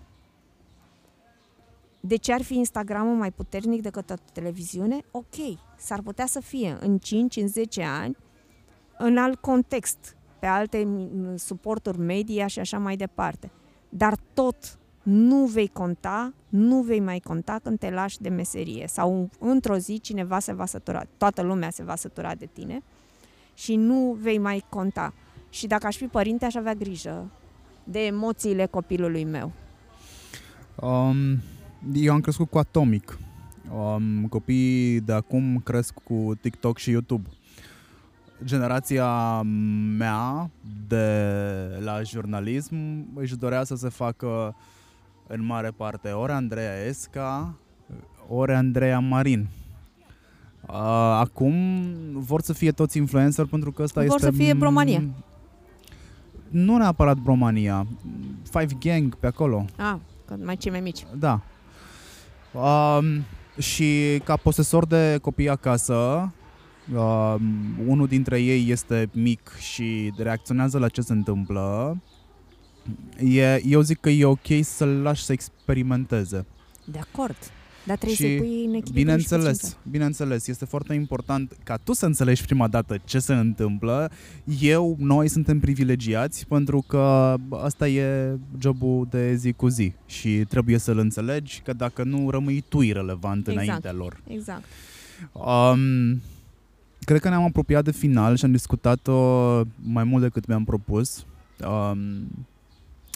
[1.99, 4.99] De ce ar fi Instagramul mai puternic decât o televiziune?
[5.11, 5.35] Ok,
[5.77, 8.17] s-ar putea să fie în 5, în 10 ani,
[8.97, 10.87] în alt context, pe alte
[11.35, 13.51] suporturi media și așa mai departe.
[13.89, 19.29] Dar tot nu vei conta, nu vei mai conta când te lași de meserie sau
[19.39, 22.83] într-o zi cineva se va sătura, toată lumea se va sătura de tine
[23.57, 25.13] și nu vei mai conta.
[25.49, 27.31] Și dacă aș fi părinte, aș avea grijă
[27.83, 29.51] de emoțiile copilului meu.
[30.75, 31.41] Um,
[31.93, 33.17] eu am crescut cu Atomic.
[33.73, 37.29] Um, copiii de acum cresc cu TikTok și YouTube.
[38.43, 39.41] Generația
[39.97, 40.49] mea
[40.87, 41.17] de
[41.79, 42.75] la jurnalism
[43.15, 44.55] își dorea să se facă
[45.27, 47.57] în mare parte ori Andreea Esca,
[48.27, 49.47] ori Andreea Marin.
[50.69, 50.73] Uh,
[51.19, 51.53] acum
[52.13, 54.25] vor să fie toți influencer pentru că ăsta vor este...
[54.25, 55.03] Vor să fie bromania.
[56.49, 57.87] Nu neapărat bromania.
[58.43, 59.65] Five Gang pe acolo.
[59.75, 59.95] Ah,
[60.43, 61.05] mai cei mai mici.
[61.17, 61.41] Da.
[62.51, 63.23] Um,
[63.57, 66.31] și ca posesor de copii acasă,
[66.95, 67.41] um,
[67.87, 71.97] unul dintre ei este mic și reacționează la ce se întâmplă,
[73.19, 76.45] e, eu zic că e ok să-l lași să experimenteze.
[76.85, 77.37] De acord.
[77.87, 81.93] Dar trebuie și, să pui în echilibru bineînțeles, și bineînțeles, este foarte important ca tu
[81.93, 84.11] să înțelegi prima dată ce se întâmplă.
[84.61, 90.77] Eu, noi suntem privilegiați pentru că asta e jobul de zi cu zi și trebuie
[90.77, 93.65] să-l înțelegi că dacă nu rămâi tu irrelevant exact.
[93.65, 94.21] înaintea lor.
[94.27, 94.63] Exact.
[95.31, 96.21] Um,
[96.99, 99.19] cred că ne-am apropiat de final și am discutat-o
[99.75, 101.25] mai mult decât mi-am propus.
[101.67, 102.27] Um,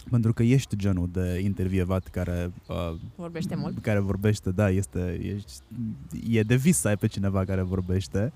[0.10, 2.52] pentru că ești genul de intervievat care...
[2.68, 3.82] Uh, vorbește mult.
[3.82, 5.52] Care vorbește, da, este, ești,
[6.30, 8.32] e de vis să ai pe cineva care vorbește.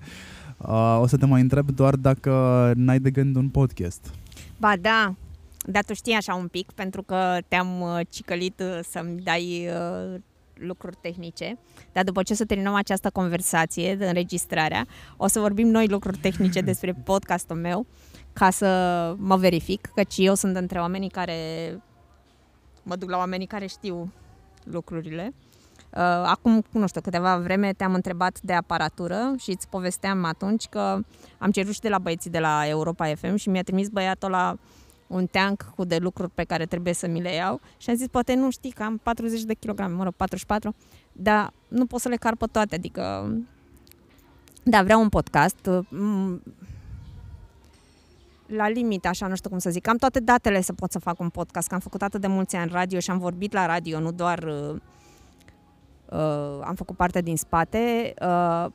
[0.56, 4.14] Uh, o să te mai întreb doar dacă n-ai de gând un podcast.
[4.58, 5.14] Ba da,
[5.66, 10.20] dar tu știi așa un pic, pentru că te-am uh, cicălit uh, să-mi dai uh,
[10.54, 11.58] lucruri tehnice,
[11.92, 14.86] dar după ce să terminăm această conversație de înregistrarea,
[15.16, 17.86] o să vorbim noi lucruri tehnice despre podcastul meu
[18.38, 21.34] ca să mă verific, căci eu sunt dintre oamenii care
[22.82, 24.12] mă duc la oamenii care știu
[24.64, 25.34] lucrurile.
[25.90, 30.98] Uh, acum, nu știu, câteva vreme te-am întrebat de aparatură și îți povesteam atunci că
[31.38, 34.56] am cerut și de la băieții de la Europa FM și mi-a trimis băiatul la
[35.06, 38.06] un tank cu de lucruri pe care trebuie să mi le iau și am zis,
[38.08, 40.74] poate nu știi că am 40 de kilograme, mă rog, 44,
[41.12, 43.32] dar nu pot să le car pe toate, adică
[44.62, 45.70] da, vreau un podcast.
[48.48, 49.88] Mm, la limit, așa, nu știu cum să zic.
[49.88, 52.56] Am toate datele să pot să fac un podcast, că am făcut atât de mulți
[52.56, 54.76] ani radio și am vorbit la radio, nu doar uh,
[56.10, 58.14] uh, am făcut parte din spate.
[58.22, 58.66] Uh,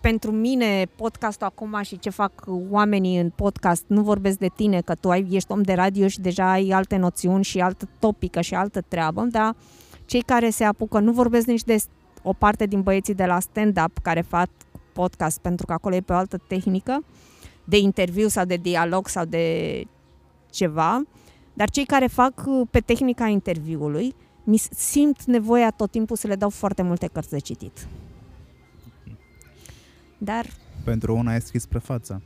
[0.00, 2.32] pentru mine, podcastul acum și ce fac
[2.70, 6.20] oamenii în podcast, nu vorbesc de tine, că tu ai, ești om de radio și
[6.20, 9.56] deja ai alte noțiuni și altă topică și altă treabă, dar
[10.04, 11.76] cei care se apucă, nu vorbesc nici de
[12.22, 14.48] o parte din băieții de la stand-up care fac
[14.92, 17.27] podcast, pentru că acolo e pe o altă tehnică, uh,
[17.68, 19.86] de interviu sau de dialog sau de
[20.50, 21.02] ceva,
[21.52, 24.14] dar cei care fac uh, pe tehnica interviului
[24.44, 27.86] mi simt nevoia tot timpul să le dau foarte multe cărți de citit.
[30.18, 30.46] Dar...
[30.84, 32.20] Pentru una ai scris prefața.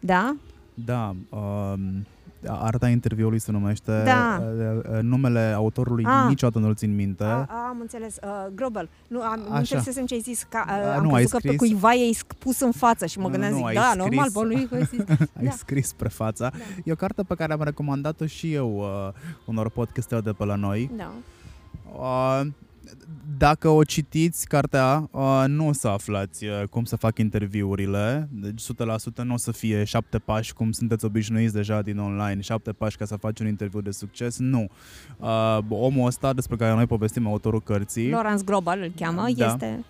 [0.00, 0.36] Da?
[0.74, 1.16] Da.
[1.28, 2.06] Um,
[2.46, 4.02] arta interviului se numește.
[4.04, 4.42] Da.
[4.42, 6.24] Uh, uh, numele autorului ah.
[6.28, 7.24] niciodată nu-l țin minte.
[7.24, 8.16] A, a, am înțeles.
[8.22, 8.88] Uh, Global.
[9.08, 10.46] Nu, am, nu înțelesem ce ai zis.
[10.48, 11.50] Ca, uh, a, am nu, crezut că scris...
[11.50, 14.28] pe cuiva ei pus în față și mă gândeam, nu, zic, ai da, scris, normal,
[14.32, 14.68] bă, lui
[15.38, 15.50] Ai da.
[15.50, 16.50] scris prefața.
[16.50, 16.58] Da.
[16.84, 19.12] E o carte pe care am recomandat-o și eu uh,
[19.44, 20.90] unor podcasteri de pe la noi.
[20.96, 21.12] Da.
[21.92, 22.46] Uh,
[23.38, 28.62] dacă o citiți, cartea, uh, nu o să aflați uh, cum să fac interviurile, deci
[28.62, 32.96] 100% nu o să fie șapte pași cum sunteți obișnuiți deja din online, șapte pași
[32.96, 34.66] ca să faci un interviu de succes, nu.
[35.18, 39.46] Uh, omul ăsta despre care noi povestim, autorul cărții, Lawrence Global îl cheamă, Da.
[39.46, 39.84] este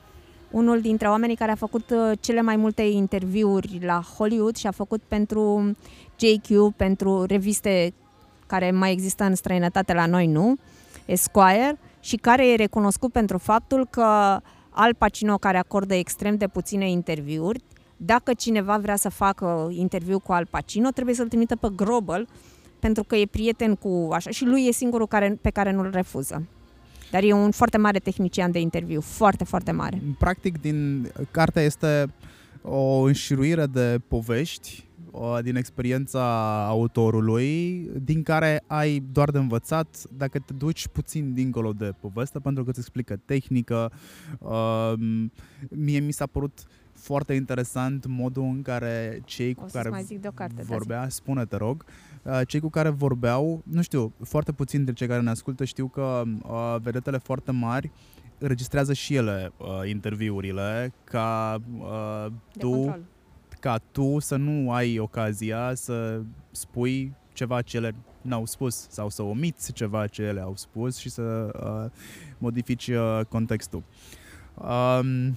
[0.51, 4.71] unul dintre oamenii care a făcut uh, cele mai multe interviuri la Hollywood și a
[4.71, 5.77] făcut pentru
[6.17, 7.93] JQ, pentru reviste
[8.47, 10.57] care mai există în străinătate la noi, nu?
[11.05, 16.91] Esquire, și care e recunoscut pentru faptul că Al Pacino, care acordă extrem de puține
[16.91, 17.63] interviuri,
[17.97, 22.29] dacă cineva vrea să facă interviu cu Al Pacino, trebuie să-l trimită pe Global,
[22.79, 26.47] pentru că e prieten cu așa și lui e singurul care, pe care nu-l refuză.
[27.11, 30.03] Dar e un foarte mare tehnician de interviu, foarte, foarte mare.
[30.19, 32.15] practic din cartea este
[32.63, 34.92] o înșiruire de povești o,
[35.43, 41.95] din experiența autorului, din care ai doar de învățat dacă te duci puțin dincolo de
[42.01, 43.93] poveste, pentru că îți explică tehnică.
[44.39, 45.33] Um,
[45.69, 50.03] mie mi s-a părut foarte interesant modul în care cei cu O să-ți care mai
[50.03, 50.55] zic de o carte.
[50.57, 50.69] da, zi.
[50.69, 51.85] vorbea, spune te rog,
[52.23, 55.87] uh, cei cu care vorbeau, nu știu, foarte puțini dintre cei care ne ascultă știu
[55.87, 57.91] că uh, vedetele foarte mari
[58.39, 63.01] înregistrează și ele uh, interviurile ca uh, De tu control.
[63.63, 66.21] Ca tu să nu ai ocazia să
[66.51, 71.11] spui ceva ce ele n-au spus sau să omiți ceva ce ele au spus și
[71.11, 71.91] să uh,
[72.39, 73.83] modifici uh, contextul.
[74.55, 75.35] Um,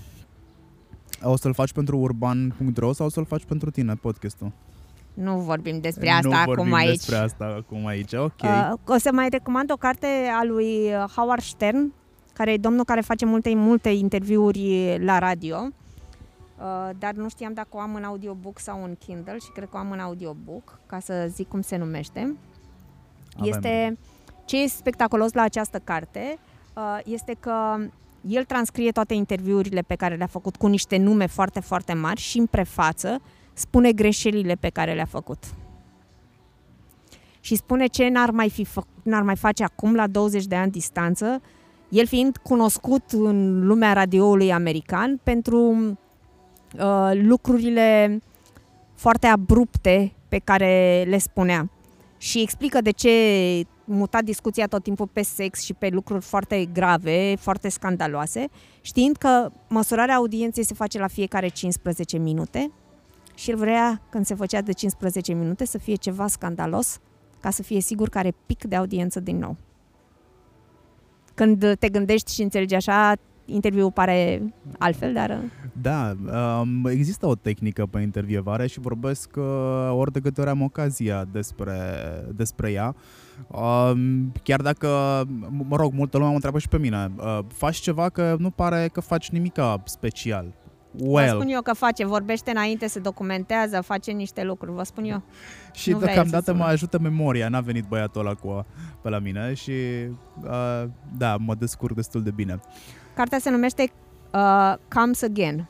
[1.22, 4.52] o să-l faci pentru urban.ro sau o să-l faci pentru tine podcastul?
[5.14, 6.96] Nu vorbim despre asta nu vorbim acum aici.
[6.96, 8.42] despre asta acum aici, ok.
[8.42, 10.08] Uh, o să mai recomand o carte
[10.40, 11.94] a lui uh, Howard Stern,
[12.34, 15.85] care e domnul care face multe, multe interviuri la radio, uh,
[16.98, 19.80] dar nu știam dacă o am în audiobook sau în Kindle și cred că o
[19.80, 22.20] am în audiobook, ca să zic cum se numește.
[22.20, 23.50] Avem.
[23.54, 23.98] Este
[24.46, 26.38] ce e spectaculos la această carte
[26.76, 27.78] uh, este că
[28.28, 32.38] el transcrie toate interviurile pe care le-a făcut cu niște nume foarte, foarte mari și
[32.38, 33.22] în prefață
[33.54, 35.44] spune greșelile pe care le-a făcut.
[37.40, 40.72] Și spune ce n-ar mai, fi fă- n-ar mai face acum la 20 de ani
[40.72, 41.42] distanță,
[41.90, 45.74] el fiind cunoscut în lumea radioului american pentru
[46.80, 48.20] uh, lucrurile
[48.96, 51.70] foarte abrupte pe care le spunea.
[52.18, 53.12] Și explică de ce
[53.84, 58.48] muta discuția tot timpul pe sex și pe lucruri foarte grave, foarte scandaloase,
[58.82, 62.72] știind că măsurarea audienței se face la fiecare 15 minute
[63.36, 67.00] și el vrea, când se făcea de 15 minute, să fie ceva scandalos,
[67.40, 69.56] ca să fie sigur că are pic de audiență din nou.
[71.34, 73.14] Când te gândești și înțelegi așa,
[73.46, 74.42] interviul pare
[74.78, 75.42] altfel, dar
[75.82, 76.16] Da,
[76.62, 79.44] um, există o tehnică pe intervievare și vorbesc uh,
[79.92, 81.74] ori de câte ori am ocazia despre,
[82.36, 82.96] despre ea.
[83.48, 87.76] Um, chiar dacă, m- mă rog, multă lume mă întreabă și pe mine, uh, faci
[87.76, 90.46] ceva că nu pare că faci nimica special.
[90.92, 95.04] vă spun Well, eu că face, vorbește înainte, se documentează, face niște lucruri, vă spun
[95.04, 95.22] eu.
[95.74, 96.72] și nu vrea el deocamdată să mă spună.
[96.72, 98.66] ajută memoria, n-a venit băiatul ăla cu
[99.02, 99.72] pe la mine și
[100.44, 102.60] uh, da, mă descurc destul de bine.
[103.16, 103.92] Cartea se numește
[104.36, 105.68] uh, Comes Again,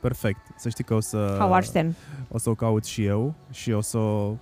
[0.00, 1.36] Perfect, să știi că o să...
[1.38, 1.94] Howard Stern.
[2.28, 4.34] o să o caut și eu și o să o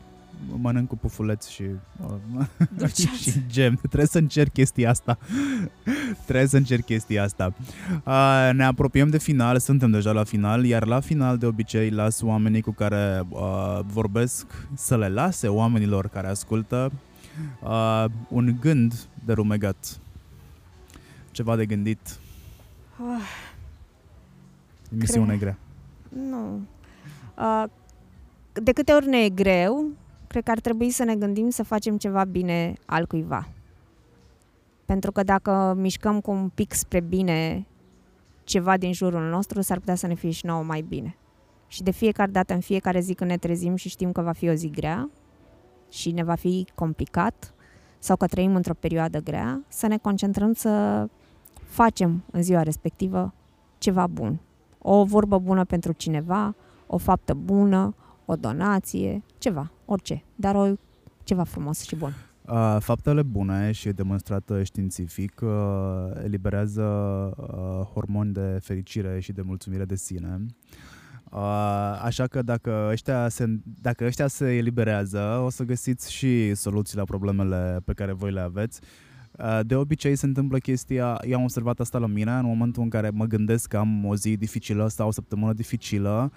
[0.61, 1.62] mănânc cu pufuleț și,
[2.07, 2.44] uh,
[2.78, 3.16] Dulceață.
[3.16, 3.74] și gem.
[3.74, 5.19] Trebuie să încerc chestia asta.
[6.24, 7.55] Trebuie să încerc chestia asta.
[8.05, 12.20] Uh, ne apropiem de final, suntem deja la final, iar la final de obicei las
[12.23, 16.93] oamenii cu care uh, vorbesc să le lase oamenilor care ascultă
[17.62, 18.94] uh, un gând
[19.24, 19.98] de rumegat.
[21.31, 22.19] Ceva de gândit.
[24.90, 25.59] Misiune Cred- grea.
[26.09, 26.60] Nu.
[27.39, 27.64] Uh,
[28.52, 29.86] de câte ori ne e greu,
[30.27, 33.48] cred că ar trebui să ne gândim să facem ceva bine al cuiva.
[34.85, 37.66] Pentru că dacă mișcăm cu un pic spre bine
[38.44, 41.16] ceva din jurul nostru, s-ar putea să ne fie și nouă mai bine.
[41.66, 44.48] Și de fiecare dată, în fiecare zi când ne trezim și știm că va fi
[44.48, 45.10] o zi grea
[45.90, 47.55] și ne va fi complicat
[47.98, 51.06] sau că trăim într-o perioadă grea, să ne concentrăm să
[51.77, 53.35] facem în ziua respectivă
[53.78, 54.40] ceva bun.
[54.78, 56.55] O vorbă bună pentru cineva,
[56.86, 57.94] o faptă bună,
[58.24, 60.66] o donație, ceva, orice, dar o,
[61.24, 62.12] ceva frumos și bun.
[62.48, 65.51] Uh, faptele bune și demonstrată științific uh,
[66.24, 66.82] eliberează
[67.36, 70.47] uh, hormoni de fericire și de mulțumire de sine.
[71.31, 73.44] Uh, așa că dacă ăștia, se,
[73.82, 78.40] dacă ăștia se eliberează, o să găsiți și soluții la problemele pe care voi le
[78.40, 78.81] aveți.
[79.38, 82.88] Uh, De obicei se întâmplă chestia, eu am observat asta la mine, în momentul în
[82.88, 86.32] care mă gândesc că am o zi dificilă sau o săptămână dificilă,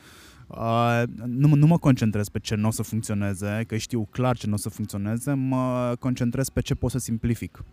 [0.52, 4.38] Uh, nu, mă- nu mă concentrez pe ce nu o să funcționeze, că știu clar
[4.38, 7.64] ce nu o să funcționeze, mă concentrez pe ce pot să simplific.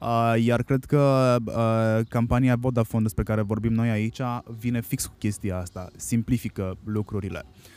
[0.00, 4.20] Uh, iar cred că uh, campania Vodafone despre care vorbim noi aici
[4.58, 7.42] vine fix cu chestia asta, simplifică lucrurile.
[7.44, 7.71] Uh,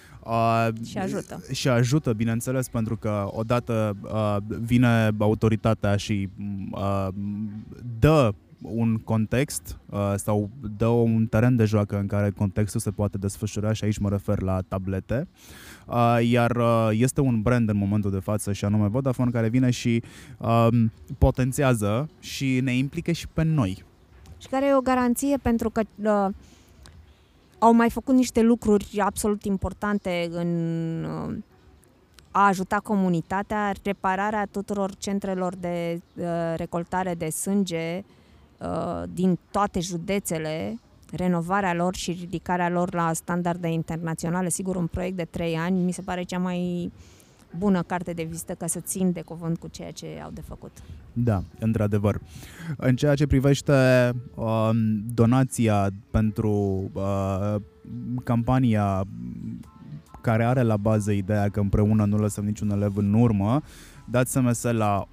[0.86, 1.42] și ajută.
[1.52, 6.30] Și ajută, bineînțeles, pentru că odată uh, vine autoritatea și
[6.72, 7.08] uh,
[8.00, 13.18] dă un context uh, sau dă un teren de joacă în care contextul se poate
[13.18, 15.28] desfășura și aici mă refer la tablete.
[15.88, 19.70] Uh, iar uh, este un brand în momentul de față și anume Vodafone care vine
[19.70, 20.04] și
[20.38, 20.68] uh,
[21.18, 23.84] potențează și ne implică și pe noi.
[24.38, 26.28] Și care e o garanție pentru că uh,
[27.66, 30.50] au mai făcut niște lucruri absolut importante în
[31.04, 31.38] uh,
[32.32, 36.26] a ajuta comunitatea, repararea tuturor centrelor de uh,
[36.56, 38.04] recoltare de sânge
[38.58, 40.80] uh, din toate județele,
[41.12, 44.50] renovarea lor și ridicarea lor la standarde internaționale.
[44.50, 46.92] Sigur, un proiect de trei ani mi se pare cea mai
[47.58, 50.72] bună carte de vizită ca să țin de cuvânt cu ceea ce au de făcut.
[51.14, 52.20] Da, într-adevăr.
[52.78, 53.74] În ceea ce privește
[54.36, 54.70] uh,
[55.14, 56.52] donația pentru
[56.94, 57.56] uh,
[58.24, 59.04] campania
[60.22, 63.62] care are la bază ideea că împreună nu lăsăm niciun elev în urmă,
[64.06, 65.08] dați SMS la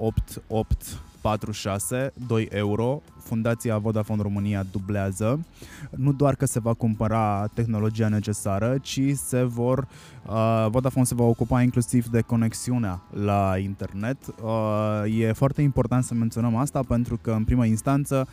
[1.22, 3.02] 8846, 2 euro.
[3.18, 5.46] Fundația Vodafone România dublează.
[5.90, 9.86] Nu doar că se va cumpăra tehnologia necesară, ci se vor
[10.26, 14.16] uh, Vodafone se va ocupa inclusiv de conexiunea la internet.
[14.42, 18.28] Uh, e foarte important să menționăm asta pentru că în prima instanță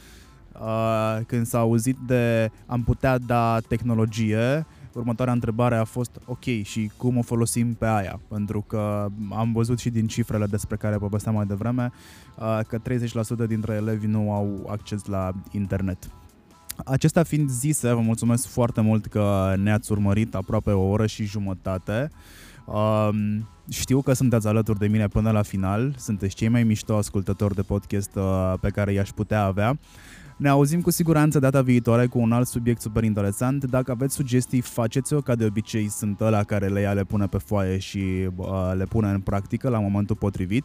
[0.53, 4.65] uh, când s-a auzit de am putea da tehnologie,
[4.99, 9.79] următoarea întrebare a fost ok și cum o folosim pe aia, pentru că am văzut
[9.79, 11.91] și din cifrele despre care povesteam mai devreme
[12.37, 12.79] uh, că
[13.45, 16.09] 30% dintre elevi nu au acces la internet.
[16.85, 22.09] Acestea fiind zise, vă mulțumesc foarte mult că ne-ați urmărit aproape o oră și jumătate.
[22.65, 27.55] Um, știu că sunteți alături de mine până la final, sunteți cei mai mișto ascultători
[27.55, 29.79] de podcast uh, pe care i-aș putea avea.
[30.39, 33.65] Ne auzim cu siguranță data viitoare cu un alt subiect super interesant.
[33.65, 37.37] Dacă aveți sugestii, faceți-o, ca de obicei sunt ăla care le ia, le pune pe
[37.37, 40.63] foaie și uh, le pune în practică la momentul potrivit.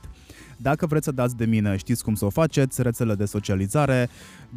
[0.57, 4.09] Dacă vreți să dați de mine, știți cum să o faceți, rețele de socializare.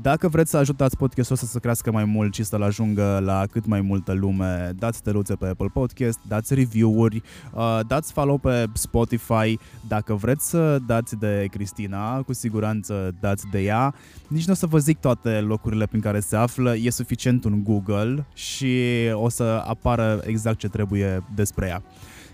[0.01, 3.65] Dacă vreți să ajutați podcastul să se crească mai mult și să-l ajungă la cât
[3.65, 7.21] mai multă lume, dați steluțe pe Apple Podcast, dați review-uri,
[7.53, 9.59] uh, dați follow pe Spotify.
[9.87, 13.93] Dacă vreți să dați de Cristina, cu siguranță dați de ea.
[14.27, 17.63] Nici nu o să vă zic toate locurile prin care se află, e suficient un
[17.63, 18.83] Google și
[19.13, 21.83] o să apară exact ce trebuie despre ea.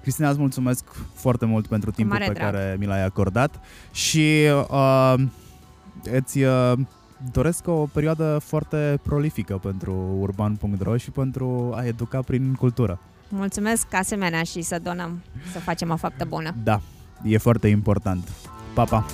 [0.04, 2.38] Cristina, îți mulțumesc foarte mult pentru timpul pe drag.
[2.38, 3.60] care mi l-ai acordat
[3.92, 5.14] și uh,
[6.12, 6.74] îți uh,
[7.32, 13.00] doresc o perioadă foarte prolifică pentru urban.ro și pentru a educa prin cultură.
[13.30, 15.22] Mulțumesc asemenea și să donăm,
[15.52, 16.56] să facem o faptă bună.
[16.64, 16.82] Da,
[17.24, 18.28] e foarte important.
[18.74, 19.06] Pa, pa!